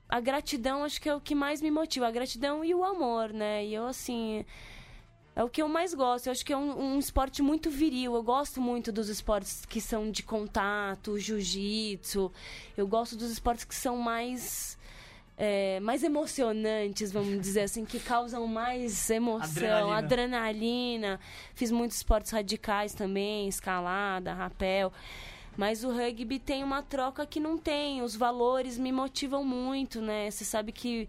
a 0.09 0.19
gratidão 0.19 0.83
acho 0.83 1.01
que 1.01 1.09
é 1.09 1.15
o 1.15 1.21
que 1.21 1.35
mais 1.35 1.63
me 1.63 1.71
motiva, 1.71 2.09
a 2.09 2.11
gratidão 2.11 2.65
e 2.65 2.75
o 2.75 2.83
amor, 2.83 3.33
né? 3.33 3.65
E 3.65 3.73
eu 3.73 3.87
assim, 3.87 4.45
é 5.37 5.45
o 5.45 5.49
que 5.49 5.63
eu 5.63 5.69
mais 5.69 5.95
gosto. 5.95 6.27
Eu 6.27 6.33
acho 6.33 6.45
que 6.45 6.53
é 6.53 6.57
um, 6.57 6.95
um 6.95 6.99
esporte 6.99 7.41
muito 7.41 7.71
viril. 7.71 8.17
Eu 8.17 8.23
gosto 8.25 8.61
muito 8.61 8.91
dos 8.91 9.09
esportes 9.09 9.65
que 9.65 9.81
são 9.81 10.11
de 10.11 10.25
contato, 10.25 11.17
jiu-jitsu. 11.21 12.33
Eu 12.77 12.89
gosto 12.89 13.15
dos 13.17 13.31
esportes 13.31 13.65
que 13.65 13.77
são 13.77 13.97
mais 13.97 14.77
é, 15.43 15.81
mais 15.81 16.05
emocionantes, 16.05 17.11
vamos 17.11 17.41
dizer 17.41 17.63
assim, 17.63 17.87
que 17.87 17.99
causam 17.99 18.47
mais 18.47 19.09
emoção, 19.09 19.91
Adrenalina. 19.91 19.97
adrenalina. 19.97 21.21
Fiz 21.55 21.71
muitos 21.71 21.97
esportes 21.97 22.31
radicais 22.31 22.93
também, 22.93 23.49
escalada, 23.49 24.35
rapel. 24.35 24.93
Mas 25.57 25.83
o 25.83 25.91
rugby 25.91 26.39
tem 26.39 26.63
uma 26.63 26.83
troca 26.83 27.25
que 27.25 27.41
não 27.41 27.57
tem. 27.57 28.03
Os 28.03 28.15
valores 28.15 28.77
me 28.77 28.93
motivam 28.93 29.43
muito, 29.43 30.03
né? 30.03 30.31
Você 30.31 30.45
sabe 30.45 30.73
que, 30.73 31.09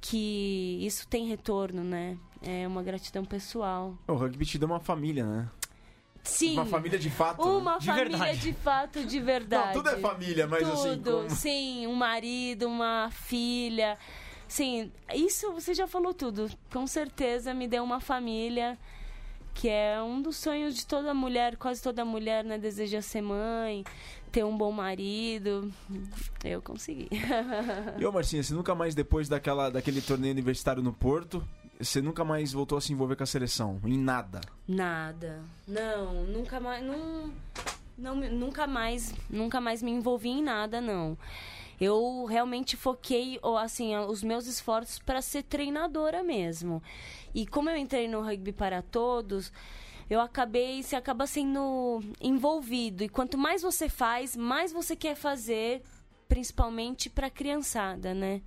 que 0.00 0.78
isso 0.80 1.06
tem 1.06 1.26
retorno, 1.26 1.84
né? 1.84 2.16
É 2.42 2.66
uma 2.66 2.82
gratidão 2.82 3.22
pessoal. 3.22 3.98
O 4.08 4.14
rugby 4.14 4.46
te 4.46 4.58
dá 4.58 4.64
uma 4.64 4.80
família, 4.80 5.26
né? 5.26 5.48
Sim. 6.28 6.52
Uma 6.54 6.66
família 6.66 6.98
de 6.98 7.10
fato. 7.10 7.44
né? 7.44 7.50
Uma 7.50 7.78
De 7.78 7.86
família 7.86 8.08
verdade. 8.18 8.38
de 8.40 8.52
fato, 8.52 9.04
de 9.04 9.20
verdade. 9.20 9.76
Não, 9.76 9.82
tudo 9.82 9.88
é 9.94 9.98
família, 9.98 10.46
mas 10.46 10.68
assim, 10.68 10.88
Tudo, 10.96 11.26
sim, 11.30 11.86
um 11.86 11.94
marido, 11.94 12.66
uma 12.66 13.10
filha. 13.10 13.96
Sim, 14.46 14.90
isso 15.14 15.52
você 15.52 15.74
já 15.74 15.86
falou 15.86 16.12
tudo. 16.14 16.50
Com 16.72 16.86
certeza 16.86 17.52
me 17.52 17.66
deu 17.68 17.82
uma 17.84 18.00
família, 18.00 18.78
que 19.54 19.68
é 19.68 20.00
um 20.02 20.22
dos 20.22 20.36
sonhos 20.36 20.74
de 20.74 20.86
toda 20.86 21.12
mulher, 21.12 21.56
quase 21.56 21.82
toda 21.82 22.04
mulher, 22.04 22.44
né? 22.44 22.56
Deseja 22.58 23.02
ser 23.02 23.20
mãe, 23.22 23.84
ter 24.32 24.44
um 24.44 24.56
bom 24.56 24.70
marido. 24.72 25.70
Eu 26.44 26.62
consegui. 26.62 27.08
E 27.98 28.04
ô 28.06 28.12
Marcinha, 28.12 28.42
você 28.42 28.54
nunca 28.54 28.74
mais, 28.74 28.94
depois 28.94 29.28
daquela, 29.28 29.70
daquele 29.70 30.00
torneio 30.00 30.32
universitário 30.32 30.82
no 30.82 30.92
Porto, 30.92 31.42
você 31.80 32.02
nunca 32.02 32.24
mais 32.24 32.52
voltou 32.52 32.76
a 32.76 32.80
se 32.80 32.92
envolver 32.92 33.16
com 33.16 33.22
a 33.22 33.26
seleção? 33.26 33.80
Em 33.84 33.96
nada. 33.96 34.40
Nada. 34.66 35.42
Não, 35.66 36.24
nunca 36.24 36.58
mais. 36.58 36.84
Não, 36.84 37.32
não, 37.96 38.14
nunca 38.14 38.66
mais. 38.66 39.14
Nunca 39.30 39.60
mais 39.60 39.82
me 39.82 39.90
envolvi 39.90 40.30
em 40.30 40.42
nada, 40.42 40.80
não. 40.80 41.16
Eu 41.80 42.24
realmente 42.24 42.76
foquei 42.76 43.38
assim, 43.60 43.96
os 43.96 44.22
meus 44.22 44.46
esforços 44.46 44.98
para 44.98 45.22
ser 45.22 45.44
treinadora 45.44 46.24
mesmo. 46.24 46.82
E 47.32 47.46
como 47.46 47.70
eu 47.70 47.76
entrei 47.76 48.08
no 48.08 48.20
rugby 48.20 48.52
para 48.52 48.82
todos, 48.82 49.52
eu 50.10 50.20
acabei, 50.20 50.82
você 50.82 50.96
acaba 50.96 51.26
sendo 51.26 52.00
envolvido. 52.20 53.04
E 53.04 53.08
quanto 53.08 53.38
mais 53.38 53.62
você 53.62 53.88
faz, 53.88 54.36
mais 54.36 54.72
você 54.72 54.96
quer 54.96 55.14
fazer, 55.14 55.82
principalmente 56.28 57.08
para 57.08 57.30
criançada, 57.30 58.12
né? 58.12 58.42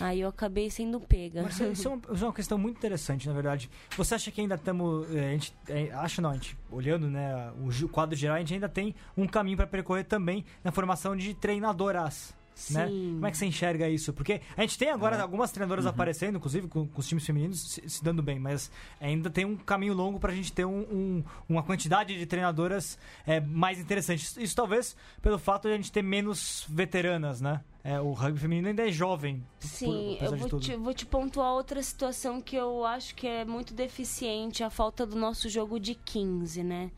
Aí 0.00 0.20
eu 0.20 0.28
acabei 0.28 0.70
sendo 0.70 0.98
pega. 1.00 1.42
Marcelo, 1.42 1.72
isso 1.72 1.86
é, 1.86 1.90
uma, 1.90 2.00
isso 2.14 2.24
é 2.24 2.26
uma 2.26 2.32
questão 2.32 2.58
muito 2.58 2.78
interessante, 2.78 3.28
na 3.28 3.34
verdade. 3.34 3.70
Você 3.96 4.14
acha 4.14 4.30
que 4.30 4.40
ainda 4.40 4.54
estamos. 4.54 5.06
A 5.10 5.30
gente, 5.30 5.54
é, 5.68 5.90
acho 5.92 6.22
não, 6.22 6.30
a 6.30 6.34
gente, 6.34 6.56
olhando 6.70 7.08
né, 7.08 7.52
o, 7.60 7.88
quadro 7.88 8.16
geral, 8.16 8.36
a 8.36 8.40
gente 8.40 8.54
ainda 8.54 8.68
tem 8.68 8.94
um 9.16 9.26
caminho 9.26 9.56
para 9.56 9.66
percorrer 9.66 10.04
também 10.04 10.44
na 10.64 10.72
formação 10.72 11.16
de 11.16 11.34
treinadoras. 11.34 12.34
Né? 12.70 12.86
Sim. 12.86 13.12
Como 13.14 13.26
é 13.26 13.30
que 13.30 13.36
você 13.38 13.46
enxerga 13.46 13.88
isso? 13.88 14.12
Porque 14.12 14.40
a 14.56 14.60
gente 14.60 14.78
tem 14.78 14.90
agora 14.90 15.16
É. 15.16 15.20
algumas 15.20 15.50
treinadoras 15.50 15.86
aparecendo, 15.86 16.36
inclusive 16.36 16.68
com, 16.68 16.86
com 16.86 17.00
os 17.00 17.08
times 17.08 17.24
femininos 17.24 17.60
se, 17.72 17.88
se 17.88 18.04
dando 18.04 18.22
bem, 18.22 18.38
mas 18.38 18.70
ainda 19.00 19.30
tem 19.30 19.44
um 19.46 19.56
caminho 19.56 19.94
longo 19.94 20.20
para 20.20 20.32
a 20.32 20.34
gente 20.34 20.52
ter 20.52 20.64
um- 20.66 20.82
um- 20.82 21.24
uma 21.48 21.62
quantidade 21.62 22.16
de 22.16 22.26
treinadoras 22.26 22.98
é, 23.26 23.40
mais 23.40 23.80
interessante. 23.80 24.22
Isso, 24.22 24.40
isso 24.40 24.54
talvez 24.54 24.94
pelo 25.22 25.38
fato 25.38 25.66
de 25.66 25.74
a 25.74 25.76
gente 25.76 25.90
ter 25.90 26.02
menos 26.02 26.66
veteranas, 26.68 27.40
né? 27.40 27.62
É, 27.82 27.98
o 28.00 28.12
rugby 28.12 28.38
feminino 28.38 28.68
ainda 28.68 28.86
é 28.88 28.92
jovem. 28.92 29.42
por- 29.58 29.66
Sim, 29.66 30.14
apesar 30.16 30.36
eu 30.36 30.48
vou 30.48 30.60
te, 30.60 30.76
vou 30.76 30.94
te 30.94 31.06
pontuar 31.06 31.52
outra 31.54 31.82
situação 31.82 32.40
que 32.40 32.54
eu 32.54 32.84
acho 32.84 33.14
que 33.14 33.26
é 33.26 33.44
muito 33.44 33.74
deficiente, 33.74 34.62
a 34.62 34.70
falta 34.70 35.04
do 35.06 35.16
nosso 35.16 35.48
jogo 35.48 35.80
de 35.80 35.94
15, 35.96 36.62
né? 36.62 36.92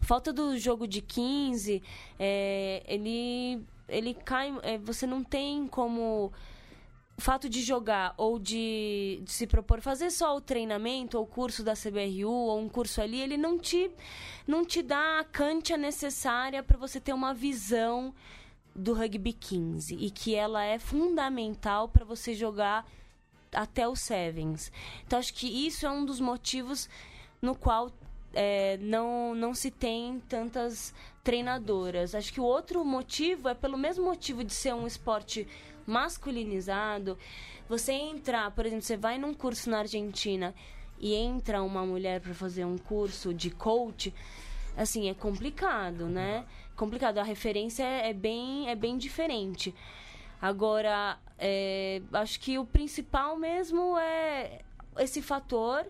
A 0.00 0.04
falta 0.04 0.32
do 0.32 0.56
jogo 0.56 0.86
de 0.86 1.00
15, 1.02 1.82
é, 2.18 2.82
ele, 2.86 3.62
ele 3.88 4.14
cai. 4.14 4.54
é, 4.62 4.78
você 4.78 5.06
não 5.06 5.22
tem 5.22 5.66
como. 5.66 6.32
O 7.18 7.20
fato 7.22 7.48
de 7.48 7.62
jogar 7.62 8.12
ou 8.18 8.38
de, 8.38 9.22
de 9.24 9.32
se 9.32 9.46
propor 9.46 9.80
fazer 9.80 10.10
só 10.10 10.36
o 10.36 10.40
treinamento 10.40 11.16
ou 11.16 11.24
o 11.24 11.26
curso 11.26 11.64
da 11.64 11.72
CBRU 11.72 12.30
ou 12.30 12.60
um 12.60 12.68
curso 12.68 13.00
ali, 13.00 13.18
ele 13.18 13.38
não 13.38 13.58
te, 13.58 13.90
não 14.46 14.66
te 14.66 14.82
dá 14.82 15.20
a 15.20 15.24
cancha 15.24 15.78
necessária 15.78 16.62
para 16.62 16.76
você 16.76 17.00
ter 17.00 17.14
uma 17.14 17.32
visão 17.32 18.14
do 18.74 18.92
rugby 18.92 19.32
15 19.32 19.94
e 19.94 20.10
que 20.10 20.34
ela 20.34 20.62
é 20.62 20.78
fundamental 20.78 21.88
para 21.88 22.04
você 22.04 22.34
jogar 22.34 22.86
até 23.50 23.88
os 23.88 24.00
sevens. 24.00 24.70
Então 25.06 25.18
acho 25.18 25.32
que 25.32 25.46
isso 25.66 25.86
é 25.86 25.90
um 25.90 26.04
dos 26.04 26.20
motivos 26.20 26.86
no 27.40 27.54
qual 27.54 27.90
é, 28.34 28.76
não, 28.76 29.34
não 29.34 29.54
se 29.54 29.70
tem 29.70 30.20
tantas 30.28 30.94
treinadoras. 31.26 32.14
Acho 32.14 32.32
que 32.32 32.40
o 32.40 32.44
outro 32.44 32.84
motivo 32.84 33.48
é 33.48 33.54
pelo 33.54 33.76
mesmo 33.76 34.04
motivo 34.04 34.44
de 34.44 34.54
ser 34.54 34.72
um 34.72 34.86
esporte 34.86 35.44
masculinizado. 35.84 37.18
Você 37.68 37.92
entrar, 37.92 38.48
por 38.52 38.64
exemplo, 38.64 38.84
você 38.84 38.96
vai 38.96 39.18
num 39.18 39.34
curso 39.34 39.68
na 39.68 39.80
Argentina 39.80 40.54
e 41.00 41.14
entra 41.14 41.64
uma 41.64 41.84
mulher 41.84 42.20
para 42.20 42.32
fazer 42.32 42.64
um 42.64 42.78
curso 42.78 43.34
de 43.34 43.50
coach, 43.50 44.14
assim, 44.76 45.10
é 45.10 45.14
complicado, 45.14 46.06
né? 46.06 46.46
Complicado. 46.76 47.18
A 47.18 47.24
referência 47.24 47.82
é 47.82 48.12
bem, 48.12 48.70
é 48.70 48.76
bem 48.76 48.96
diferente. 48.96 49.74
Agora, 50.40 51.18
é, 51.36 52.02
acho 52.12 52.38
que 52.38 52.56
o 52.56 52.64
principal 52.64 53.36
mesmo 53.36 53.98
é 53.98 54.60
esse 54.96 55.20
fator. 55.20 55.84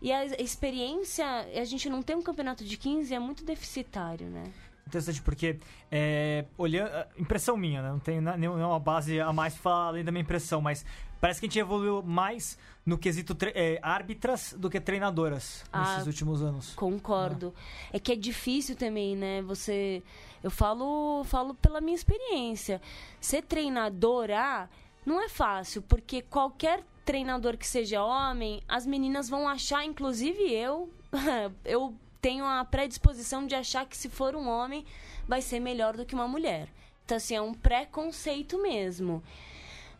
E 0.00 0.12
a 0.12 0.24
experiência, 0.40 1.26
a 1.26 1.64
gente 1.64 1.90
não 1.90 2.00
tem 2.00 2.14
um 2.14 2.22
campeonato 2.22 2.64
de 2.64 2.76
15, 2.76 3.12
é 3.12 3.18
muito 3.18 3.44
deficitário, 3.44 4.28
né? 4.28 4.44
Interessante 4.88 5.20
porque, 5.20 5.58
é, 5.92 6.46
olhando, 6.56 6.90
impressão 7.18 7.56
minha, 7.58 7.82
né? 7.82 7.90
não 7.90 7.98
tenho 7.98 8.22
na- 8.22 8.36
nenhuma 8.38 8.80
base 8.80 9.20
a 9.20 9.30
mais 9.34 9.52
pra 9.52 9.62
falar 9.62 9.86
além 9.88 10.02
da 10.02 10.10
minha 10.10 10.22
impressão, 10.22 10.62
mas 10.62 10.82
parece 11.20 11.38
que 11.40 11.44
a 11.44 11.48
gente 11.48 11.58
evoluiu 11.58 12.02
mais 12.02 12.58
no 12.86 12.96
quesito 12.96 13.36
é, 13.54 13.78
árbitras 13.82 14.54
do 14.56 14.70
que 14.70 14.80
treinadoras 14.80 15.62
Ah, 15.70 15.92
nesses 15.92 16.06
últimos 16.06 16.40
anos. 16.42 16.74
Concordo. 16.74 17.52
É 17.92 17.98
que 17.98 18.12
é 18.12 18.16
difícil 18.16 18.74
também, 18.76 19.14
né? 19.14 19.42
Você. 19.42 20.02
Eu 20.42 20.50
falo, 20.50 21.22
falo 21.24 21.52
pela 21.54 21.82
minha 21.82 21.94
experiência. 21.96 22.80
Ser 23.20 23.42
treinadora 23.42 24.70
não 25.04 25.22
é 25.22 25.28
fácil, 25.28 25.82
porque 25.82 26.22
qualquer 26.22 26.82
treinador 27.04 27.56
que 27.58 27.66
seja 27.66 28.02
homem, 28.02 28.62
as 28.68 28.86
meninas 28.86 29.28
vão 29.28 29.46
achar, 29.48 29.84
inclusive 29.84 30.50
eu, 30.52 30.88
eu 31.64 31.94
tenho 32.20 32.44
a 32.44 32.64
predisposição 32.64 33.46
de 33.46 33.54
achar 33.54 33.86
que 33.86 33.96
se 33.96 34.08
for 34.08 34.34
um 34.34 34.48
homem, 34.48 34.84
vai 35.26 35.40
ser 35.42 35.60
melhor 35.60 35.96
do 35.96 36.04
que 36.04 36.14
uma 36.14 36.28
mulher. 36.28 36.68
Então, 37.04 37.16
assim, 37.16 37.34
é 37.34 37.40
um 37.40 37.54
preconceito 37.54 38.60
mesmo. 38.60 39.22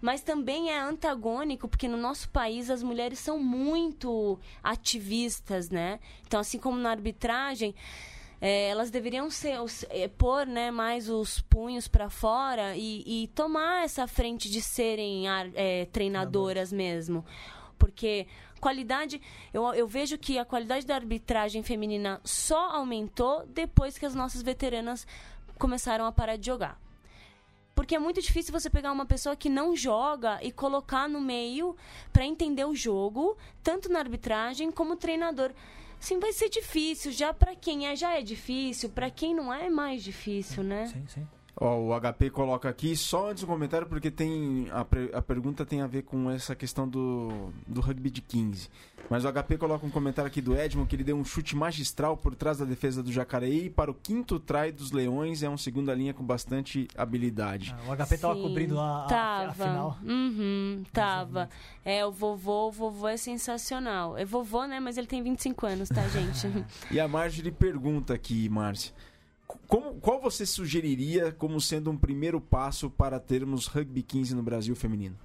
Mas 0.00 0.20
também 0.20 0.70
é 0.70 0.78
antagônico, 0.78 1.66
porque 1.68 1.88
no 1.88 1.96
nosso 1.96 2.28
país 2.28 2.70
as 2.70 2.82
mulheres 2.82 3.18
são 3.18 3.38
muito 3.38 4.38
ativistas, 4.62 5.70
né? 5.70 5.98
Então, 6.26 6.38
assim 6.38 6.58
como 6.58 6.78
na 6.78 6.90
arbitragem, 6.90 7.74
é, 8.40 8.68
elas 8.68 8.90
deveriam 8.90 9.28
ser, 9.30 9.60
os- 9.60 9.84
é, 9.90 10.06
pôr 10.06 10.46
né, 10.46 10.70
mais 10.70 11.08
os 11.08 11.40
punhos 11.40 11.88
para 11.88 12.08
fora 12.08 12.76
e, 12.76 13.24
e 13.24 13.26
tomar 13.28 13.84
essa 13.84 14.06
frente 14.06 14.48
de 14.48 14.62
serem 14.62 15.24
é, 15.54 15.86
treinadoras 15.86 16.72
mesmo. 16.72 17.24
Porque 17.78 18.26
qualidade, 18.60 19.20
eu, 19.52 19.62
eu 19.74 19.86
vejo 19.86 20.18
que 20.18 20.38
a 20.38 20.44
qualidade 20.44 20.84
da 20.84 20.94
arbitragem 20.94 21.62
feminina 21.62 22.20
só 22.24 22.72
aumentou 22.72 23.46
depois 23.46 23.96
que 23.96 24.04
as 24.04 24.14
nossas 24.14 24.42
veteranas 24.42 25.06
começaram 25.58 26.04
a 26.04 26.12
parar 26.12 26.36
de 26.36 26.46
jogar. 26.46 26.80
Porque 27.74 27.94
é 27.94 27.98
muito 27.98 28.20
difícil 28.20 28.52
você 28.52 28.68
pegar 28.68 28.90
uma 28.90 29.06
pessoa 29.06 29.36
que 29.36 29.48
não 29.48 29.76
joga 29.76 30.42
e 30.42 30.50
colocar 30.50 31.08
no 31.08 31.20
meio 31.20 31.76
para 32.12 32.24
entender 32.24 32.64
o 32.64 32.74
jogo, 32.74 33.36
tanto 33.62 33.88
na 33.88 34.00
arbitragem 34.00 34.72
como 34.72 34.96
treinador. 34.96 35.52
Sim, 36.00 36.18
vai 36.18 36.32
ser 36.32 36.48
difícil. 36.48 37.12
Já 37.12 37.32
para 37.32 37.54
quem 37.54 37.86
é, 37.86 37.94
já 37.94 38.18
é 38.18 38.22
difícil. 38.22 38.88
Para 38.90 39.10
quem 39.10 39.32
não 39.32 39.54
é, 39.54 39.66
é 39.66 39.70
mais 39.70 40.02
difícil, 40.02 40.64
né? 40.64 40.86
Sim, 40.86 41.06
sim. 41.06 41.28
Ó, 41.60 41.76
o 41.88 42.00
HP 42.00 42.30
coloca 42.30 42.68
aqui 42.68 42.94
só 42.96 43.30
antes 43.30 43.42
do 43.42 43.46
comentário 43.48 43.84
porque 43.88 44.12
tem 44.12 44.68
a, 44.70 44.84
pre- 44.84 45.10
a 45.12 45.20
pergunta 45.20 45.66
tem 45.66 45.80
a 45.82 45.88
ver 45.88 46.02
com 46.02 46.30
essa 46.30 46.54
questão 46.54 46.88
do, 46.88 47.50
do 47.66 47.80
rugby 47.80 48.10
de 48.10 48.20
15. 48.22 48.68
Mas 49.10 49.24
o 49.24 49.32
HP 49.32 49.56
coloca 49.58 49.84
um 49.84 49.90
comentário 49.90 50.28
aqui 50.28 50.40
do 50.40 50.54
Edmond 50.54 50.88
que 50.88 50.94
ele 50.94 51.02
deu 51.02 51.16
um 51.16 51.24
chute 51.24 51.56
magistral 51.56 52.16
por 52.16 52.36
trás 52.36 52.58
da 52.58 52.64
defesa 52.64 53.02
do 53.02 53.10
Jacareí 53.10 53.70
para 53.70 53.90
o 53.90 53.94
quinto 53.94 54.38
try 54.38 54.70
dos 54.70 54.92
Leões. 54.92 55.42
É 55.42 55.48
um 55.50 55.56
segunda 55.58 55.92
linha 55.94 56.14
com 56.14 56.22
bastante 56.22 56.86
habilidade. 56.96 57.74
Ah, 57.86 57.90
o 57.92 57.96
HP 57.96 58.18
tava 58.18 58.34
Sim, 58.34 58.42
cobrindo 58.42 58.78
a, 58.78 59.04
a 59.04 59.08
tava. 59.08 59.52
final. 59.64 59.98
Uhum, 60.04 60.82
tava. 60.92 61.48
É, 61.84 62.06
o 62.06 62.12
vovô, 62.12 62.68
o 62.68 62.70
vovô 62.70 63.08
é 63.08 63.16
sensacional. 63.16 64.16
É 64.16 64.24
vovô, 64.24 64.64
né? 64.66 64.78
Mas 64.78 64.96
ele 64.96 65.06
tem 65.08 65.22
25 65.22 65.66
anos, 65.66 65.88
tá, 65.88 66.06
gente? 66.08 66.46
E 66.92 67.00
a 67.00 67.08
Marjorie 67.08 67.50
pergunta 67.50 68.14
aqui, 68.14 68.48
Márcia. 68.48 68.92
Como, 69.66 69.94
qual 70.00 70.20
você 70.20 70.44
sugeriria 70.44 71.32
como 71.32 71.60
sendo 71.60 71.90
um 71.90 71.96
primeiro 71.96 72.40
passo 72.40 72.90
para 72.90 73.18
termos 73.18 73.66
rugby 73.66 74.02
15 74.02 74.34
no 74.34 74.42
Brasil 74.42 74.76
feminino? 74.76 75.18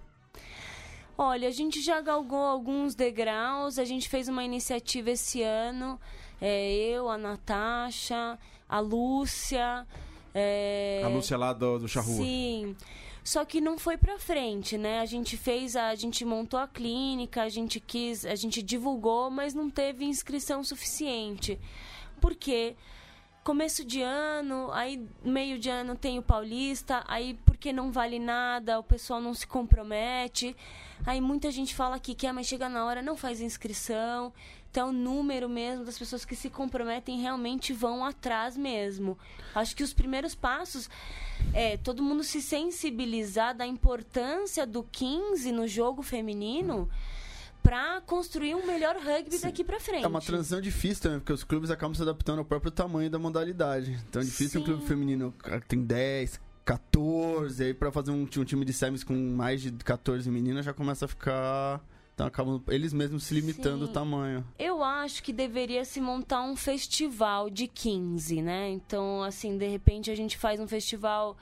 Olha, 1.17 1.47
a 1.47 1.51
gente 1.51 1.81
já 1.81 2.01
galgou 2.01 2.41
alguns 2.41 2.95
degraus, 2.95 3.77
a 3.77 3.85
gente 3.85 4.09
fez 4.09 4.27
uma 4.27 4.43
iniciativa 4.43 5.11
esse 5.11 5.41
ano, 5.43 5.99
é, 6.41 6.73
eu, 6.73 7.07
a 7.09 7.17
Natasha, 7.17 8.39
a 8.67 8.79
Lúcia. 8.79 9.85
é, 10.33 11.01
A 11.03 11.07
Lúcia 11.09 11.37
lá 11.37 11.53
do, 11.53 11.79
do 11.79 11.87
Charrua. 11.87 12.15
Sim. 12.15 12.75
Só 13.23 13.45
que 13.45 13.61
não 13.61 13.77
foi 13.77 13.95
pra 13.95 14.17
frente, 14.17 14.77
né? 14.77 14.99
A 14.99 15.05
gente 15.05 15.37
fez, 15.37 15.75
a, 15.75 15.89
a 15.89 15.95
gente 15.95 16.25
montou 16.25 16.59
a 16.59 16.67
clínica, 16.67 17.43
a 17.43 17.49
gente 17.49 17.79
quis, 17.79 18.25
a 18.25 18.35
gente 18.35 18.61
divulgou, 18.61 19.29
mas 19.29 19.53
não 19.53 19.69
teve 19.69 20.03
inscrição 20.05 20.63
suficiente. 20.63 21.59
Por 22.19 22.35
quê? 22.35 22.75
Começo 23.43 23.83
de 23.83 24.01
ano, 24.01 24.71
aí 24.71 25.05
meio 25.21 25.59
de 25.59 25.69
ano 25.69 25.97
tem 25.97 26.17
o 26.17 26.21
Paulista, 26.21 27.03
aí 27.05 27.37
porque 27.43 27.73
não 27.73 27.91
vale 27.91 28.17
nada, 28.17 28.79
o 28.79 28.83
pessoal 28.83 29.19
não 29.19 29.33
se 29.33 29.45
compromete. 29.45 30.55
Aí 31.05 31.19
muita 31.19 31.51
gente 31.51 31.75
fala 31.75 31.99
que 31.99 32.15
quer, 32.15 32.31
mas 32.31 32.47
chega 32.47 32.69
na 32.69 32.85
hora, 32.85 33.01
não 33.01 33.17
faz 33.17 33.41
inscrição. 33.41 34.31
até 34.69 34.81
o 34.81 34.93
número 34.93 35.49
mesmo 35.49 35.83
das 35.83 35.99
pessoas 35.99 36.23
que 36.23 36.37
se 36.37 36.49
comprometem 36.49 37.19
realmente 37.19 37.73
vão 37.73 38.05
atrás 38.05 38.55
mesmo. 38.55 39.17
Acho 39.53 39.75
que 39.75 39.83
os 39.83 39.93
primeiros 39.93 40.33
passos 40.33 40.89
é 41.53 41.75
todo 41.75 42.01
mundo 42.01 42.23
se 42.23 42.41
sensibilizar 42.41 43.53
da 43.53 43.67
importância 43.67 44.65
do 44.65 44.83
15 44.83 45.51
no 45.51 45.67
jogo 45.67 46.01
feminino 46.01 46.89
para 47.63 48.01
construir 48.01 48.53
um 48.53 48.67
melhor 48.67 48.97
rugby 48.97 49.37
Sim. 49.37 49.47
daqui 49.47 49.63
para 49.63 49.79
frente. 49.79 50.03
É 50.03 50.07
uma 50.07 50.21
transição 50.21 50.59
difícil 50.59 51.01
também, 51.01 51.19
porque 51.19 51.33
os 51.33 51.43
clubes 51.43 51.71
acabam 51.71 51.95
se 51.95 52.01
adaptando 52.01 52.39
ao 52.39 52.45
próprio 52.45 52.69
tamanho 52.69 53.09
da 53.09 53.17
modalidade. 53.17 53.97
Então 54.09 54.21
é 54.21 54.25
difícil 54.25 54.61
um 54.61 54.65
Sim. 54.65 54.71
clube 54.71 54.85
feminino 54.85 55.33
que 55.41 55.67
tem 55.67 55.81
10, 55.81 56.39
14, 56.65 57.63
aí 57.63 57.73
pra 57.73 57.91
fazer 57.91 58.11
um, 58.11 58.23
um 58.23 58.43
time 58.43 58.65
de 58.65 58.73
semis 58.73 59.03
com 59.03 59.13
mais 59.13 59.61
de 59.61 59.71
14 59.71 60.29
meninas 60.29 60.65
já 60.65 60.73
começa 60.73 61.05
a 61.05 61.07
ficar. 61.07 61.81
Então 62.13 62.27
acabam 62.27 62.61
eles 62.67 62.93
mesmos 62.93 63.23
se 63.23 63.33
limitando 63.33 63.85
Sim. 63.85 63.91
o 63.91 63.93
tamanho. 63.93 64.45
Eu 64.59 64.83
acho 64.83 65.23
que 65.23 65.33
deveria 65.33 65.83
se 65.83 65.99
montar 65.99 66.43
um 66.43 66.55
festival 66.55 67.49
de 67.49 67.67
15, 67.67 68.41
né? 68.41 68.69
Então, 68.69 69.23
assim, 69.23 69.57
de 69.57 69.67
repente 69.67 70.11
a 70.11 70.15
gente 70.15 70.37
faz 70.37 70.59
um 70.59 70.67
festival 70.67 71.35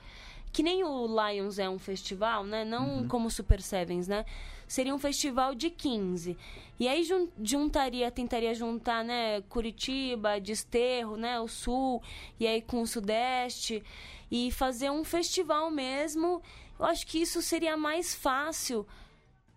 que 0.52 0.62
nem 0.62 0.84
o 0.84 1.06
Lions 1.06 1.58
é 1.58 1.68
um 1.68 1.78
festival, 1.78 2.44
né? 2.44 2.64
Não 2.64 3.06
como 3.08 3.28
o 3.28 3.30
Super 3.30 3.60
Sevens, 3.62 4.06
né? 4.06 4.24
Seria 4.72 4.94
um 4.94 4.98
festival 4.98 5.54
de 5.54 5.68
15. 5.68 6.34
E 6.80 6.88
aí 6.88 7.04
jun- 7.04 7.28
juntaria, 7.42 8.10
tentaria 8.10 8.54
juntar, 8.54 9.04
né, 9.04 9.42
Curitiba, 9.42 10.40
Desterro, 10.40 11.14
né, 11.14 11.38
o 11.38 11.46
Sul, 11.46 12.02
e 12.40 12.46
aí 12.46 12.62
com 12.62 12.80
o 12.80 12.86
Sudeste 12.86 13.82
e 14.30 14.50
fazer 14.50 14.90
um 14.90 15.04
festival 15.04 15.70
mesmo. 15.70 16.40
Eu 16.78 16.86
acho 16.86 17.06
que 17.06 17.20
isso 17.20 17.42
seria 17.42 17.76
mais 17.76 18.14
fácil 18.14 18.86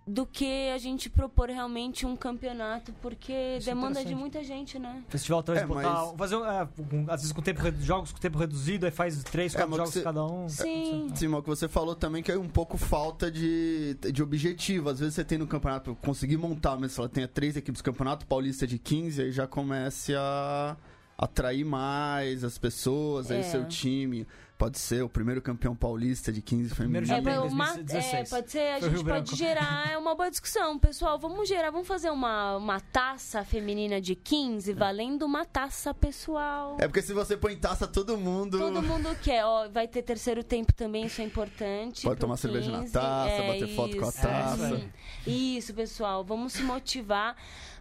do 0.07 0.23
que 0.25 0.69
a 0.69 0.77
gente 0.77 1.09
propor 1.09 1.49
realmente 1.49 2.05
um 2.05 2.15
campeonato, 2.15 2.93
porque 3.01 3.33
Isso 3.57 3.69
é 3.69 3.73
demanda 3.73 4.05
de 4.05 4.13
muita 4.13 4.43
gente, 4.43 4.77
né? 4.77 5.03
Festival 5.09 5.41
talvez 5.41 5.63
É, 5.63 5.73
mas- 5.73 6.15
Fazer, 6.17 6.35
é, 6.35 6.67
um- 6.93 7.05
às 7.09 7.21
vezes 7.21 7.31
com 7.31 7.41
tempo, 7.41 7.61
jogos 7.79 8.11
com 8.11 8.19
tempo 8.19 8.37
reduzido, 8.37 8.85
aí 8.85 8.91
faz 8.91 9.23
três, 9.23 9.55
É, 9.55 9.57
quatro 9.57 9.75
jogos 9.77 9.93
você- 9.93 10.03
cada 10.03 10.23
um. 10.23 10.47
Sim. 10.47 11.07
Sim, 11.15 11.27
mas 11.29 11.39
o 11.39 11.43
que 11.43 11.49
você 11.49 11.67
falou 11.67 11.95
também 11.95 12.21
que 12.21 12.31
é 12.31 12.37
um 12.37 12.47
pouco 12.47 12.77
falta 12.77 13.31
de, 13.31 13.95
de 14.13 14.21
objetivo. 14.21 14.89
Às 14.89 14.99
vezes 14.99 15.15
você 15.15 15.23
tem 15.25 15.37
no 15.39 15.47
campeonato, 15.47 15.97
conseguir 16.03 16.37
montar, 16.37 16.77
mas 16.77 16.91
se 16.91 16.99
ela 16.99 17.09
tenha 17.09 17.27
três 17.27 17.57
equipes 17.57 17.81
do 17.81 17.85
campeonato 17.85 18.27
paulista 18.27 18.67
de 18.67 18.77
15, 18.77 19.23
aí 19.23 19.31
já 19.31 19.47
comece 19.47 20.13
a 20.15 20.77
atrair 21.18 21.63
mais 21.66 22.43
as 22.43 22.57
pessoas, 22.57 23.32
aí 23.32 23.39
É. 23.39 23.43
seu 23.43 23.66
time 23.68 24.28
pode 24.57 24.80
ser 24.80 25.03
o 25.03 25.09
primeiro 25.09 25.41
campeão 25.41 25.76
paulista 25.76 26.32
de 26.32 26.41
15 26.41 26.74
Primeiro 26.74 27.05
feminino. 27.05 27.30
É, 27.30 27.34
tem, 27.34 27.41
pra 27.41 27.53
uma- 27.53 27.66
2016. 27.74 28.13
é, 28.13 28.36
pode 28.36 28.51
ser, 28.51 28.59
a 28.76 28.80
Foi 28.80 28.89
gente 28.89 29.03
pode 29.03 29.36
gerar 29.36 29.91
é 29.91 29.97
uma 29.97 30.16
boa 30.16 30.30
discussão. 30.30 30.80
Pessoal, 30.80 31.20
vamos 31.20 31.47
gerar, 31.49 31.72
vamos 31.72 31.88
fazer 31.88 32.09
uma, 32.09 32.55
uma 32.55 32.80
taça 32.80 33.43
feminina 33.43 33.99
de 33.99 34.16
15, 34.16 34.72
valendo 34.74 35.26
uma 35.26 35.43
taça 35.45 35.93
pessoal. 35.93 36.78
É 36.80 36.88
porque 36.88 37.01
se 37.01 37.11
você 37.13 37.36
põe 37.36 37.55
taça, 37.57 37.86
todo 37.86 38.18
mundo. 38.18 38.57
Todo 38.57 38.82
mundo 38.82 39.13
quer, 39.22 39.43
ó, 39.45 39.68
vai 39.68 39.89
ter 39.89 40.03
terceiro 40.03 40.41
tempo 40.41 40.74
também, 40.74 41.05
isso 41.05 41.20
é 41.22 41.26
importante. 41.26 42.03
Pode 42.03 42.20
tomar 42.22 42.38
cerveja 42.38 42.72
na 42.72 42.80
15. 42.80 42.93
taça, 42.93 43.30
É 43.32 43.47
bater 43.47 43.76
foto 43.76 43.97
com 43.97 44.05
a 44.05 44.09
isso. 44.09 44.22
taça. 44.22 44.74
Hum. 44.76 44.89
Isso, 45.28 45.74
pessoal, 45.74 46.24
vamos 46.24 46.53
se 46.53 46.63
motivar 46.63 47.36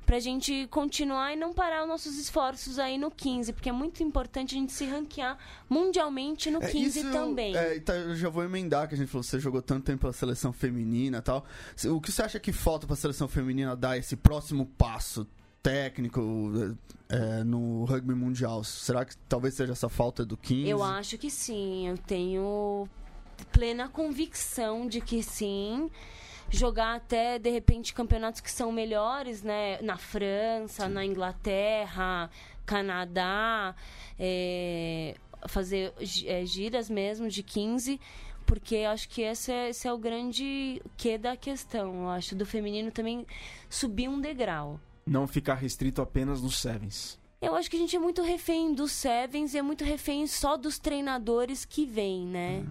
pra 0.04 0.18
gente 0.20 0.66
continuar 0.70 1.32
e 1.32 1.36
não 1.36 1.52
parar 1.52 1.82
os 1.82 1.88
nossos 1.88 2.18
esforços 2.18 2.78
aí 2.78 2.98
no 2.98 3.10
15, 3.10 3.52
porque 3.52 3.68
é 3.68 3.72
muito 3.72 4.02
importante 4.02 4.54
a 4.54 4.58
gente 4.58 4.72
se 4.72 4.84
ranquear 4.84 5.38
mundialmente 5.68 6.50
no 6.50 6.62
É, 6.62 6.68
15 6.68 6.98
isso, 7.00 7.10
também. 7.10 7.56
É, 7.56 7.78
tá, 7.80 7.94
eu 7.94 8.14
já 8.14 8.28
vou 8.28 8.44
emendar, 8.44 8.88
que 8.88 8.94
a 8.94 8.98
gente 8.98 9.08
falou, 9.08 9.22
você 9.22 9.38
jogou 9.38 9.62
tanto 9.62 9.84
tempo 9.84 10.00
pela 10.00 10.12
seleção 10.12 10.52
feminina 10.52 11.18
e 11.18 11.22
tal. 11.22 11.44
O 11.86 12.00
que 12.00 12.12
você 12.12 12.22
acha 12.22 12.38
que 12.38 12.52
falta 12.52 12.86
pra 12.86 12.96
seleção 12.96 13.26
feminina 13.28 13.74
dar 13.74 13.96
esse 13.96 14.16
próximo 14.16 14.66
passo 14.78 15.26
técnico 15.62 16.76
é, 17.08 17.42
no 17.44 17.84
rugby 17.84 18.14
mundial? 18.14 18.62
Será 18.62 19.04
que 19.04 19.16
talvez 19.28 19.54
seja 19.54 19.72
essa 19.72 19.88
falta 19.88 20.24
do 20.24 20.36
15? 20.36 20.68
Eu 20.68 20.82
acho 20.82 21.16
que 21.16 21.30
sim, 21.30 21.88
eu 21.88 21.96
tenho 21.98 22.88
plena 23.52 23.88
convicção 23.88 24.86
de 24.86 25.00
que 25.00 25.22
sim. 25.22 25.90
Jogar 26.50 26.94
até, 26.94 27.38
de 27.38 27.50
repente, 27.50 27.92
campeonatos 27.92 28.40
que 28.40 28.50
são 28.50 28.70
melhores, 28.70 29.42
né? 29.42 29.80
Na 29.82 29.96
França, 29.96 30.88
na 30.88 31.04
Inglaterra, 31.04 32.30
Canadá, 32.64 33.74
é, 34.18 35.16
fazer 35.48 35.92
é, 36.26 36.44
giras 36.44 36.88
mesmo 36.88 37.28
de 37.28 37.42
15, 37.42 38.00
porque 38.46 38.76
eu 38.76 38.90
acho 38.90 39.08
que 39.08 39.22
esse 39.22 39.50
é, 39.52 39.70
esse 39.70 39.88
é 39.88 39.92
o 39.92 39.98
grande 39.98 40.80
que 40.96 41.18
da 41.18 41.36
questão. 41.36 42.02
Eu 42.02 42.08
acho 42.10 42.34
do 42.34 42.46
feminino 42.46 42.90
também 42.90 43.26
subir 43.68 44.08
um 44.08 44.20
degrau. 44.20 44.80
Não 45.06 45.26
ficar 45.26 45.54
restrito 45.54 46.00
apenas 46.00 46.40
nos 46.40 46.58
sevens. 46.58 47.18
Eu 47.44 47.54
acho 47.54 47.70
que 47.70 47.76
a 47.76 47.78
gente 47.78 47.94
é 47.94 47.98
muito 47.98 48.22
refém 48.22 48.72
dos 48.74 48.90
Sevens 48.90 49.52
e 49.52 49.58
é 49.58 49.62
muito 49.62 49.84
refém 49.84 50.26
só 50.26 50.56
dos 50.56 50.78
treinadores 50.78 51.66
que 51.66 51.84
vêm, 51.84 52.26
né? 52.26 52.64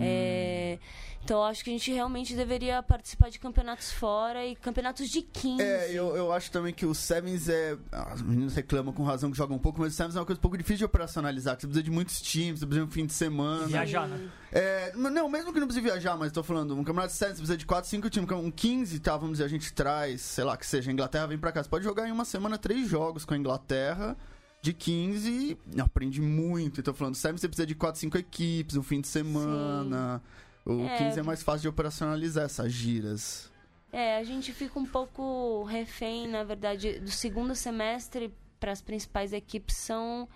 É, 0.00 0.78
Então 1.24 1.38
eu 1.38 1.44
acho 1.44 1.64
que 1.64 1.70
a 1.70 1.72
gente 1.72 1.90
realmente 1.90 2.34
deveria 2.34 2.82
participar 2.82 3.30
de 3.30 3.38
campeonatos 3.38 3.90
fora 3.90 4.44
e 4.44 4.54
campeonatos 4.54 5.08
de 5.08 5.22
15. 5.22 5.62
É, 5.62 5.90
eu, 5.90 6.14
eu 6.14 6.30
acho 6.30 6.50
também 6.50 6.72
que 6.72 6.84
o 6.84 6.94
Sevens 6.94 7.48
é. 7.48 7.78
As 7.90 8.20
meninas 8.20 8.54
reclamam 8.54 8.92
com 8.92 9.02
razão 9.02 9.30
que 9.30 9.36
jogam 9.36 9.56
um 9.56 9.58
pouco, 9.58 9.80
mas 9.80 9.94
o 9.94 9.96
Sevens 9.96 10.16
é 10.16 10.18
uma 10.18 10.26
coisa 10.26 10.38
um 10.38 10.42
pouco 10.42 10.58
difícil 10.58 10.78
de 10.78 10.84
operacionalizar. 10.84 11.56
que 11.56 11.62
Você 11.62 11.66
precisa 11.68 11.82
de 11.82 11.90
muitos 11.90 12.20
times, 12.20 12.60
você 12.60 12.66
precisa 12.66 12.84
de 12.84 12.90
um 12.90 12.92
fim 12.92 13.06
de 13.06 13.14
semana. 13.14 13.66
Viajar, 13.66 14.06
né? 14.06 14.28
É, 14.52 14.92
não, 14.94 15.26
mesmo 15.28 15.50
que 15.50 15.58
não 15.58 15.66
precise 15.66 15.84
viajar, 15.84 16.14
mas 16.18 16.30
tô 16.30 16.42
falando, 16.42 16.74
um 16.74 16.84
campeonato 16.84 17.08
de 17.08 17.18
7 17.18 17.30
você 17.30 17.36
precisa 17.38 17.56
de 17.56 17.64
4, 17.64 17.88
5 17.88 18.10
times. 18.10 18.30
Um 18.30 18.50
15, 18.50 19.00
tá, 19.00 19.16
vamos 19.16 19.32
dizer, 19.32 19.44
a 19.44 19.48
gente 19.48 19.72
traz, 19.72 20.20
sei 20.20 20.44
lá, 20.44 20.58
que 20.58 20.66
seja, 20.66 20.90
a 20.90 20.92
Inglaterra 20.92 21.26
vem 21.26 21.38
pra 21.38 21.50
cá. 21.50 21.62
Você 21.62 21.70
pode 21.70 21.84
jogar 21.84 22.06
em 22.06 22.12
uma 22.12 22.26
semana 22.26 22.58
três 22.58 22.86
jogos 22.86 23.24
com 23.24 23.32
a 23.32 23.36
Inglaterra. 23.38 24.14
De 24.60 24.72
15, 24.72 25.58
aprende 25.78 26.22
muito. 26.22 26.80
Então, 26.80 26.94
falando, 26.94 27.14
sério, 27.14 27.38
você 27.38 27.48
precisa 27.48 27.66
de 27.66 27.74
4, 27.74 28.00
5 28.00 28.16
equipes, 28.16 28.76
um 28.76 28.82
fim 28.82 29.00
de 29.00 29.08
semana. 29.08 30.22
O 30.64 30.84
É. 30.84 30.96
15 30.98 31.20
é 31.20 31.22
mais 31.22 31.42
fácil 31.42 31.62
de 31.62 31.68
operacionalizar 31.68 32.44
essas 32.44 32.72
giras. 32.72 33.50
É, 33.92 34.16
a 34.16 34.24
gente 34.24 34.52
fica 34.52 34.78
um 34.78 34.86
pouco 34.86 35.62
refém, 35.64 36.26
na 36.26 36.42
verdade, 36.42 36.98
do 36.98 37.10
segundo 37.10 37.54
semestre 37.54 38.34
para 38.58 38.72
as 38.72 38.80
principais 38.80 39.32
equipes 39.32 39.76
são 39.76 40.26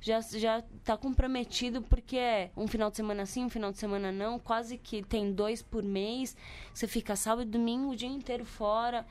já 0.00 0.20
já 0.20 0.62
tá 0.82 0.96
comprometido 0.96 1.82
porque 1.82 2.16
é 2.16 2.50
um 2.56 2.66
final 2.66 2.90
de 2.90 2.96
semana 2.96 3.26
sim, 3.26 3.44
um 3.44 3.50
final 3.50 3.70
de 3.70 3.78
semana 3.78 4.10
não, 4.10 4.38
quase 4.38 4.78
que 4.78 5.02
tem 5.02 5.32
dois 5.32 5.62
por 5.62 5.82
mês. 5.82 6.36
Você 6.72 6.86
fica 6.86 7.14
sábado 7.14 7.46
e 7.46 7.50
domingo 7.50 7.90
o 7.90 7.96
dia 7.96 8.08
inteiro 8.08 8.44
fora. 8.44 9.06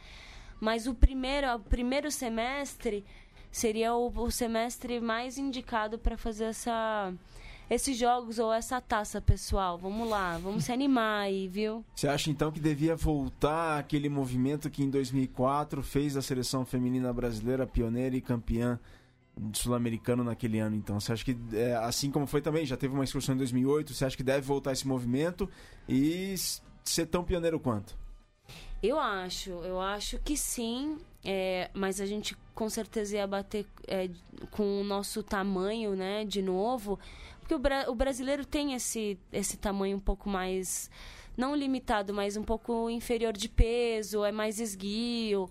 Mas 0.60 0.88
o 0.88 0.94
primeiro, 0.94 1.54
o 1.56 1.60
primeiro 1.60 2.10
semestre 2.10 3.06
seria 3.52 3.94
o, 3.94 4.08
o 4.08 4.32
semestre 4.32 5.00
mais 5.00 5.38
indicado 5.38 6.00
para 6.00 6.18
fazer 6.18 6.46
essa 6.46 7.14
esses 7.70 7.98
jogos 7.98 8.40
ou 8.40 8.52
essa 8.52 8.80
taça, 8.82 9.22
pessoal. 9.22 9.78
Vamos 9.78 10.10
lá, 10.10 10.38
vamos 10.38 10.66
se 10.66 10.72
animar 10.72 11.22
aí, 11.22 11.48
viu? 11.48 11.84
Você 11.96 12.08
acha 12.08 12.30
então 12.30 12.52
que 12.52 12.60
devia 12.60 12.96
voltar 12.96 13.80
aquele 13.80 14.10
movimento 14.10 14.70
que 14.70 14.84
em 14.84 14.90
2004 14.90 15.82
fez 15.82 16.18
a 16.18 16.22
seleção 16.22 16.66
feminina 16.66 17.12
brasileira 17.14 17.66
pioneira 17.66 18.16
e 18.16 18.22
campeã 18.22 18.80
sul-americano 19.54 20.24
naquele 20.24 20.60
ano? 20.60 20.76
Então, 20.76 21.00
você 21.00 21.14
acha 21.14 21.26
que, 21.26 21.38
é, 21.54 21.76
assim 21.76 22.12
como 22.12 22.28
foi 22.28 22.42
também, 22.42 22.66
já 22.66 22.78
teve 22.78 22.94
uma 22.94 23.04
excursão 23.04 23.36
em 23.36 23.38
2008, 23.38 23.94
você 23.94 24.06
acha 24.06 24.18
que 24.18 24.24
deve 24.24 24.42
voltar 24.42 24.72
esse 24.72 24.88
movimento 24.88 25.50
e 25.88 26.36
ser 26.84 27.06
tão 27.08 27.24
pioneiro 27.24 27.60
quanto? 27.60 27.98
Eu 28.82 29.00
acho, 29.00 29.50
eu 29.50 29.80
acho 29.80 30.20
que 30.20 30.36
sim, 30.36 30.98
é, 31.24 31.72
mas 31.74 32.02
a 32.02 32.06
gente 32.06 32.36
com 32.54 32.70
certeza 32.70 33.16
ia 33.16 33.26
bater 33.26 33.66
é, 33.88 34.10
com 34.52 34.82
o 34.82 34.84
nosso 34.84 35.24
tamanho, 35.24 35.96
né, 35.96 36.26
de 36.26 36.42
novo, 36.42 37.00
porque 37.44 37.54
o, 37.56 37.60
bra- 37.60 37.86
o 37.90 37.96
brasileiro 37.96 38.46
tem 38.46 38.74
esse, 38.74 39.18
esse 39.32 39.58
tamanho 39.58 39.98
um 39.98 40.00
pouco 40.00 40.30
mais, 40.30 40.90
não 41.38 41.56
limitado, 41.56 42.14
mas 42.14 42.38
um 42.38 42.44
pouco 42.44 42.90
inferior 42.90 43.34
de 43.34 43.50
peso, 43.50 44.24
é 44.24 44.32
mais 44.32 44.60
esguio, 44.60 45.50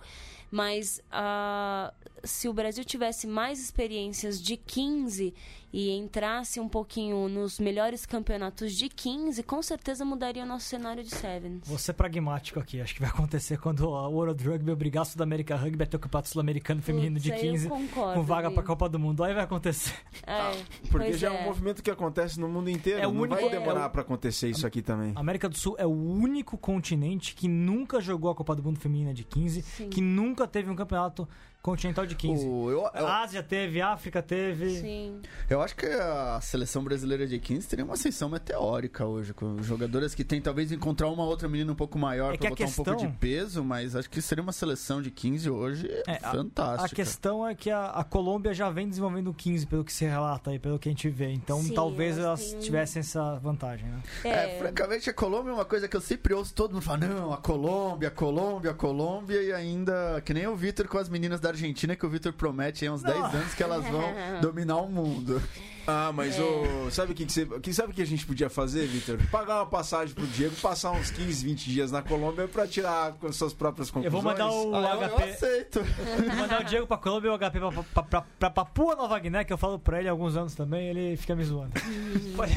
mas 0.50 1.00
ah, 1.10 1.92
se 2.24 2.48
o 2.48 2.52
Brasil 2.52 2.84
tivesse 2.84 3.26
mais 3.26 3.60
experiências 3.60 4.40
de 4.40 4.56
15 4.56 5.34
e 5.72 5.90
entrasse 5.90 6.60
um 6.60 6.68
pouquinho 6.68 7.28
nos 7.30 7.58
melhores 7.58 8.04
campeonatos 8.04 8.74
de 8.74 8.90
15, 8.90 9.42
com 9.42 9.62
certeza 9.62 10.04
mudaria 10.04 10.42
o 10.42 10.46
nosso 10.46 10.66
cenário 10.66 11.02
de 11.02 11.08
Sevens. 11.14 11.66
Vou 11.66 11.78
ser 11.78 11.94
pragmático 11.94 12.60
aqui. 12.60 12.78
Acho 12.80 12.94
que 12.94 13.00
vai 13.00 13.08
acontecer 13.08 13.58
quando 13.58 13.94
a 13.94 14.06
World 14.06 14.46
Rugby 14.46 14.70
obrigar 14.70 15.02
a 15.02 15.04
Sudamérica 15.06 15.56
Rugby 15.56 15.82
a 15.82 15.86
ter 15.86 15.96
o 15.96 16.00
campeonato 16.00 16.28
sul-americano 16.28 16.82
feminino 16.82 17.18
de 17.18 17.30
Putz, 17.30 17.42
eu 17.44 17.50
15 17.52 17.68
concordo, 17.70 18.14
com 18.14 18.22
vaga 18.22 18.48
Vi. 18.50 18.54
pra 18.54 18.62
Copa 18.64 18.88
do 18.88 18.98
Mundo. 18.98 19.24
Aí 19.24 19.32
vai 19.32 19.44
acontecer. 19.44 19.94
É, 20.26 20.50
Porque 20.90 21.06
pois 21.08 21.18
já 21.18 21.32
é. 21.32 21.36
é. 21.36 21.40
um 21.40 21.44
movimento 21.46 21.82
que 21.82 21.90
acontece 21.90 22.38
no 22.38 22.48
mundo 22.48 22.68
inteiro. 22.68 23.00
É 23.00 23.06
o 23.08 23.12
não 23.12 23.22
único- 23.22 23.40
vai 23.40 23.50
demorar 23.50 23.86
é 23.86 23.88
pra 23.88 24.02
acontecer 24.02 24.50
isso 24.50 24.66
aqui 24.66 24.82
também. 24.82 25.12
A 25.16 25.20
América 25.20 25.48
do 25.48 25.56
Sul 25.56 25.74
é 25.78 25.86
o 25.86 25.90
único 25.90 26.58
continente 26.58 27.34
que 27.34 27.48
nunca 27.48 27.98
jogou 28.00 28.30
a 28.30 28.34
Copa 28.34 28.54
do 28.54 28.62
Mundo 28.62 28.78
feminina 28.78 29.14
de 29.14 29.24
15, 29.24 29.62
Sim. 29.62 29.88
que 29.88 30.02
nunca 30.02 30.46
teve 30.46 30.70
um 30.70 30.76
campeonato 30.76 31.26
continental 31.62 32.04
de 32.04 32.14
15. 32.16 32.44
O- 32.46 32.70
eu, 32.70 32.90
eu, 32.94 33.06
Ásia 33.06 33.42
teve, 33.42 33.80
África 33.80 34.20
teve. 34.22 34.80
Sim. 34.80 35.20
eu 35.48 35.60
acho 35.62 35.76
que 35.76 35.86
a 35.86 36.40
seleção 36.40 36.82
brasileira 36.82 37.26
de 37.26 37.38
15 37.38 37.68
teria 37.68 37.84
uma 37.84 37.94
ascensão 37.94 38.28
meteórica 38.28 39.06
hoje, 39.06 39.32
com 39.32 39.62
jogadoras 39.62 40.14
que 40.14 40.24
tem 40.24 40.40
talvez 40.40 40.72
encontrar 40.72 41.08
uma 41.08 41.24
outra 41.24 41.48
menina 41.48 41.70
um 41.72 41.76
pouco 41.76 41.98
maior 41.98 42.34
É 42.34 42.36
pra 42.36 42.48
a 42.48 42.50
botar 42.50 42.64
um 42.64 42.72
pouco 42.72 42.90
questão- 42.90 43.10
de 43.10 43.16
peso, 43.18 43.62
mas 43.64 43.94
acho 43.94 44.10
que 44.10 44.20
seria 44.20 44.42
uma 44.42 44.52
seleção 44.52 45.00
de 45.00 45.10
15 45.10 45.48
hoje 45.48 45.88
É, 46.06 46.18
a- 46.22 46.30
fantástica. 46.32 46.86
A 46.86 46.88
questão 46.96 47.46
é 47.46 47.54
que 47.54 47.70
a, 47.70 47.86
a 47.90 48.04
Colômbia 48.04 48.52
já 48.52 48.68
vem 48.68 48.88
desenvolvendo 48.88 49.28
o 49.30 49.34
15, 49.34 49.66
pelo 49.66 49.84
que 49.84 49.92
se 49.92 50.04
relata 50.04 50.50
aí, 50.50 50.58
pelo 50.58 50.78
que 50.78 50.88
a 50.88 50.92
gente 50.92 51.08
vê. 51.08 51.30
Então 51.30 51.60
Sim, 51.62 51.74
talvez 51.74 52.18
elas 52.18 52.22
elas 52.40 52.50
têm 52.52 52.60
tivessem 52.60 53.00
essa 53.00 53.36
vantagem, 53.38 53.86
né? 53.88 54.00
É, 54.24 54.58
francamente, 54.58 55.10
a 55.10 55.14
Colômbia 55.14 55.50
é 55.50 55.54
uma 55.54 55.64
coisa 55.64 55.86
que 55.86 55.96
eu 55.96 56.00
sempre 56.00 56.32
ouço 56.34 56.54
todo 56.54 56.72
mundo 56.72 56.82
falar, 56.82 56.98
não, 56.98 57.32
a 57.32 57.36
Colômbia, 57.36 58.08
a 58.08 58.10
Colômbia, 58.10 58.70
a 58.70 58.74
Colômbia, 58.74 59.42
e 59.42 59.52
ainda, 59.52 60.20
que 60.24 60.32
nem 60.32 60.46
o 60.46 60.56
Vitor 60.56 60.88
com 60.88 60.98
as 60.98 61.08
meninas 61.08 61.40
da 61.40 61.51
Argentina, 61.52 61.94
que 61.96 62.04
o 62.04 62.08
Vitor 62.08 62.32
promete 62.32 62.84
aí 62.84 62.90
uns 62.90 63.02
10 63.02 63.16
anos 63.34 63.54
que 63.54 63.62
elas 63.62 63.84
vão 63.86 64.02
dominar 64.42 64.76
o 64.76 64.88
mundo. 64.88 65.40
Ah, 65.84 66.12
mas 66.14 66.38
É. 66.38 66.40
o 66.40 66.88
sabe 66.92 67.10
o 67.10 67.14
que, 67.14 67.26
que 67.26 67.32
você. 67.32 67.44
Que, 67.44 67.74
sabe 67.74 67.90
o 67.90 67.94
que 67.94 68.00
a 68.02 68.06
gente 68.06 68.24
podia 68.24 68.48
fazer, 68.48 68.86
Vitor? 68.86 69.18
Pagar 69.32 69.56
uma 69.56 69.66
passagem 69.66 70.14
pro 70.14 70.24
Diego, 70.28 70.54
passar 70.62 70.92
uns 70.92 71.10
15, 71.10 71.44
20 71.44 71.70
dias 71.70 71.90
na 71.90 72.00
Colômbia 72.00 72.46
pra 72.46 72.68
tirar 72.68 73.14
com 73.14 73.32
suas 73.32 73.52
próprias 73.52 73.88
Eu 73.88 73.94
conclusões. 73.94 74.22
vou 74.22 74.32
mandar 74.32 74.48
o 74.48 74.74
Ah, 74.76 74.94
eu, 74.94 75.02
eu 75.02 75.08
HP. 75.16 75.22
aceito. 75.24 75.80
Vou 76.28 76.36
mandar 76.36 76.60
o 76.60 76.64
Diego 76.64 76.86
pra 76.86 76.96
Colômbia 76.98 77.28
e 77.28 77.30
o 77.32 77.36
HP 77.38 77.58
pra, 77.58 77.72
pra, 77.82 78.02
pra, 78.04 78.20
pra 78.38 78.50
Papua 78.50 78.94
Nova 78.94 79.18
Guiné, 79.18 79.42
que 79.42 79.52
eu 79.52 79.58
falo 79.58 79.76
pra 79.76 79.98
ele 79.98 80.06
há 80.08 80.12
alguns 80.12 80.36
anos 80.36 80.54
também, 80.54 80.86
ele 80.86 81.16
fica 81.16 81.34
me 81.34 81.42
zoando. 81.44 81.72
Pode- 82.36 82.52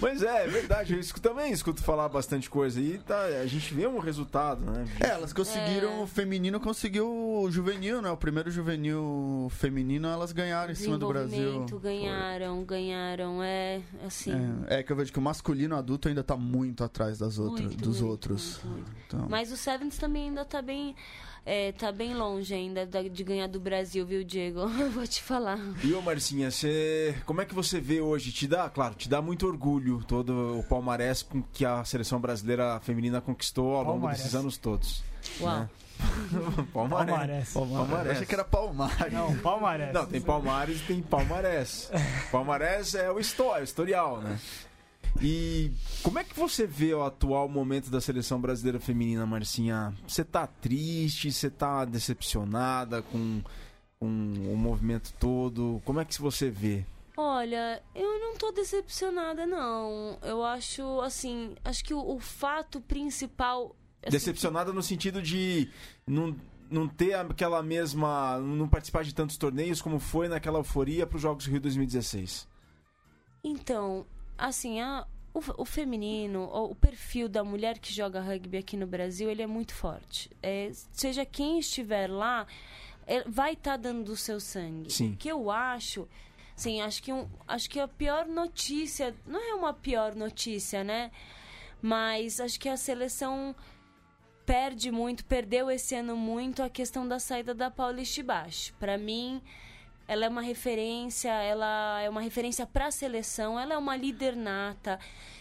Mas 0.00 0.22
é, 0.22 0.44
é 0.44 0.46
verdade, 0.48 0.92
eu 0.94 1.00
escuto, 1.00 1.26
também 1.28 1.50
escuto 1.52 1.82
falar 1.82 2.08
bastante 2.08 2.50
coisa 2.50 2.80
e 2.80 2.98
tá, 2.98 3.18
a 3.24 3.46
gente 3.46 3.72
vê 3.72 3.86
um 3.86 3.98
resultado, 3.98 4.64
né? 4.64 4.84
É, 5.00 5.08
elas 5.08 5.32
conseguiram, 5.32 6.00
É. 6.00 6.02
o 6.02 6.06
feminino 6.06 6.60
conseguiu 6.60 7.08
o 7.08 7.50
juvenil, 7.50 8.02
né? 8.02 8.10
O 8.10 8.16
primeiro 8.16 8.50
juvenil 8.50 9.48
feminino, 9.50 10.08
elas 10.08 10.32
ganharam 10.32 10.70
em 10.72 10.74
cima 10.74 10.98
do 10.98 11.08
Brasil. 11.08 11.64
Ganharam, 11.82 12.62
ganharam, 12.64 13.42
é 13.42 13.80
assim. 14.06 14.32
É, 14.68 14.80
é 14.80 14.82
que 14.82 14.92
eu 14.92 14.96
vejo 14.96 15.12
que 15.12 15.18
o 15.18 15.22
masculino 15.22 15.74
adulto 15.76 16.08
ainda 16.08 16.22
tá 16.22 16.36
muito 16.36 16.84
atrás 16.84 17.18
das 17.18 17.38
outras, 17.38 17.66
muito, 17.66 17.82
dos 17.82 18.00
muito, 18.00 18.10
outros. 18.10 18.60
muito, 18.64 18.76
muito. 18.76 18.96
Então, 19.06 19.26
Mas 19.30 19.50
o 19.50 19.56
Sevens 19.56 19.96
também 19.96 20.28
ainda 20.28 20.44
tá 20.44 20.60
bem. 20.60 20.94
É, 21.48 21.70
tá 21.70 21.92
bem 21.92 22.12
longe 22.12 22.52
ainda 22.52 22.84
da- 22.84 23.02
de 23.02 23.22
ganhar 23.22 23.46
do 23.46 23.60
Brasil, 23.60 24.04
viu, 24.04 24.24
Diego? 24.24 24.66
Vou 24.92 25.06
te 25.06 25.22
falar. 25.22 25.56
E 25.84 25.92
ô 25.92 26.02
Marcinha, 26.02 26.50
você, 26.50 27.14
como 27.24 27.40
é 27.40 27.44
que 27.44 27.54
você 27.54 27.78
vê 27.80 28.00
hoje? 28.00 28.32
Te 28.32 28.48
dá, 28.48 28.68
claro, 28.68 28.96
te 28.96 29.08
dá 29.08 29.22
muito 29.22 29.46
orgulho 29.46 30.02
todo 30.08 30.58
o 30.58 30.64
palmarés 30.64 31.22
com 31.22 31.40
que 31.52 31.64
a 31.64 31.84
seleção 31.84 32.20
brasileira 32.20 32.80
feminina 32.80 33.20
conquistou 33.20 33.76
ao 33.76 33.84
longo 33.84 34.00
Palmarés. 34.00 34.18
desses 34.18 34.34
anos 34.34 34.56
todos. 34.56 35.04
Uau. 35.40 35.60
Né? 35.60 35.68
palmarés. 36.74 37.08
Palmarés. 37.10 37.52
Palmares. 37.52 38.06
Eu 38.06 38.12
achei 38.12 38.26
que 38.26 38.34
era 38.34 38.44
Palmares. 38.44 39.12
Não, 39.12 39.36
Palmarés. 39.38 39.92
Não, 39.94 40.04
tem 40.04 40.20
Palmares 40.20 40.80
e 40.80 40.84
tem 40.84 41.00
Palmarés. 41.00 41.90
Palmarés 42.32 42.94
é 42.96 43.08
o 43.10 43.20
histó- 43.20 43.56
é 43.56 43.60
o 43.60 43.64
historial, 43.64 44.20
né? 44.20 44.36
E 45.22 45.72
como 46.02 46.18
é 46.18 46.24
que 46.24 46.38
você 46.38 46.66
vê 46.66 46.94
o 46.94 47.02
atual 47.02 47.48
momento 47.48 47.90
da 47.90 48.00
seleção 48.00 48.40
brasileira 48.40 48.78
feminina, 48.78 49.26
Marcinha? 49.26 49.94
Você 50.06 50.24
tá 50.24 50.46
triste? 50.46 51.32
Você 51.32 51.50
tá 51.50 51.84
decepcionada 51.84 53.02
com, 53.02 53.42
com 53.98 54.06
o 54.06 54.56
movimento 54.56 55.12
todo? 55.18 55.80
Como 55.84 56.00
é 56.00 56.04
que 56.04 56.20
você 56.20 56.50
vê? 56.50 56.84
Olha, 57.16 57.82
eu 57.94 58.18
não 58.20 58.36
tô 58.36 58.52
decepcionada, 58.52 59.46
não. 59.46 60.18
Eu 60.22 60.44
acho, 60.44 61.00
assim, 61.00 61.54
acho 61.64 61.82
que 61.82 61.94
o, 61.94 61.98
o 61.98 62.20
fato 62.20 62.80
principal. 62.80 63.74
assim, 64.02 64.10
Decepcionada 64.10 64.70
no 64.72 64.82
sentido 64.82 65.22
de 65.22 65.70
não, 66.06 66.36
não 66.70 66.86
ter 66.86 67.14
aquela 67.14 67.62
mesma. 67.62 68.38
não 68.38 68.68
participar 68.68 69.02
de 69.02 69.14
tantos 69.14 69.38
torneios 69.38 69.80
como 69.80 69.98
foi 69.98 70.28
naquela 70.28 70.58
euforia 70.58 71.06
para 71.06 71.16
os 71.16 71.22
Jogos 71.22 71.46
Rio 71.46 71.60
2016. 71.60 72.46
Então, 73.42 74.04
assim, 74.36 74.80
a, 74.80 75.06
o, 75.32 75.62
o 75.62 75.64
feminino, 75.64 76.44
o, 76.44 76.70
o 76.70 76.74
perfil 76.74 77.28
da 77.28 77.44
mulher 77.44 77.78
que 77.78 77.92
joga 77.92 78.20
rugby 78.20 78.58
aqui 78.58 78.76
no 78.76 78.86
Brasil, 78.86 79.30
ele 79.30 79.42
é 79.42 79.46
muito 79.46 79.74
forte. 79.74 80.30
É, 80.42 80.70
seja 80.92 81.24
quem 81.24 81.58
estiver 81.58 82.08
lá, 82.08 82.46
é, 83.06 83.22
vai 83.28 83.52
estar 83.52 83.76
dando 83.76 84.04
do 84.04 84.16
seu 84.16 84.40
sangue. 84.40 84.92
Sim. 84.92 85.12
O 85.12 85.16
que 85.16 85.28
eu 85.28 85.50
acho, 85.50 86.08
sim, 86.54 86.80
acho 86.80 87.02
que, 87.02 87.12
um, 87.12 87.28
acho 87.46 87.68
que 87.68 87.78
a 87.78 87.86
pior 87.86 88.26
notícia, 88.26 89.14
não 89.26 89.40
é 89.40 89.54
uma 89.54 89.72
pior 89.72 90.14
notícia, 90.14 90.82
né? 90.82 91.10
Mas 91.80 92.40
acho 92.40 92.58
que 92.58 92.68
a 92.68 92.76
seleção 92.76 93.54
perde 94.46 94.90
muito, 94.90 95.24
perdeu 95.24 95.70
esse 95.70 95.94
ano 95.94 96.16
muito 96.16 96.62
a 96.62 96.70
questão 96.70 97.06
da 97.06 97.18
saída 97.18 97.54
da 97.54 97.70
Paulista 97.70 98.22
Baixo. 98.22 98.72
Para 98.78 98.96
mim, 98.96 99.42
ela 100.08 100.26
é 100.26 100.28
uma 100.28 100.42
referência, 100.42 101.30
ela 101.30 102.00
é 102.00 102.08
uma 102.08 102.20
referência 102.20 102.66
para 102.66 102.86
a 102.86 102.90
seleção, 102.90 103.58
ela 103.58 103.74
é 103.74 103.78
uma 103.78 103.96
líder 103.96 104.36
nata. 104.36 104.98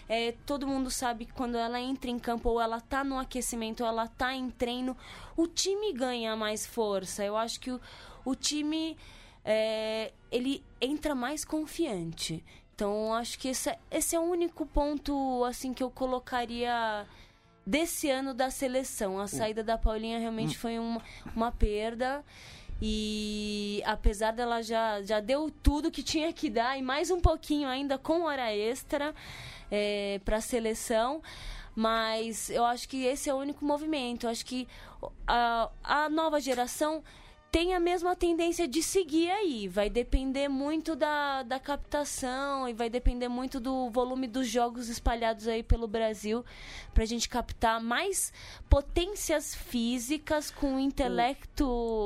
É, 0.07 0.33
todo 0.45 0.67
mundo 0.67 0.89
sabe 0.91 1.25
que 1.25 1.33
quando 1.33 1.55
ela 1.57 1.79
entra 1.79 2.09
em 2.09 2.19
campo 2.19 2.49
ou 2.49 2.61
ela 2.61 2.79
tá 2.79 3.03
no 3.03 3.17
aquecimento 3.17 3.81
ou 3.81 3.87
ela 3.89 4.07
tá 4.07 4.33
em 4.35 4.49
treino, 4.49 4.95
o 5.35 5.47
time 5.47 5.93
ganha 5.93 6.35
mais 6.35 6.65
força. 6.65 7.23
Eu 7.23 7.35
acho 7.35 7.59
que 7.59 7.71
o, 7.71 7.81
o 8.23 8.35
time 8.35 8.95
é, 9.43 10.11
ele 10.31 10.63
entra 10.81 11.15
mais 11.15 11.43
confiante. 11.43 12.43
Então, 12.75 13.07
eu 13.07 13.13
acho 13.13 13.39
que 13.39 13.47
esse, 13.47 13.69
é- 13.69 13.79
esse 13.89 14.15
é 14.15 14.19
o 14.19 14.23
único 14.23 14.65
ponto 14.65 15.43
assim 15.45 15.73
que 15.73 15.81
eu 15.81 15.89
colocaria 15.89 17.07
desse 17.65 18.09
ano 18.09 18.33
da 18.33 18.49
seleção. 18.51 19.19
A 19.19 19.27
saída 19.27 19.63
da 19.63 19.77
Paulinha 19.77 20.19
realmente 20.19 20.57
foi 20.57 20.77
uma, 20.77 21.01
uma 21.35 21.51
perda. 21.51 22.23
E 22.81 23.81
apesar 23.85 24.31
dela 24.31 24.61
já, 24.61 25.01
já 25.01 25.19
deu 25.19 25.49
tudo 25.63 25.91
que 25.91 26.03
tinha 26.03 26.31
que 26.33 26.49
dar, 26.49 26.77
e 26.77 26.81
mais 26.81 27.09
um 27.09 27.21
pouquinho 27.21 27.67
ainda 27.67 27.97
com 27.97 28.23
hora 28.23 28.53
extra 28.53 29.13
é, 29.71 30.19
para 30.25 30.37
a 30.37 30.41
seleção. 30.41 31.21
Mas 31.75 32.49
eu 32.49 32.63
acho 32.63 32.87
que 32.87 33.03
esse 33.03 33.29
é 33.29 33.33
o 33.33 33.37
único 33.37 33.65
movimento. 33.65 34.25
Eu 34.25 34.29
acho 34.29 34.45
que 34.45 34.67
a, 35.27 35.69
a 35.83 36.09
nova 36.09 36.39
geração 36.39 37.03
tem 37.51 37.73
a 37.73 37.79
mesma 37.79 38.15
tendência 38.17 38.67
de 38.67 38.83
seguir 38.83 39.29
aí. 39.31 39.67
Vai 39.69 39.89
depender 39.89 40.49
muito 40.49 40.93
da, 40.93 41.41
da 41.41 41.57
captação 41.57 42.67
e 42.67 42.73
vai 42.73 42.89
depender 42.89 43.29
muito 43.29 43.61
do 43.61 43.89
volume 43.89 44.27
dos 44.27 44.47
jogos 44.49 44.89
espalhados 44.89 45.47
aí 45.47 45.63
pelo 45.63 45.87
Brasil 45.87 46.43
pra 46.93 47.05
gente 47.05 47.29
captar 47.29 47.79
mais 47.81 48.33
potências 48.69 49.55
físicas 49.55 50.51
com 50.51 50.77
intelecto 50.79 52.05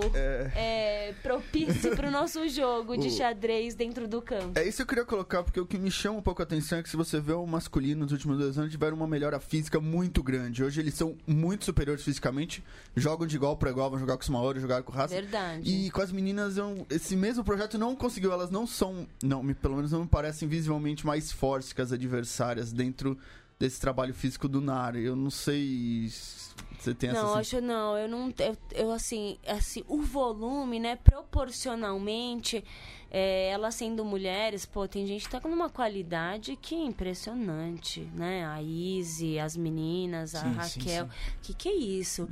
é, 0.56 1.14
propício 1.24 1.96
pro 1.96 2.12
nosso 2.12 2.48
jogo 2.48 2.96
de 2.96 3.08
O- 3.10 3.12
xadrez 3.12 3.74
dentro 3.74 4.08
do 4.08 4.22
campo. 4.22 4.52
É 4.58 4.68
isso 4.68 4.78
que 4.78 4.84
eu 4.84 4.88
queria 4.88 5.06
colocar, 5.06 5.42
porque 5.44 5.60
o 5.60 5.66
que 5.66 5.78
me 5.80 5.90
chama 5.90 6.20
um 6.20 6.22
pouco 6.22 6.42
a 6.42 6.46
atenção 6.46 6.78
é 6.78 6.84
que 6.84 6.90
se 6.90 6.96
você 6.96 7.20
vê 7.20 7.34
o 7.34 7.46
masculino 7.48 8.02
nos 8.04 8.12
últimos 8.12 8.38
dois 8.38 8.58
anos, 8.58 8.72
tiveram 8.72 8.96
uma 8.96 9.08
melhora 9.08 9.40
física 9.40 9.80
muito 9.80 10.22
grande. 10.22 10.64
Hoje 10.64 10.80
eles 10.80 10.94
são 10.94 11.18
muito 11.26 11.66
superiores 11.66 12.04
fisicamente, 12.04 12.64
jogam 12.96 13.26
de 13.26 13.36
igual 13.36 13.58
para 13.58 13.72
igual, 13.72 13.90
vão 13.90 14.00
jogar 14.00 14.16
com 14.16 14.22
o 14.22 14.24
Smaori, 14.26 14.60
jogar 14.60 14.84
com 14.84 14.92
o 14.92 14.96
Raça. 14.96 15.16
Verdade. 15.30 15.70
E 15.70 15.92
com 15.92 16.02
as 16.02 16.12
meninas, 16.12 16.58
eu- 16.58 16.86
esse 16.90 17.16
mesmo 17.16 17.44
projeto 17.44 17.78
não 17.78 17.96
conseguiu. 17.96 18.32
Elas 18.32 18.50
não 18.50 18.66
são, 18.66 19.08
não, 19.24 19.44
me- 19.44 19.54
pelo 19.54 19.76
menos 19.76 19.92
não 19.92 20.02
me 20.02 20.08
parecem 20.08 20.48
visivelmente 20.48 21.06
mais 21.06 21.32
fortes 21.32 21.72
que 21.74 21.82
as 21.82 21.92
adversárias 21.92 22.72
dentro 22.74 23.18
desse 23.60 23.80
trabalho 23.80 24.14
físico 24.14 24.48
do 24.48 24.60
Nari. 24.62 25.04
Eu 25.04 25.16
não 25.16 25.30
sei 25.30 26.08
se 26.10 26.50
você 26.80 26.94
tem 26.94 27.10
essa 27.10 27.22
Não, 27.22 27.36
acho 27.36 27.60
não. 27.62 27.98
Eu 27.98 28.08
não. 28.08 28.34
Eu, 28.40 28.58
eu, 28.74 28.92
assim, 28.92 29.38
assim, 29.46 29.84
o 29.88 30.02
volume, 30.02 30.80
né, 30.80 30.96
proporcionalmente, 30.96 32.64
é, 33.12 33.50
elas 33.50 33.76
sendo 33.76 34.06
mulheres, 34.06 34.66
pô, 34.66 34.88
tem 34.88 35.06
gente 35.08 35.26
que 35.26 35.32
tá 35.32 35.42
com 35.42 35.50
uma 35.50 35.70
qualidade 35.70 36.56
que 36.56 36.76
é 36.76 36.86
impressionante, 36.86 38.02
né? 38.14 38.46
A 38.46 38.62
Izzy, 38.62 39.40
as 39.40 39.58
meninas, 39.58 40.36
a 40.36 40.42
Sim, 40.42 40.50
sim, 40.50 40.80
Raquel. 40.80 41.06
sim. 41.06 41.12
Que 41.42 41.54
que 41.54 41.70
é 41.70 41.76
isso? 41.76 42.30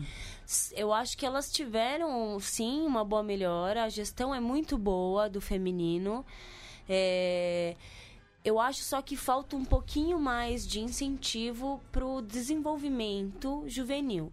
Eu 0.73 0.93
acho 0.93 1.17
que 1.17 1.25
elas 1.25 1.51
tiveram, 1.51 2.39
sim, 2.39 2.81
uma 2.85 3.03
boa 3.03 3.23
melhora. 3.23 3.83
A 3.83 3.89
gestão 3.89 4.33
é 4.33 4.39
muito 4.39 4.77
boa 4.77 5.27
do 5.27 5.41
feminino. 5.41 6.23
É, 6.87 7.75
eu 8.45 8.59
acho 8.59 8.81
só 8.83 9.01
que 9.01 9.17
falta 9.17 9.55
um 9.55 9.65
pouquinho 9.65 10.19
mais 10.19 10.65
de 10.65 10.79
incentivo 10.79 11.81
pro 11.91 12.21
desenvolvimento 12.21 13.63
juvenil. 13.67 14.31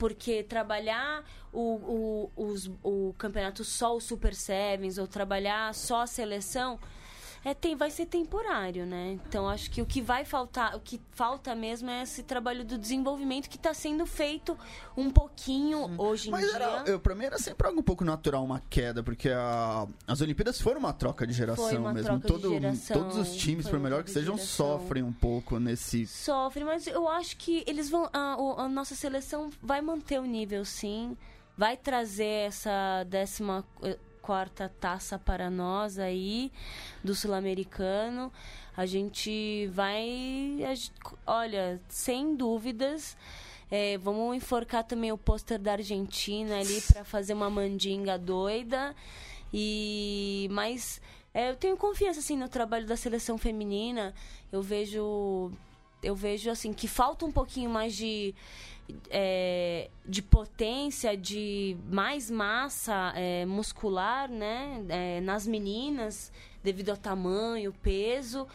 Porque 0.00 0.42
trabalhar 0.42 1.22
o, 1.52 2.30
o, 2.34 2.44
os- 2.46 2.70
o 2.82 3.14
campeonato 3.18 3.62
só 3.62 3.94
o 3.94 4.00
Super 4.00 4.34
Sevens 4.34 4.96
ou 4.96 5.06
trabalhar 5.06 5.74
só 5.74 6.00
a 6.00 6.06
seleção 6.06 6.80
é, 7.44 7.54
tem, 7.54 7.74
vai 7.74 7.90
ser 7.90 8.06
temporário, 8.06 8.84
né? 8.84 9.12
Então 9.26 9.48
acho 9.48 9.70
que 9.70 9.80
o 9.80 9.86
que 9.86 10.02
vai 10.02 10.24
faltar, 10.24 10.74
o 10.76 10.80
que 10.80 11.00
falta 11.12 11.54
mesmo 11.54 11.88
é 11.90 12.02
esse 12.02 12.22
trabalho 12.22 12.64
do 12.64 12.76
desenvolvimento 12.76 13.48
que 13.48 13.56
está 13.56 13.72
sendo 13.72 14.04
feito 14.04 14.56
um 14.96 15.10
pouquinho 15.10 15.94
hoje 15.98 16.28
em 16.28 16.32
Mas 16.32 16.44
dia. 16.46 16.54
era, 16.54 16.84
eu, 16.86 17.00
pra 17.00 17.14
mim 17.14 17.24
era 17.24 17.38
sempre 17.38 17.66
algo 17.66 17.80
um 17.80 17.82
pouco 17.82 18.04
natural 18.04 18.44
uma 18.44 18.60
queda, 18.68 19.02
porque 19.02 19.30
a- 19.30 19.86
as 20.06 20.20
Olimpíadas 20.20 20.60
foram 20.60 20.80
uma 20.80 20.92
troca 20.92 21.26
de 21.26 21.32
geração 21.32 21.92
mesmo. 21.92 22.18
de 22.18 22.48
geração, 22.48 22.96
todos 23.00 23.16
os 23.16 23.34
times, 23.36 23.68
por 23.68 23.78
melhor 23.78 24.04
que 24.04 24.10
sejam, 24.10 24.36
sofrem 24.36 25.02
um 25.02 25.12
pouco 25.12 25.58
nesse. 25.58 26.06
Sofre, 26.06 26.64
mas 26.64 26.86
eu 26.86 27.08
acho 27.08 27.36
que 27.36 27.64
eles 27.66 27.88
vão. 27.88 28.08
A, 28.12 28.34
a 28.64 28.68
nossa 28.68 28.94
seleção 28.94 29.50
vai 29.62 29.80
manter 29.80 30.18
o 30.20 30.24
nível, 30.24 30.64
sim. 30.64 31.16
vai 31.56 31.76
trazer 31.76 32.46
essa 32.48 33.04
décima 33.06 33.64
eh, 33.82 33.98
quarta 34.30 34.68
taça 34.78 35.18
para 35.18 35.50
nós 35.50 35.98
aí 35.98 36.52
do 37.02 37.16
sul-americano. 37.16 38.32
A 38.76 38.86
gente 38.86 39.66
vai, 39.72 40.04
a 40.64 40.72
gente- 40.72 40.92
olha, 41.26 41.80
sem 41.88 42.36
dúvidas. 42.36 43.16
é, 43.72 43.98
vamos 43.98 44.36
enforcar 44.36 44.84
também 44.84 45.10
o 45.12 45.18
pôster 45.18 45.58
da 45.58 45.72
Argentina 45.72 46.58
ali 46.60 46.80
para 46.80 47.04
fazer 47.04 47.32
uma 47.34 47.50
mandinga 47.50 48.16
doida. 48.16 48.94
E 49.52 50.48
mas 50.52 51.00
é, 51.34 51.50
eu 51.50 51.56
tenho 51.56 51.76
confiança 51.76 52.20
assim 52.20 52.36
no 52.36 52.48
trabalho 52.48 52.86
da 52.86 52.96
seleção 52.96 53.36
feminina. 53.36 54.14
Eu 54.52 54.62
vejo 54.62 55.50
eu 56.02 56.14
vejo 56.14 56.50
assim 56.50 56.72
que 56.72 56.86
falta 56.88 57.24
um 57.24 57.32
pouquinho 57.32 57.70
mais 57.70 57.94
de 57.96 58.34
é, 59.08 59.88
de 60.06 60.20
potência, 60.22 61.16
de 61.16 61.76
mais 61.90 62.30
massa 62.30 63.12
é, 63.14 63.44
muscular, 63.46 64.28
né, 64.28 64.84
é, 64.88 65.20
nas 65.20 65.46
meninas, 65.46 66.32
devido 66.62 66.90
ao 66.90 66.96
tamanho, 66.96 67.72
peso. 67.82 68.46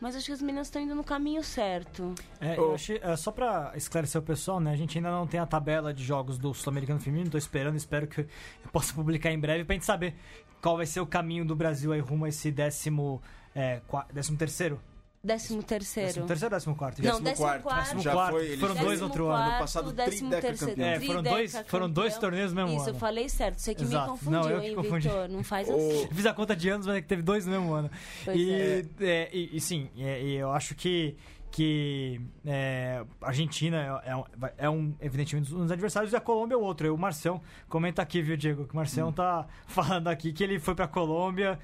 Mas 0.00 0.16
acho 0.16 0.26
que 0.26 0.32
as 0.32 0.42
meninas 0.42 0.66
estão 0.66 0.82
indo 0.82 0.94
no 0.94 1.04
caminho 1.04 1.42
certo. 1.42 2.14
É, 2.40 2.56
achei- 2.74 2.98
é, 3.02 3.16
só 3.16 3.30
pra 3.30 3.72
esclarecer 3.74 4.20
o 4.20 4.24
pessoal, 4.24 4.60
né? 4.60 4.72
A 4.72 4.76
gente 4.76 4.98
ainda 4.98 5.10
não 5.10 5.26
tem 5.26 5.38
a 5.40 5.46
tabela 5.46 5.94
de 5.94 6.02
jogos 6.04 6.36
do 6.36 6.52
Sul-Americano 6.52 7.00
Feminino, 7.00 7.30
tô 7.30 7.38
esperando, 7.38 7.76
espero 7.76 8.06
que 8.06 8.20
eu 8.22 8.28
possa 8.72 8.92
publicar 8.94 9.30
em 9.30 9.38
breve 9.38 9.64
pra 9.64 9.74
gente 9.74 9.84
saber 9.86 10.14
qual 10.60 10.76
vai 10.76 10.84
ser 10.86 11.00
o 11.00 11.06
caminho 11.06 11.44
do 11.44 11.54
Brasil 11.54 11.92
aí 11.92 12.00
rumo 12.00 12.24
a 12.24 12.28
esse 12.28 12.50
décimo, 12.50 13.22
é, 13.54 13.80
décimo 14.12 14.36
terceiro? 14.36 14.80
Décimo 15.24 15.62
terceiro. 15.62 16.08
Décimo 16.08 16.26
terceiro 16.26 16.54
ou 16.54 16.58
décimo 16.58 16.76
quarto? 16.76 17.02
Não, 17.02 17.12
gente? 17.14 17.22
décimo 17.22 17.46
quarto. 17.46 17.62
quarto. 17.62 17.98
Já 18.00 18.12
quarto. 18.12 18.32
foi, 18.36 18.56
Foram 18.58 18.74
dois 18.74 19.00
outro 19.02 19.26
ano. 19.28 19.42
ano 19.50 19.58
passado, 19.58 19.92
décimo 19.92 20.30
trideca 20.30 20.46
terceiro. 20.48 20.74
campeão. 20.76 20.86
É, 20.88 21.00
foram 21.00 21.22
dois, 21.22 21.62
foram 21.66 21.90
dois 21.90 22.18
torneios 22.18 22.52
no 22.52 22.56
mesmo 22.62 22.76
Isso, 22.76 22.86
eu 22.88 22.90
ano. 22.90 22.98
falei 22.98 23.28
certo. 23.30 23.58
Você 23.58 23.74
que 23.74 23.82
Exato. 23.84 24.02
me 24.12 24.18
confundiu, 24.18 24.40
Não, 24.42 24.50
eu 24.50 24.60
que 24.60 24.66
hein, 24.66 24.74
confundi. 24.74 25.08
Vitor? 25.08 25.28
Não 25.30 25.42
faz 25.42 25.70
assim. 25.70 26.08
Fiz 26.12 26.26
a 26.26 26.34
conta 26.34 26.54
de 26.54 26.68
anos, 26.68 26.86
mas 26.86 26.96
é 26.96 27.00
que 27.00 27.08
teve 27.08 27.22
dois 27.22 27.46
no 27.46 27.52
mesmo 27.52 27.72
ano. 27.72 27.90
Pois 28.22 28.36
E, 28.38 28.52
é. 28.52 28.84
é, 29.00 29.30
e, 29.32 29.56
e 29.56 29.60
sim, 29.60 29.88
é, 29.96 30.22
e 30.22 30.34
eu 30.34 30.52
acho 30.52 30.74
que, 30.74 31.16
que 31.50 32.20
é, 32.44 33.02
a 33.22 33.26
Argentina 33.28 34.02
é, 34.04 34.10
é 34.10 34.16
um, 34.16 34.24
é 34.58 34.68
um, 34.70 34.94
evidentemente, 35.00 35.54
um 35.54 35.60
dos 35.62 35.72
adversários 35.72 36.12
e 36.12 36.16
a 36.16 36.20
Colômbia 36.20 36.54
é 36.54 36.58
o 36.58 36.62
outro. 36.62 36.86
E 36.86 36.90
o 36.90 36.98
Marcião 36.98 37.40
comenta 37.66 38.02
aqui, 38.02 38.20
viu, 38.20 38.36
Diego? 38.36 38.66
Que 38.66 38.74
o 38.74 38.76
Marcião 38.76 39.10
tá 39.10 39.46
falando 39.66 40.08
aqui 40.08 40.34
que 40.34 40.44
ele 40.44 40.58
foi 40.58 40.74
pra 40.74 40.86
Colômbia, 40.86 41.58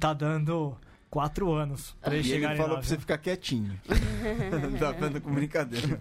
tá 0.00 0.12
dando 0.12 0.76
quatro 1.10 1.52
anos 1.52 1.96
pra 2.00 2.14
ele 2.14 2.26
E 2.26 2.30
chegar 2.32 2.50
ele 2.50 2.56
falou 2.56 2.74
lá, 2.74 2.78
pra 2.80 2.88
você 2.88 2.98
ficar 2.98 3.18
quietinho. 3.18 3.80
tá 4.78 4.92
vendo 4.92 5.20
com 5.20 5.32
brincadeira. 5.32 5.98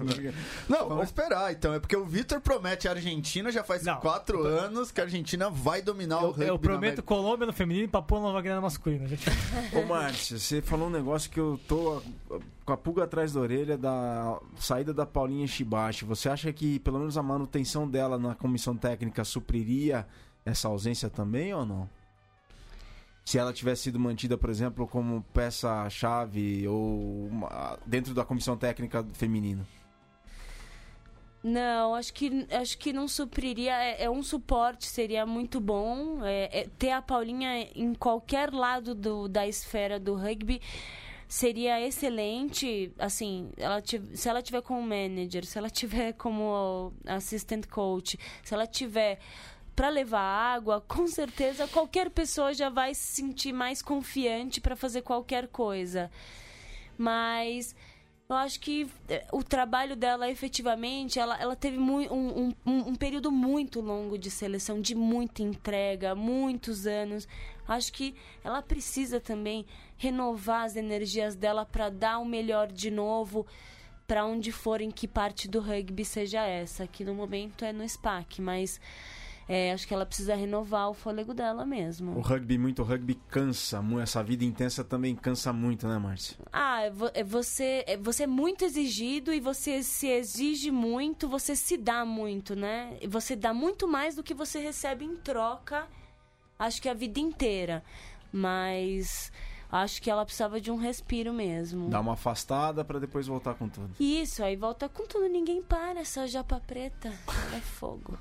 Não, 0.67 0.89
vamos 0.89 1.05
esperar 1.05 1.51
então. 1.51 1.73
É 1.73 1.79
porque 1.79 1.95
o 1.95 2.05
Vitor 2.05 2.41
promete 2.41 2.87
a 2.87 2.91
Argentina 2.91 3.51
já 3.51 3.63
faz 3.63 3.83
Não, 3.83 3.97
quatro 3.97 4.43
anos 4.43 4.91
que 4.91 4.99
a 4.99 5.03
Argentina 5.03 5.49
vai 5.49 5.81
dominar 5.81 6.19
o 6.19 6.25
Eu, 6.25 6.31
rugby 6.31 6.47
eu 6.47 6.59
prometo. 6.59 7.03
Colômbia 7.03 7.47
no 7.47 7.53
feminino 7.53 7.85
e 7.85 7.87
Papua 7.87 8.19
Nova 8.19 8.41
Guiné 8.41 8.55
no 8.55 8.61
masculino. 8.61 9.05
Ô, 9.73 9.83
Márcio, 9.83 10.39
você 10.39 10.61
falou 10.61 10.87
um 10.87 10.91
negócio 10.91 11.29
que 11.29 11.39
eu 11.39 11.59
tô 11.67 12.01
com 12.65 12.73
a 12.73 12.77
pulga 12.77 13.03
atrás 13.03 13.33
da 13.33 13.39
orelha 13.39 13.77
da 13.77 14.39
saída 14.57 14.93
da 14.93 15.05
Paulinha 15.05 15.45
Shibashi. 15.47 16.05
Você 16.05 16.29
acha 16.29 16.51
que 16.51 16.79
pelo 16.79 16.99
menos 16.99 17.17
a 17.17 17.23
manutenção 17.23 17.87
dela 17.87 18.17
na 18.17 18.33
comissão 18.35 18.75
técnica 18.75 19.23
supriria 19.23 20.07
essa 20.43 20.67
ausência 20.67 21.09
também 21.09 21.53
ou 21.53 21.65
não? 21.65 21.89
Se 23.25 23.39
ela 23.39 23.51
tivesse 23.51 23.83
sido 23.83 23.99
mantida, 23.99 24.37
por 24.37 24.51
exemplo, 24.51 24.87
como 24.87 25.23
peça-chave 25.33 26.67
ou 26.67 27.25
uma- 27.25 27.79
dentro 27.85 28.13
da 28.13 28.23
comissão 28.23 28.55
técnica 28.55 29.03
feminina. 29.13 29.65
Não, 31.43 31.93
acho 31.93 32.11
que, 32.13 32.47
acho 32.51 32.77
que 32.77 32.91
não 32.93 33.07
supriria. 33.07 33.73
É, 33.73 34.03
é 34.05 34.09
um 34.09 34.23
suporte, 34.23 34.85
seria 34.85 35.25
muito 35.25 35.59
bom. 35.59 36.23
É, 36.23 36.61
é, 36.61 36.67
ter 36.77 36.91
a 36.91 37.01
Paulinha 37.01 37.67
em 37.75 37.93
qualquer 37.93 38.51
lado 38.53 38.95
do, 38.95 39.27
da 39.27 39.47
esfera 39.47 39.99
do 39.99 40.15
rugby 40.15 40.59
seria 41.27 41.79
excelente. 41.81 42.91
Assim, 42.97 43.51
ela 43.57 43.81
se 43.83 44.27
ela 44.29 44.41
tiver 44.41 44.61
como 44.61 44.81
manager, 44.81 45.45
se 45.45 45.57
ela 45.57 45.69
tiver 45.69 46.13
como 46.13 46.93
assistant 47.05 47.67
coach, 47.67 48.17
se 48.43 48.53
ela 48.53 48.65
tiver 48.65 49.19
para 49.75 49.89
levar 49.89 50.21
água, 50.21 50.81
com 50.87 51.05
certeza 51.07 51.67
qualquer 51.67 52.09
pessoa 52.09 52.53
já 52.53 52.69
vai 52.69 52.93
se 52.95 53.21
sentir 53.21 53.51
mais 53.51 53.81
confiante 53.81 54.61
para 54.61 54.75
fazer 54.75 55.01
qualquer 55.01 55.47
coisa. 55.47 56.09
Mas 56.97 57.75
eu 58.29 58.35
acho 58.37 58.59
que 58.59 58.89
eh, 59.09 59.25
o 59.31 59.43
trabalho 59.43 59.95
dela 59.95 60.29
efetivamente, 60.29 61.19
ela, 61.19 61.37
ela 61.39 61.55
teve 61.55 61.77
um, 61.77 61.99
um, 62.13 62.53
um- 62.65 62.89
um 62.89 62.95
período 62.95 63.31
muito 63.31 63.81
longo 63.81 64.17
de 64.17 64.31
seleção, 64.31 64.79
de 64.81 64.95
muita 64.95 65.43
entrega, 65.43 66.15
muitos 66.15 66.87
anos. 66.87 67.27
Acho 67.67 67.91
que 67.91 68.15
ela 68.43 68.61
precisa 68.61 69.19
também 69.19 69.65
renovar 69.97 70.63
as 70.65 70.75
energias 70.75 71.35
dela 71.35 71.65
para 71.65 71.89
dar 71.89 72.19
o 72.19 72.25
melhor 72.25 72.71
de 72.71 72.89
novo 72.89 73.45
para 74.07 74.23
onde 74.25 74.51
for 74.51 74.81
em 74.81 74.91
que 74.91 75.07
parte 75.07 75.47
do 75.47 75.59
rugby 75.59 76.05
seja 76.05 76.45
essa. 76.45 76.87
Que 76.87 77.03
no 77.03 77.13
momento 77.13 77.65
é 77.65 77.73
no 77.73 77.87
SPAC, 77.87 78.41
mas 78.41 78.79
eh, 79.47 79.71
acho 79.71 79.87
que 79.87 79.93
ela 79.93 80.05
precisa 80.05 80.35
renovar 80.35 80.89
o 80.89 80.93
fôlego 80.93 81.33
dela 81.33 81.65
mesmo. 81.65 82.17
O 82.17 82.21
rugby, 82.21 82.57
muito 82.57 82.81
rugby 82.81 83.15
cansa. 83.29 83.83
Essa 84.01 84.23
vida 84.23 84.43
intensa 84.43 84.83
também 84.83 85.15
cansa 85.15 85.53
muito, 85.53 85.87
né, 85.87 85.97
Márcio? 85.97 86.37
Ah, 86.51 86.83
é 86.83 86.91
é 87.13 87.23
você, 87.23 87.83
é 87.87 87.97
você 87.97 88.23
é 88.23 88.27
muito 88.27 88.65
exigido 88.65 89.31
e 89.31 89.39
você 89.39 89.83
se 89.83 90.07
exige 90.07 90.71
muito, 90.71 91.27
você 91.29 91.55
se 91.55 91.77
dá 91.77 92.03
muito, 92.03 92.55
né? 92.55 92.97
E 93.01 93.07
Você 93.07 93.35
dá 93.35 93.53
muito 93.53 93.87
mais 93.87 94.15
do 94.15 94.23
que 94.23 94.33
você 94.33 94.59
recebe 94.59 95.05
em 95.05 95.15
troca, 95.15 95.87
acho 96.57 96.81
que 96.81 96.89
a 96.89 96.93
vida 96.93 97.19
inteira. 97.19 97.83
Mas 98.31 99.31
acho 99.71 100.01
que 100.01 100.09
ela 100.09 100.25
precisava 100.25 100.59
de 100.59 100.71
um 100.71 100.75
respiro 100.75 101.31
mesmo. 101.33 101.89
Dá 101.89 101.99
uma 101.99 102.13
afastada 102.13 102.83
pra 102.83 102.99
depois 102.99 103.27
voltar 103.27 103.53
com 103.53 103.69
tudo. 103.69 103.95
Isso, 103.99 104.43
aí 104.43 104.55
volta 104.55 104.89
com 104.89 105.05
tudo, 105.05 105.27
ninguém 105.29 105.61
para, 105.61 105.99
essa 105.99 106.27
japa 106.27 106.59
preta 106.65 107.13
é 107.55 107.59
fogo. 107.61 108.17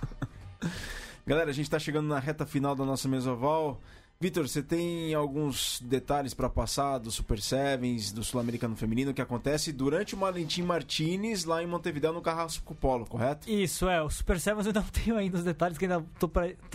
Galera, 1.26 1.50
a 1.50 1.54
gente 1.54 1.70
tá 1.70 1.78
chegando 1.78 2.06
na 2.06 2.18
reta 2.18 2.44
final 2.44 2.74
da 2.74 2.84
nossa 2.84 3.08
mesoval. 3.08 3.80
Vitor, 4.24 4.48
você 4.48 4.62
tem 4.62 5.12
alguns 5.12 5.82
detalhes 5.82 6.32
pra 6.32 6.48
passar 6.48 6.96
do 6.96 7.10
Super 7.10 7.38
Sevens, 7.38 8.10
do 8.10 8.24
Sul-Americano 8.24 8.74
Feminino, 8.74 9.12
que 9.12 9.20
acontece 9.20 9.70
durante 9.70 10.14
o 10.14 10.18
Valentim 10.18 10.62
Martinez 10.62 11.44
lá 11.44 11.62
em 11.62 11.66
Montevideo, 11.66 12.10
no 12.10 12.22
Carrasco 12.22 12.74
Polo, 12.74 13.04
correto? 13.04 13.46
Isso, 13.50 13.86
é. 13.86 14.00
O 14.00 14.08
Super 14.08 14.40
Sevens 14.40 14.66
eu 14.66 14.72
não 14.72 14.82
tenho 14.82 15.18
ainda 15.18 15.36
os 15.36 15.44
detalhes, 15.44 15.76
que 15.76 15.84
ainda 15.84 16.02
tô 16.18 16.26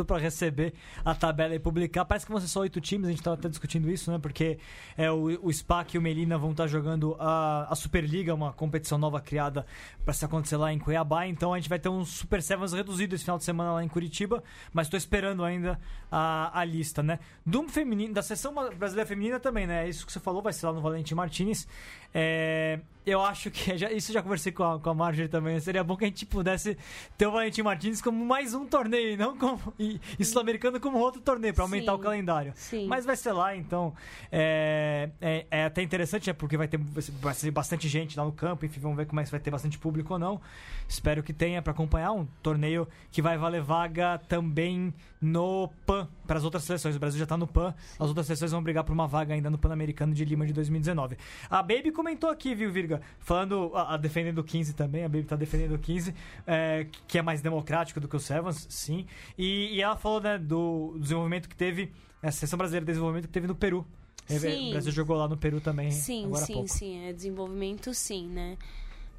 pra 0.05 0.19
receber 0.19 0.75
a 1.03 1.15
tabela 1.15 1.55
e 1.55 1.59
publicar. 1.59 2.05
Parece 2.05 2.23
que 2.23 2.31
vão 2.31 2.39
ser 2.39 2.47
só 2.47 2.59
oito 2.59 2.79
times, 2.79 3.07
a 3.07 3.09
gente 3.09 3.23
tava 3.23 3.35
até 3.35 3.49
discutindo 3.49 3.89
isso, 3.89 4.11
né? 4.11 4.19
Porque 4.19 4.59
é, 4.95 5.09
o, 5.09 5.23
o 5.41 5.51
SPAC 5.51 5.95
e 5.95 5.97
o 5.97 6.01
Melina 6.03 6.37
vão 6.37 6.51
estar 6.51 6.67
jogando 6.67 7.15
a, 7.19 7.65
a 7.67 7.73
Superliga, 7.73 8.31
uma 8.31 8.53
competição 8.53 8.99
nova 8.99 9.19
criada 9.19 9.65
pra 10.05 10.13
se 10.13 10.23
acontecer 10.23 10.57
lá 10.57 10.71
em 10.71 10.77
Cuiabá. 10.77 11.25
Então 11.25 11.51
a 11.51 11.57
gente 11.57 11.67
vai 11.67 11.79
ter 11.79 11.89
um 11.89 12.05
Super 12.05 12.43
Sevens 12.43 12.73
reduzido 12.73 13.15
esse 13.15 13.23
final 13.23 13.39
de 13.39 13.43
semana 13.43 13.71
lá 13.71 13.83
em 13.83 13.87
Curitiba, 13.87 14.43
mas 14.71 14.87
tô 14.87 14.95
esperando 14.95 15.43
ainda 15.43 15.79
a, 16.11 16.59
a 16.59 16.63
lista, 16.63 17.01
né? 17.01 17.17
Do 17.45 17.67
feminino, 17.67 18.13
da 18.13 18.21
seleção 18.21 18.53
brasileira 18.53 19.07
feminina 19.07 19.39
também, 19.39 19.65
né? 19.65 19.87
Isso 19.87 20.05
que 20.05 20.11
você 20.11 20.19
falou 20.19 20.41
vai 20.41 20.53
ser 20.53 20.65
lá 20.65 20.73
no 20.73 20.81
Valentim 20.81 21.15
Martinez. 21.15 21.67
É, 22.13 22.79
eu 23.05 23.21
acho 23.23 23.49
que 23.51 23.75
já- 23.77 23.91
isso 23.91 24.11
eu 24.11 24.13
já 24.13 24.21
conversei 24.21 24.51
com 24.51 24.63
a, 24.63 24.79
com 24.79 24.89
a 24.89 24.93
Marjorie 24.93 25.27
também. 25.29 25.59
Seria 25.59 25.83
bom 25.83 25.95
que 25.97 26.05
a 26.05 26.07
gente 26.07 26.25
pudesse 26.25 26.77
ter 27.17 27.27
o 27.27 27.31
Valentim 27.31 27.61
Martins 27.61 28.01
como 28.01 28.23
mais 28.25 28.53
um 28.53 28.65
torneio, 28.65 29.11
e 29.13 29.17
não 29.17 29.37
como 29.37 29.73
e, 29.79 29.99
e 30.17 30.25
sul-americano 30.25 30.79
como 30.79 30.97
outro 30.97 31.21
torneio 31.21 31.53
para 31.53 31.63
aumentar 31.63 31.93
Sim. 31.93 31.97
o 31.97 32.01
calendário. 32.01 32.53
Sim. 32.55 32.87
Mas 32.87 33.05
vai 33.05 33.15
ser 33.15 33.31
lá, 33.31 33.55
então 33.55 33.93
é, 34.31 35.09
é, 35.21 35.45
é 35.49 35.65
até 35.65 35.81
interessante, 35.81 36.27
né? 36.27 36.33
Porque 36.33 36.57
vai 36.57 36.67
ter 36.67 36.77
vai 37.21 37.33
ser- 37.33 37.51
bastante 37.51 37.87
gente 37.87 38.17
lá 38.17 38.25
no 38.25 38.31
campo, 38.31 38.65
enfim, 38.65 38.79
vamos 38.79 38.97
ver 38.97 39.05
como 39.05 39.19
é 39.19 39.23
que 39.23 39.31
vai 39.31 39.39
ter 39.39 39.51
bastante 39.51 39.77
público 39.77 40.13
ou 40.13 40.19
não. 40.19 40.39
Espero 40.87 41.21
que 41.21 41.31
tenha 41.33 41.61
para 41.61 41.71
acompanhar 41.71 42.11
um 42.11 42.25
torneio 42.41 42.87
que 43.11 43.21
vai 43.21 43.37
valer 43.37 43.61
vaga 43.61 44.17
também 44.27 44.91
no 45.21 45.69
PAN 45.85 46.07
para 46.25 46.37
as 46.37 46.43
outras 46.43 46.63
seleções. 46.63 46.95
O 46.95 46.99
Brasil 46.99 47.19
já 47.19 47.25
tá 47.27 47.37
no 47.37 47.45
PAN, 47.45 47.73
as 47.99 48.07
outras 48.07 48.25
seleções 48.25 48.51
vão 48.51 48.63
brigar 48.63 48.83
por 48.83 48.93
uma 48.93 49.07
vaga 49.07 49.33
ainda 49.35 49.49
no 49.51 49.57
Pan-Americano 49.57 50.13
de 50.15 50.25
Lima 50.25 50.47
de 50.47 50.53
2019. 50.53 51.17
A 51.49 51.61
Baby 51.61 51.91
comentou 51.99 52.29
aqui, 52.29 52.55
viu, 52.55 52.71
Virga? 52.71 53.01
Falando, 53.19 53.71
a, 53.73 53.95
a 53.95 53.97
defendendo 53.97 54.39
o 54.39 54.43
15 54.43 54.73
também, 54.73 55.03
a 55.03 55.09
Baby 55.09 55.25
tá 55.25 55.35
defendendo 55.35 55.75
o 55.75 55.79
15, 55.79 56.15
é, 56.47 56.87
que 57.05 57.17
é 57.17 57.21
mais 57.21 57.41
democrático 57.41 57.99
do 57.99 58.07
que 58.07 58.15
o 58.15 58.19
Sevens, 58.19 58.65
sim. 58.69 59.05
E, 59.37 59.75
e 59.75 59.81
ela 59.81 59.97
falou, 59.97 60.21
né, 60.21 60.37
do 60.37 60.95
desenvolvimento 60.97 61.49
que 61.49 61.55
teve, 61.57 61.91
a 62.23 62.31
seleção 62.31 62.57
brasileira 62.57 62.85
de 62.85 62.91
desenvolvimento 62.93 63.27
que 63.27 63.33
teve 63.33 63.47
no 63.47 63.55
Peru. 63.55 63.85
Sim. 64.25 64.69
O 64.69 64.71
Brasil 64.71 64.91
jogou 64.93 65.17
lá 65.17 65.27
no 65.27 65.35
Peru 65.35 65.59
também 65.59 65.89
Sim, 65.89 66.25
agora 66.27 66.45
sim, 66.45 66.67
sim. 66.67 67.05
É 67.05 67.11
desenvolvimento, 67.11 67.93
sim, 67.93 68.27
né? 68.27 68.57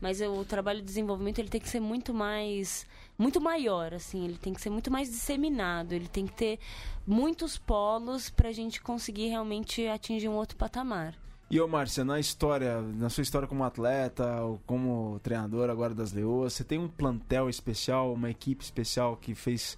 Mas 0.00 0.22
o 0.22 0.44
trabalho 0.44 0.78
de 0.78 0.86
desenvolvimento 0.86 1.40
ele 1.40 1.48
tem 1.48 1.60
que 1.60 1.68
ser 1.68 1.80
muito 1.80 2.14
mais, 2.14 2.86
muito 3.18 3.40
maior, 3.40 3.92
assim. 3.92 4.24
Ele 4.24 4.38
tem 4.38 4.54
que 4.54 4.60
ser 4.60 4.70
muito 4.70 4.90
mais 4.90 5.10
disseminado. 5.10 5.92
Ele 5.92 6.08
tem 6.08 6.26
que 6.26 6.32
ter 6.32 6.58
muitos 7.06 7.58
polos 7.58 8.30
para 8.30 8.48
a 8.48 8.52
gente 8.52 8.80
conseguir 8.80 9.28
realmente 9.28 9.86
atingir 9.86 10.28
um 10.28 10.34
outro 10.34 10.56
patamar. 10.56 11.14
E 11.50 11.60
ô 11.60 11.66
Márcia, 11.66 12.04
na 12.04 12.20
história, 12.20 12.80
na 12.80 13.10
sua 13.10 13.22
história 13.22 13.48
como 13.48 13.64
atleta, 13.64 14.40
ou 14.42 14.60
como 14.66 15.18
treinador 15.20 15.68
agora 15.68 15.92
das 15.92 16.12
Leoas, 16.12 16.52
você 16.52 16.62
tem 16.62 16.78
um 16.78 16.86
plantel 16.86 17.50
especial, 17.50 18.12
uma 18.12 18.30
equipe 18.30 18.62
especial 18.62 19.16
que 19.16 19.34
fez 19.34 19.76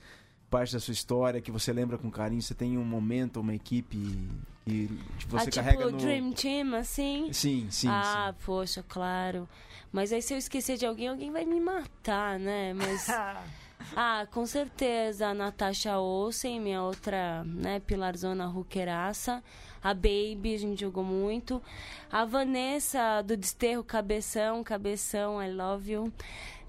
parte 0.50 0.74
da 0.74 0.80
sua 0.80 0.92
história 0.92 1.40
que 1.40 1.50
você 1.50 1.72
lembra 1.72 1.96
com 1.96 2.10
carinho? 2.10 2.42
Você 2.42 2.54
tem 2.54 2.76
um 2.76 2.84
momento, 2.84 3.40
uma 3.40 3.54
equipe 3.54 3.96
que 4.66 4.90
você 5.26 5.48
ah, 5.48 5.52
carrega 5.52 5.78
tipo, 5.86 5.90
no... 5.92 5.96
Dream 5.96 6.32
Team, 6.32 6.74
assim? 6.74 7.32
Sim, 7.32 7.66
sim, 7.70 7.88
ah, 7.88 8.34
poxa, 8.44 8.84
claro. 8.86 9.48
Mas 9.90 10.12
aí 10.12 10.20
se 10.20 10.34
eu 10.34 10.38
esquecer 10.38 10.76
de 10.76 10.84
alguém, 10.84 11.08
alguém 11.08 11.32
vai 11.32 11.46
me 11.46 11.58
matar, 11.58 12.38
né? 12.38 12.74
Mas. 12.74 13.08
ah, 13.96 14.26
com 14.30 14.44
certeza. 14.44 15.28
A 15.28 15.34
Natasha 15.34 15.98
Olsen, 15.98 16.60
minha 16.60 16.82
outra, 16.82 17.42
né, 17.44 17.80
pilarzona 17.80 18.46
roqueiraça. 18.46 19.42
A 19.82 19.92
Baby, 19.92 20.54
a 20.54 20.58
gente 20.58 20.80
jogou 20.80 21.02
muito. 21.02 21.60
A 22.10 22.24
Vanessa 22.24 23.22
do 23.22 23.36
Desterro, 23.36 23.82
Cabeção, 23.82 24.62
Cabeção, 24.62 25.42
I 25.42 25.50
love 25.50 25.92
you. 25.92 26.12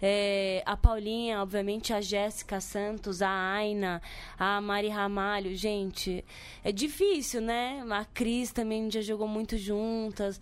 É, 0.01 0.61
a 0.65 0.75
Paulinha, 0.75 1.41
obviamente, 1.41 1.93
a 1.93 2.01
Jéssica 2.01 2.59
Santos, 2.59 3.21
a 3.21 3.29
Aina, 3.29 4.01
a 4.37 4.59
Mari 4.59 4.89
Ramalho. 4.89 5.55
Gente, 5.55 6.25
é 6.63 6.71
difícil, 6.71 7.39
né? 7.39 7.85
A 7.89 8.03
Cris 8.03 8.51
também 8.51 8.91
já 8.91 9.01
jogou 9.01 9.27
muito 9.27 9.57
juntas. 9.57 10.41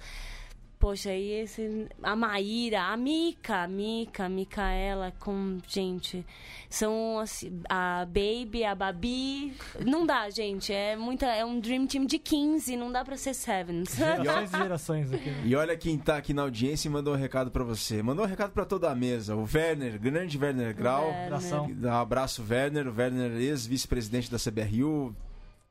Poxa, 0.82 1.11
aí 1.11 1.29
esse. 1.41 1.88
A 2.01 2.15
Maíra, 2.15 2.82
a 2.86 2.97
Mica, 2.97 3.57
a 3.63 3.67
Mica, 3.67 4.25
a 4.25 4.29
Micaela, 4.29 5.13
com. 5.19 5.59
Gente, 5.67 6.25
são 6.71 7.19
assim, 7.19 7.61
a 7.69 8.03
Baby, 8.07 8.63
a 8.65 8.73
Babi. 8.73 9.53
Não 9.86 10.07
dá, 10.07 10.27
gente. 10.32 10.73
É 10.73 10.95
muita. 10.95 11.27
É 11.27 11.45
um 11.45 11.59
Dream 11.59 11.86
Team 11.86 12.07
de 12.07 12.17
15, 12.17 12.75
não 12.75 12.91
dá 12.91 13.05
pra 13.05 13.15
ser 13.15 13.36
Sevens. 13.36 13.93
Gerações 13.95 14.53
e 14.53 14.57
gerações 14.57 15.13
aqui. 15.13 15.29
né? 15.29 15.43
E 15.45 15.55
olha 15.55 15.77
quem 15.77 15.99
tá 15.99 16.17
aqui 16.17 16.34
na 16.34 16.41
audiência 16.41 16.88
e 16.88 16.91
mandou 16.91 17.13
um 17.13 17.17
recado 17.17 17.51
pra 17.51 17.63
você. 17.63 18.01
Mandou 18.01 18.25
um 18.25 18.27
recado 18.27 18.51
pra 18.51 18.65
toda 18.65 18.89
a 18.89 18.95
mesa. 18.95 19.36
O 19.36 19.47
Werner, 19.53 19.99
grande 19.99 20.36
Werner 20.36 20.75
Grau. 20.75 21.09
Werner. 21.09 21.89
Um 21.91 21.93
abraço, 21.93 22.43
Werner. 22.49 22.88
O 22.88 22.95
Werner, 22.97 23.34
ex-vice-presidente 23.39 24.32
da 24.32 24.39
CBRU. 24.39 25.15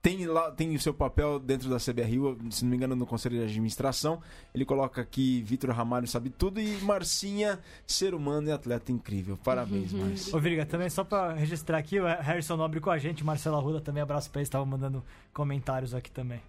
Tem, 0.02 0.26
lá, 0.26 0.50
tem 0.50 0.74
o 0.74 0.80
seu 0.80 0.94
papel 0.94 1.38
dentro 1.38 1.68
da 1.68 1.76
CBRU, 1.76 2.38
se 2.50 2.64
não 2.64 2.70
me 2.70 2.76
engano, 2.76 2.96
no 2.96 3.04
Conselho 3.04 3.36
de 3.36 3.44
Administração. 3.44 4.22
Ele 4.54 4.64
coloca 4.64 5.02
aqui 5.02 5.42
Vitor 5.42 5.70
Ramalho 5.70 6.06
sabe 6.06 6.30
tudo 6.30 6.58
e 6.58 6.78
Marcinha, 6.80 7.58
ser 7.86 8.14
humano 8.14 8.48
e 8.48 8.52
atleta 8.52 8.90
incrível. 8.90 9.36
Parabéns, 9.36 9.92
Marcinha. 9.92 10.34
Ô, 10.34 10.40
Virga, 10.40 10.64
também 10.64 10.88
só 10.88 11.04
pra 11.04 11.34
registrar 11.34 11.76
aqui, 11.76 12.00
o 12.00 12.06
Harrison 12.06 12.56
Nobre 12.56 12.80
com 12.80 12.90
a 12.90 12.96
gente, 12.96 13.22
Marcelo 13.22 13.56
Arruda 13.56 13.80
também, 13.80 14.02
abraço 14.02 14.30
pra 14.30 14.40
eles, 14.40 14.46
estavam 14.46 14.66
mandando 14.66 15.04
comentários 15.34 15.94
aqui 15.94 16.10
também. 16.10 16.40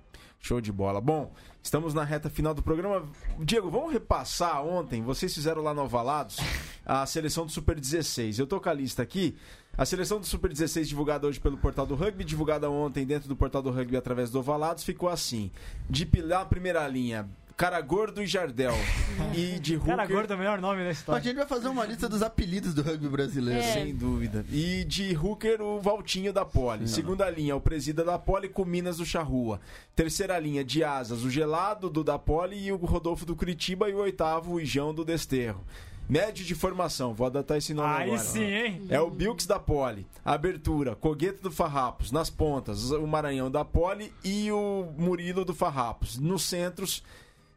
Show 0.41 0.59
de 0.59 0.71
bola. 0.71 0.99
Bom, 0.99 1.31
estamos 1.61 1.93
na 1.93 2.03
reta 2.03 2.27
final 2.27 2.53
do 2.53 2.63
programa. 2.63 3.03
Diego, 3.39 3.69
vamos 3.69 3.93
repassar 3.93 4.65
ontem. 4.65 5.03
Vocês 5.03 5.31
fizeram 5.31 5.61
lá 5.61 5.71
no 5.71 5.83
Ovalados 5.83 6.37
a 6.83 7.05
seleção 7.05 7.45
do 7.45 7.51
Super 7.51 7.79
16. 7.79 8.39
Eu 8.39 8.47
tô 8.47 8.59
com 8.59 8.67
a 8.67 8.73
lista 8.73 9.03
aqui. 9.03 9.37
A 9.77 9.85
seleção 9.85 10.19
do 10.19 10.25
Super 10.25 10.51
16, 10.51 10.89
divulgada 10.89 11.25
hoje 11.27 11.39
pelo 11.39 11.57
Portal 11.57 11.85
do 11.85 11.95
Rugby, 11.95 12.23
divulgada 12.23 12.69
ontem 12.69 13.05
dentro 13.05 13.27
do 13.27 13.35
Portal 13.35 13.61
do 13.61 13.71
Rugby 13.71 13.95
através 13.95 14.29
do 14.29 14.39
Ovalados, 14.39 14.83
ficou 14.83 15.09
assim. 15.09 15.49
De 15.89 16.05
pilar, 16.05 16.45
primeira 16.47 16.85
linha, 16.87 17.27
Cara 17.61 17.79
Gordo 17.79 18.23
e 18.23 18.27
Jardel. 18.27 18.73
e 19.33 19.59
de 19.59 19.75
Hooker... 19.77 19.95
Cara 19.95 20.07
gordo 20.07 20.33
é 20.33 20.35
o 20.35 20.39
melhor 20.39 20.59
nome 20.59 20.81
da 20.81 20.89
A 20.89 20.91
história. 20.91 21.23
gente 21.23 21.35
vai 21.35 21.45
fazer 21.45 21.67
uma 21.67 21.85
lista 21.85 22.09
dos 22.09 22.21
apelidos 22.21 22.73
do 22.73 22.81
rugby 22.81 23.07
brasileiro. 23.07 23.61
É. 23.61 23.73
Sem 23.73 23.95
dúvida. 23.95 24.43
E 24.51 24.83
de 24.83 25.15
Hooker, 25.15 25.61
o 25.61 25.79
Valtinho 25.79 26.33
da 26.33 26.43
Poli. 26.43 26.87
Segunda 26.87 27.29
linha, 27.29 27.55
o 27.55 27.61
Presida 27.61 28.03
da 28.03 28.17
Poli 28.17 28.49
com 28.49 28.65
Minas 28.65 28.97
do 28.97 29.05
Charrua. 29.05 29.61
Terceira 29.95 30.39
linha, 30.39 30.63
de 30.63 30.83
asas, 30.83 31.23
o 31.23 31.29
Gelado 31.29 31.89
do 31.89 32.03
da 32.03 32.17
Poli 32.17 32.65
e 32.65 32.71
o 32.71 32.77
Rodolfo 32.77 33.25
do 33.25 33.35
Curitiba. 33.35 33.87
E 33.89 33.93
o 33.93 33.99
oitavo, 33.99 34.53
o 34.53 34.59
Ijão 34.59 34.93
do 34.93 35.05
Desterro. 35.05 35.63
Médio 36.09 36.43
de 36.43 36.53
formação, 36.55 37.13
vou 37.13 37.25
adotar 37.27 37.57
esse 37.57 37.73
nome 37.73 37.87
Aí 37.93 38.03
agora. 38.09 38.19
sim, 38.19 38.43
hein? 38.43 38.81
É 38.89 38.99
o 38.99 39.09
Bilks 39.09 39.45
da 39.45 39.57
Poli. 39.59 40.05
Abertura, 40.25 40.93
Cogueto 40.95 41.41
do 41.41 41.51
Farrapos. 41.51 42.11
Nas 42.11 42.29
pontas, 42.29 42.91
o 42.91 43.07
Maranhão 43.07 43.49
da 43.49 43.63
Poli 43.63 44.13
e 44.23 44.51
o 44.51 44.93
Murilo 44.97 45.45
do 45.45 45.53
Farrapos. 45.55 46.17
Nos 46.17 46.43
centros, 46.43 47.01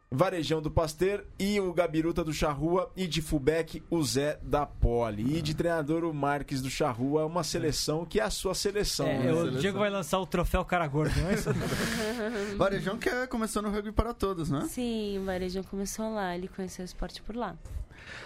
Varejão 0.08 0.62
do 0.62 0.70
Pasteur 0.70 1.24
e 1.36 1.58
o 1.58 1.72
Gabiruta 1.72 2.22
do 2.22 2.32
Charrua. 2.32 2.92
E 2.96 3.08
de 3.08 3.20
fullback, 3.20 3.82
o 3.90 4.00
Zé 4.04 4.38
da 4.40 4.64
Poli. 4.64 5.36
E 5.38 5.42
de 5.42 5.52
treinador, 5.52 6.04
o 6.04 6.14
Marques 6.14 6.62
do 6.62 6.70
Charrua. 6.70 7.26
Uma 7.26 7.42
seleção 7.42 8.04
que 8.06 8.20
é 8.20 8.22
a 8.22 8.30
sua 8.30 8.54
seleção. 8.54 9.06
É, 9.08 9.18
né? 9.18 9.32
o 9.32 9.50
Diego 9.58 9.80
vai 9.80 9.90
lançar 9.90 10.20
o 10.20 10.26
troféu 10.26 10.64
Cara 10.64 10.86
Gordo, 10.86 11.18
não 11.20 11.30
é 11.30 11.34
isso? 11.34 11.50
Varejão 12.56 12.96
que 12.98 13.08
é- 13.08 13.26
começou 13.26 13.60
no 13.62 13.70
rugby 13.70 13.90
para 13.90 14.14
todos, 14.14 14.48
né? 14.48 14.64
Sim, 14.70 15.18
o 15.18 15.24
Varejão 15.24 15.64
começou 15.64 16.14
lá, 16.14 16.36
ele 16.36 16.46
conheceu 16.46 16.84
o 16.84 16.86
esporte 16.86 17.20
por 17.20 17.34
lá. 17.34 17.56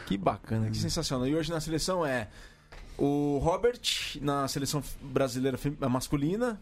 Que 0.06 0.16
bacana, 0.16 0.70
que 0.70 0.76
sensacional. 0.76 1.26
E 1.26 1.34
hoje 1.34 1.50
na 1.50 1.60
seleção 1.60 2.04
é 2.04 2.28
o 2.98 3.38
Robert, 3.42 3.80
na 4.20 4.46
seleção 4.48 4.82
brasileira 5.00 5.56
fem- 5.58 5.76
masculina. 5.88 6.60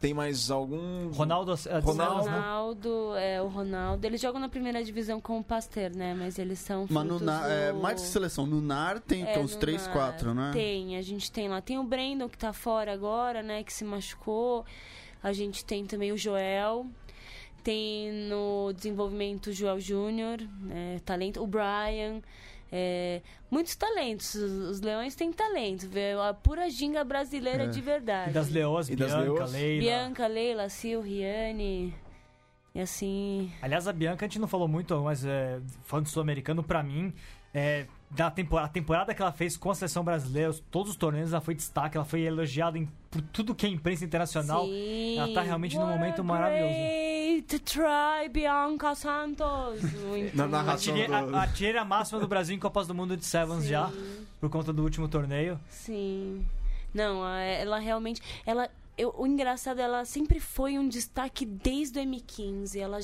Tem 0.00 0.14
mais 0.14 0.50
algum. 0.50 1.10
Ronaldo, 1.10 1.52
é, 1.66 1.78
Ronaldo. 1.78 2.24
né? 2.24 2.30
Ronaldo, 2.38 3.14
é, 3.16 3.42
o 3.42 3.48
Ronaldo, 3.48 4.06
eles 4.06 4.18
jogam 4.18 4.40
na 4.40 4.48
primeira 4.48 4.82
divisão 4.82 5.20
com 5.20 5.38
o 5.38 5.44
Pasteur, 5.44 5.94
né? 5.94 6.14
Mas 6.14 6.38
eles 6.38 6.58
são 6.58 6.86
Mas 6.88 7.06
no 7.06 7.20
Na- 7.20 7.46
é, 7.46 7.70
do- 7.70 7.80
mais 7.80 8.00
de 8.00 8.08
seleção. 8.08 8.46
No 8.46 8.62
NAR 8.62 8.98
tem 8.98 9.24
É, 9.28 9.38
uns 9.38 9.52
no 9.52 9.60
3, 9.60 9.82
Nar. 9.84 9.92
4, 9.92 10.32
né? 10.34 10.50
Tem, 10.54 10.96
a 10.96 11.02
gente 11.02 11.30
tem 11.30 11.50
lá. 11.50 11.60
Tem 11.60 11.78
o 11.78 11.84
Brandon 11.84 12.30
que 12.30 12.38
tá 12.38 12.50
fora 12.50 12.94
agora, 12.94 13.42
né? 13.42 13.62
Que 13.62 13.70
se 13.70 13.84
machucou. 13.84 14.64
A 15.22 15.34
gente 15.34 15.62
tem 15.66 15.84
também 15.84 16.12
o 16.12 16.16
Joel. 16.16 16.86
Tem 17.62 18.10
no 18.28 18.72
desenvolvimento 18.74 19.48
o 19.48 19.52
Joel 19.52 19.78
Júnior, 19.80 20.38
né, 20.62 21.00
talento. 21.04 21.42
O 21.42 21.46
Brian. 21.46 22.20
é, 22.72 23.20
muitos 23.50 23.74
talentos. 23.74 24.34
Os, 24.36 24.80
leões 24.80 25.14
têm 25.14 25.32
talento. 25.32 25.88
vê, 25.88 26.12
A 26.12 26.32
pura 26.32 26.70
ginga 26.70 27.02
brasileira 27.04 27.64
É. 27.64 27.66
de 27.66 27.80
verdade. 27.80 28.30
E 28.30 28.32
das 28.32 28.48
Leoas, 28.48 28.88
E 28.88 28.94
das 28.96 29.10
Bianca, 29.10 29.24
Leoas? 29.24 29.52
Leila. 29.52 29.80
Bianca, 29.82 30.26
Leila, 30.26 30.68
Sil, 30.70 31.00
Riane. 31.02 31.92
E 32.74 32.80
assim. 32.80 33.50
Aliás, 33.60 33.88
a 33.88 33.92
Bianca 33.92 34.24
a 34.24 34.28
gente 34.28 34.38
não 34.38 34.46
falou 34.46 34.68
muito, 34.68 34.96
mas 35.02 35.24
é, 35.24 35.60
falando 35.82 36.04
do 36.04 36.10
sul-americano, 36.10 36.62
pra 36.62 36.80
mim, 36.84 37.12
é, 37.52 37.86
da 38.08 38.30
temporada, 38.30 38.68
a 38.68 38.72
temporada 38.72 39.12
que 39.14 39.20
ela 39.20 39.32
fez 39.32 39.56
com 39.56 39.72
a 39.72 39.74
seleção 39.74 40.04
brasileira, 40.04 40.50
os- 40.50 40.60
todos 40.70 40.90
os 40.92 40.96
torneios, 40.96 41.32
ela 41.32 41.40
foi 41.40 41.56
destaque, 41.56 41.96
ela 41.96 42.04
foi 42.06 42.20
elogiada 42.20 42.78
em, 42.78 42.88
por 43.10 43.20
tudo 43.22 43.52
que 43.56 43.66
é 43.66 43.68
imprensa 43.68 44.04
internacional. 44.04 44.64
Sim. 44.66 45.18
ela 45.18 45.34
tá 45.34 45.42
realmente 45.42 45.76
num 45.76 45.86
momento 45.88 46.22
maravilhoso. 46.22 46.72
Great 47.40 47.58
try, 47.60 48.28
Bianca 48.30 48.94
Santos. 48.94 49.82
Muito 50.06 50.36
Na 50.36 50.46
narração 50.46 50.94
do- 50.94 51.36
A 51.36 51.46
a 51.80 51.84
máxima 51.84 52.20
do 52.20 52.28
Brasil 52.28 52.54
em 52.54 52.58
Copas 52.58 52.86
do 52.86 52.94
Mundo 52.94 53.16
de 53.16 53.24
Sevens 53.24 53.64
já, 53.66 53.90
por 54.40 54.50
conta 54.50 54.72
do 54.72 54.82
último 54.82 55.08
torneio. 55.08 55.58
Sim. 55.68 56.44
Não, 56.92 57.24
ela 57.40 57.78
realmente. 57.78 58.20
Ela, 58.44 58.68
eu- 58.98 59.14
o 59.16 59.26
engraçado, 59.26 59.78
ela 59.80 60.04
sempre 60.04 60.40
foi 60.40 60.78
um 60.78 60.88
destaque 60.88 61.44
desde 61.46 61.98
o 61.98 62.02
M15. 62.02 62.76
Ela, 62.78 62.98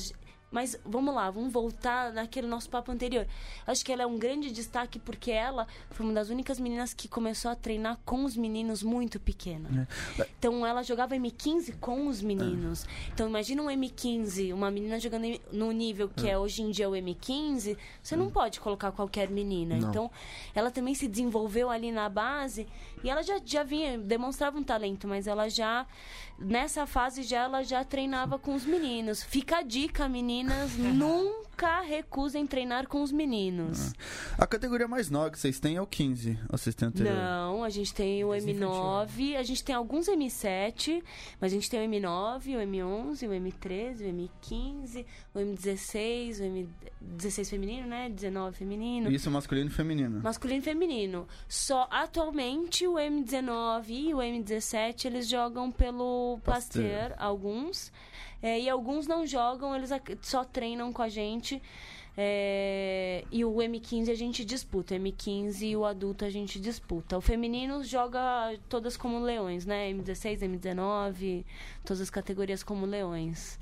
mas 0.49 0.79
vamos 0.85 1.13
lá, 1.13 1.29
vamos 1.29 1.51
voltar 1.51 2.13
naquele 2.13 2.47
nosso 2.47 2.69
papo 2.69 2.91
anterior. 2.91 3.27
Acho 3.65 3.83
que 3.83 3.91
ela 3.91 4.03
é 4.03 4.05
um 4.05 4.17
grande 4.17 4.51
destaque 4.51 4.97
porque 4.97 5.31
ela 5.31 5.67
foi 5.91 6.05
uma 6.05 6.13
das 6.13 6.29
únicas 6.29 6.59
meninas 6.59 6.93
que 6.93 7.07
começou 7.07 7.51
a 7.51 7.55
treinar 7.55 7.99
com 8.05 8.23
os 8.23 8.37
meninos 8.37 8.81
muito 8.81 9.19
pequena. 9.19 9.87
Então 10.39 10.65
ela 10.65 10.83
jogava 10.83 11.15
M15 11.15 11.75
com 11.79 12.07
os 12.07 12.21
meninos. 12.21 12.85
Então 13.13 13.27
imagina 13.27 13.61
um 13.61 13.67
M15, 13.67 14.53
uma 14.53 14.71
menina 14.71 14.99
jogando 14.99 15.39
no 15.51 15.71
nível 15.71 16.09
que 16.09 16.29
é 16.29 16.37
hoje 16.37 16.61
em 16.61 16.71
dia 16.71 16.89
o 16.89 16.93
M15, 16.93 17.77
você 18.01 18.15
não 18.15 18.29
pode 18.29 18.59
colocar 18.59 18.91
qualquer 18.91 19.29
menina. 19.29 19.75
Então 19.77 20.09
ela 20.55 20.71
também 20.71 20.95
se 20.95 21.07
desenvolveu 21.07 21.69
ali 21.69 21.91
na 21.91 22.07
base 22.07 22.67
e 23.07 23.09
ela 23.09 23.23
já, 23.23 23.39
já 23.43 23.63
vinha, 23.63 23.97
demonstrava 23.97 24.57
um 24.57 24.63
talento, 24.63 25.07
mas 25.07 25.27
ela 25.27 25.47
já, 25.47 25.87
nessa 26.37 26.85
fase 26.85 27.23
já, 27.23 27.43
ela 27.43 27.63
já 27.63 27.81
treinava 27.81 28.37
com 28.37 28.53
os 28.53 28.65
meninos. 28.65 29.23
Fica 29.23 29.59
a 29.59 29.61
dica, 29.61 30.09
meninas, 30.09 30.75
nunca 30.75 31.79
recusem 31.79 32.45
treinar 32.45 32.85
com 32.85 33.01
os 33.01 33.09
meninos. 33.09 33.93
A 34.37 34.45
categoria 34.45 34.89
mais 34.89 35.09
nova 35.09 35.31
que 35.31 35.39
vocês 35.39 35.57
têm 35.57 35.77
é 35.77 35.81
o 35.81 35.87
15. 35.87 36.37
Ou 36.49 36.57
vocês 36.57 36.75
têm 36.75 36.89
anterior? 36.89 37.15
Não, 37.15 37.63
a 37.63 37.69
gente 37.69 37.93
tem 37.93 38.25
o 38.25 38.29
M9, 38.31 39.37
a 39.37 39.43
gente 39.43 39.63
tem 39.63 39.73
alguns 39.73 40.07
M7, 40.07 41.01
mas 41.39 41.53
a 41.53 41.55
gente 41.55 41.69
tem 41.69 41.79
o 41.79 41.89
M9, 41.89 42.57
o 42.57 42.59
M11, 42.59 43.23
o 43.23 43.31
M13, 43.31 44.01
o 44.01 44.13
M15, 44.13 45.05
o 45.33 45.39
M16, 45.39 46.41
o 46.41 47.15
M16 47.17 47.49
feminino, 47.49 47.87
né? 47.87 48.09
19 48.09 48.57
feminino. 48.57 49.09
Isso 49.09 49.31
masculino 49.31 49.69
e 49.69 49.73
feminino. 49.73 50.21
Masculino 50.21 50.59
e 50.59 50.63
feminino. 50.63 51.25
Só 51.47 51.87
atualmente 51.89 52.85
o 52.85 52.96
M19 52.97 53.89
e 53.89 54.13
o 54.13 54.17
M17 54.17 55.05
eles 55.05 55.27
jogam 55.27 55.71
pelo 55.71 56.39
Pasteur. 56.43 56.83
Pasteur, 56.83 57.15
alguns. 57.17 57.91
É, 58.41 58.59
e 58.59 58.69
alguns 58.69 59.07
não 59.07 59.25
jogam, 59.25 59.75
eles 59.75 59.89
só 60.21 60.43
treinam 60.43 60.93
com 60.93 61.01
a 61.01 61.09
gente. 61.09 61.61
É, 62.19 63.23
e 63.31 63.45
o 63.45 63.53
M15 63.53 64.11
a 64.11 64.15
gente 64.15 64.43
disputa. 64.43 64.95
O 64.95 64.97
M15 64.97 65.61
e 65.61 65.75
o 65.75 65.85
adulto 65.85 66.25
a 66.25 66.29
gente 66.29 66.59
disputa. 66.59 67.17
O 67.17 67.21
feminino 67.21 67.83
joga 67.83 68.57
todas 68.67 68.97
como 68.97 69.19
leões, 69.19 69.65
né? 69.65 69.91
M16, 69.91 70.39
M19, 70.39 71.45
todas 71.85 72.01
as 72.01 72.09
categorias 72.09 72.63
como 72.63 72.85
leões. 72.85 73.59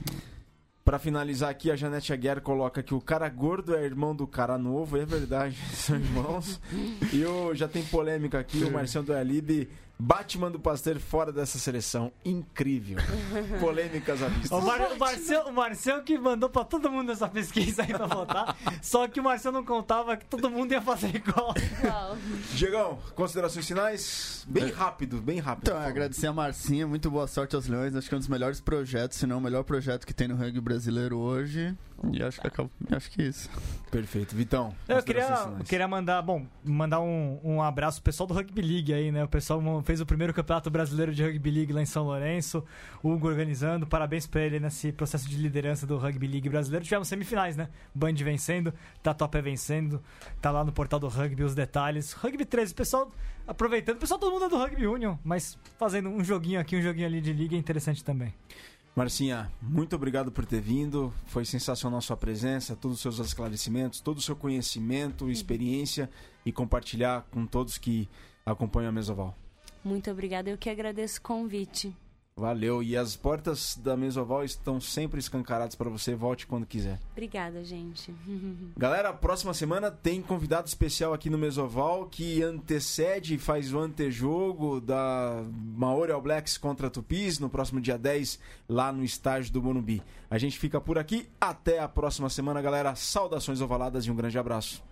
Pra 0.85 0.99
finalizar 0.99 1.49
aqui, 1.49 1.71
a 1.71 1.75
Janete 1.75 2.13
Aguiar 2.13 2.39
coloca 2.41 2.83
que 2.83 2.93
o 2.93 3.01
cara 3.01 3.27
gordo 3.27 3.75
é 3.75 3.83
irmão 3.83 4.15
do 4.15 4.27
cara 4.27 4.55
novo, 4.55 4.95
é 4.95 5.03
verdade, 5.03 5.57
são 5.73 5.95
irmãos. 5.95 6.61
e 7.11 7.25
o, 7.25 7.55
já 7.55 7.67
tem 7.67 7.83
polêmica 7.83 8.37
aqui, 8.37 8.63
o 8.63 8.71
Marcião 8.71 9.03
do 9.03 9.11
Alibe 9.11 9.67
Batman 9.97 10.51
do 10.51 10.59
Pasteur 10.59 10.99
fora 10.99 11.31
dessa 11.31 11.57
seleção. 11.57 12.11
Incrível. 12.23 12.97
Polêmicas 13.59 14.21
à 14.21 14.27
vista. 14.27 14.55
O, 14.55 14.61
Mar 14.61 14.91
o, 14.91 14.99
Marcel, 14.99 15.43
o 15.47 15.53
Marcel 15.53 16.03
que 16.03 16.17
mandou 16.17 16.49
pra 16.49 16.65
todo 16.65 16.91
mundo 16.91 17.11
essa 17.11 17.27
pesquisa 17.27 17.83
aí 17.83 17.93
pra 17.93 18.05
votar. 18.05 18.57
só 18.81 19.07
que 19.07 19.19
o 19.19 19.23
Marcel 19.23 19.51
não 19.51 19.63
contava 19.63 20.17
que 20.17 20.25
todo 20.25 20.49
mundo 20.49 20.71
ia 20.71 20.81
fazer 20.81 21.15
igual. 21.15 21.53
Diegão, 22.53 22.99
considerações 23.15 23.65
finais? 23.65 24.45
Bem 24.47 24.69
rápido, 24.69 25.21
bem 25.21 25.39
rápido. 25.39 25.63
Então, 25.63 25.75
favor. 25.75 25.89
agradecer 25.89 26.27
a 26.27 26.33
Marcinha, 26.33 26.85
muito 26.85 27.09
boa 27.09 27.27
sorte 27.27 27.55
aos 27.55 27.67
Leões. 27.67 27.95
Acho 27.95 28.09
que 28.09 28.13
é 28.13 28.17
um 28.17 28.19
dos 28.19 28.29
melhores 28.29 28.59
projetos, 28.59 29.17
se 29.17 29.25
não 29.25 29.37
o 29.37 29.41
melhor 29.41 29.63
projeto 29.63 30.05
que 30.05 30.13
tem 30.13 30.27
no 30.27 30.35
rugby 30.35 30.59
brasileiro 30.59 31.17
hoje. 31.17 31.75
E 32.11 32.21
acho 32.21 32.39
que, 32.41 32.47
acabo, 32.47 32.69
acho 32.91 33.09
que 33.09 33.21
é 33.21 33.25
isso. 33.25 33.49
Perfeito. 33.89 34.35
Vitão, 34.35 34.75
Eu 34.87 35.01
queria, 35.01 35.27
eu 35.57 35.63
queria 35.63 35.87
mandar, 35.87 36.21
bom, 36.21 36.45
mandar 36.63 36.99
um, 36.99 37.39
um 37.43 37.61
abraço 37.61 38.01
pro 38.01 38.11
pessoal 38.11 38.27
do 38.27 38.33
Rugby 38.33 38.61
League 38.61 38.93
aí, 38.93 39.11
né? 39.11 39.23
O 39.23 39.27
pessoal 39.27 39.61
fez 39.83 40.01
o 40.01 40.05
primeiro 40.05 40.33
campeonato 40.33 40.69
brasileiro 40.69 41.13
de 41.13 41.23
Rugby 41.23 41.51
League 41.51 41.73
lá 41.73 41.81
em 41.81 41.85
São 41.85 42.03
Lourenço. 42.03 42.63
O 43.01 43.11
Hugo 43.11 43.27
organizando. 43.27 43.87
Parabéns 43.87 44.27
pra 44.27 44.41
ele 44.41 44.59
nesse 44.59 44.91
processo 44.91 45.27
de 45.27 45.37
liderança 45.37 45.87
do 45.87 45.97
Rugby 45.97 46.27
League 46.27 46.49
brasileiro. 46.49 46.83
Tivemos 46.83 47.07
semifinais, 47.07 47.55
né? 47.55 47.69
Band 47.93 48.13
vencendo, 48.15 48.73
Tatuapé 49.01 49.41
vencendo. 49.41 50.03
Tá 50.41 50.51
lá 50.51 50.63
no 50.63 50.71
portal 50.71 50.99
do 50.99 51.07
Rugby 51.07 51.43
os 51.43 51.55
detalhes. 51.55 52.11
Rugby 52.13 52.45
13, 52.45 52.73
pessoal 52.73 53.11
aproveitando. 53.47 53.97
Pessoal, 53.97 54.19
todo 54.19 54.31
mundo 54.31 54.45
é 54.45 54.49
do 54.49 54.57
Rugby 54.57 54.87
Union, 54.87 55.15
mas 55.23 55.57
fazendo 55.77 56.09
um 56.09 56.23
joguinho 56.23 56.59
aqui, 56.59 56.75
um 56.75 56.81
joguinho 56.81 57.07
ali 57.07 57.21
de 57.21 57.31
liga 57.31 57.55
é 57.55 57.59
interessante 57.59 58.03
também. 58.03 58.33
Marcinha, 58.95 59.51
muito 59.61 59.93
obrigado 59.93 60.31
por 60.31 60.45
ter 60.45 60.61
vindo. 60.61 61.13
Foi 61.25 61.43
sensacional 61.43 61.97
a 61.99 62.01
sua 62.01 62.15
presença, 62.15 62.77
todos 62.77 62.95
os 62.95 63.01
seus 63.01 63.19
esclarecimentos, 63.19 63.99
todo 63.99 64.19
o 64.19 64.21
seu 64.21 64.37
conhecimento, 64.37 65.29
experiência 65.29 66.09
e 66.45 66.51
compartilhar 66.51 67.27
com 67.29 67.45
todos 67.45 67.77
que 67.77 68.07
acompanham 68.45 68.89
a 68.89 68.93
Mesoval. 68.93 69.37
Muito 69.83 70.09
obrigada. 70.09 70.49
Eu 70.49 70.57
que 70.57 70.69
agradeço 70.69 71.19
o 71.19 71.21
convite. 71.23 71.93
Valeu. 72.37 72.83
E 72.83 72.97
as 72.97 73.15
portas 73.15 73.77
da 73.77 73.95
Mesoval 73.95 74.43
estão 74.43 74.81
sempre 74.81 75.21
escancaradas 75.21 75.73
para 75.73 75.89
você. 75.89 76.13
Volte 76.13 76.45
quando 76.45 76.65
quiser. 76.65 76.99
Obrigada, 77.13 77.63
gente. 77.63 78.13
Galera, 78.75 79.13
próxima 79.13 79.53
semana 79.53 79.89
tem 79.89 80.21
convidado 80.21 80.67
especial 80.67 81.13
aqui 81.13 81.29
no 81.29 81.37
Mesoval 81.37 82.07
que 82.07 82.43
antecede 82.43 83.35
e 83.35 83.37
faz 83.37 83.73
o 83.73 83.79
antejogo 83.79 84.81
da 84.81 85.45
Maori 85.77 86.11
All 86.11 86.21
Blacks 86.21 86.57
contra 86.57 86.89
Tupis 86.89 87.39
no 87.39 87.49
próximo 87.49 87.79
dia 87.79 87.97
10 87.97 88.37
lá 88.67 88.91
no 88.91 89.05
estádio 89.05 89.53
do 89.53 89.63
Morumbi. 89.63 90.03
A 90.29 90.37
gente 90.37 90.59
fica 90.59 90.81
por 90.81 90.97
aqui. 90.97 91.29
Até 91.39 91.79
a 91.79 91.87
próxima 91.87 92.29
semana, 92.29 92.61
galera. 92.61 92.95
Saudações 92.95 93.61
ovaladas 93.61 94.05
e 94.05 94.11
um 94.11 94.15
grande 94.15 94.37
abraço. 94.37 94.83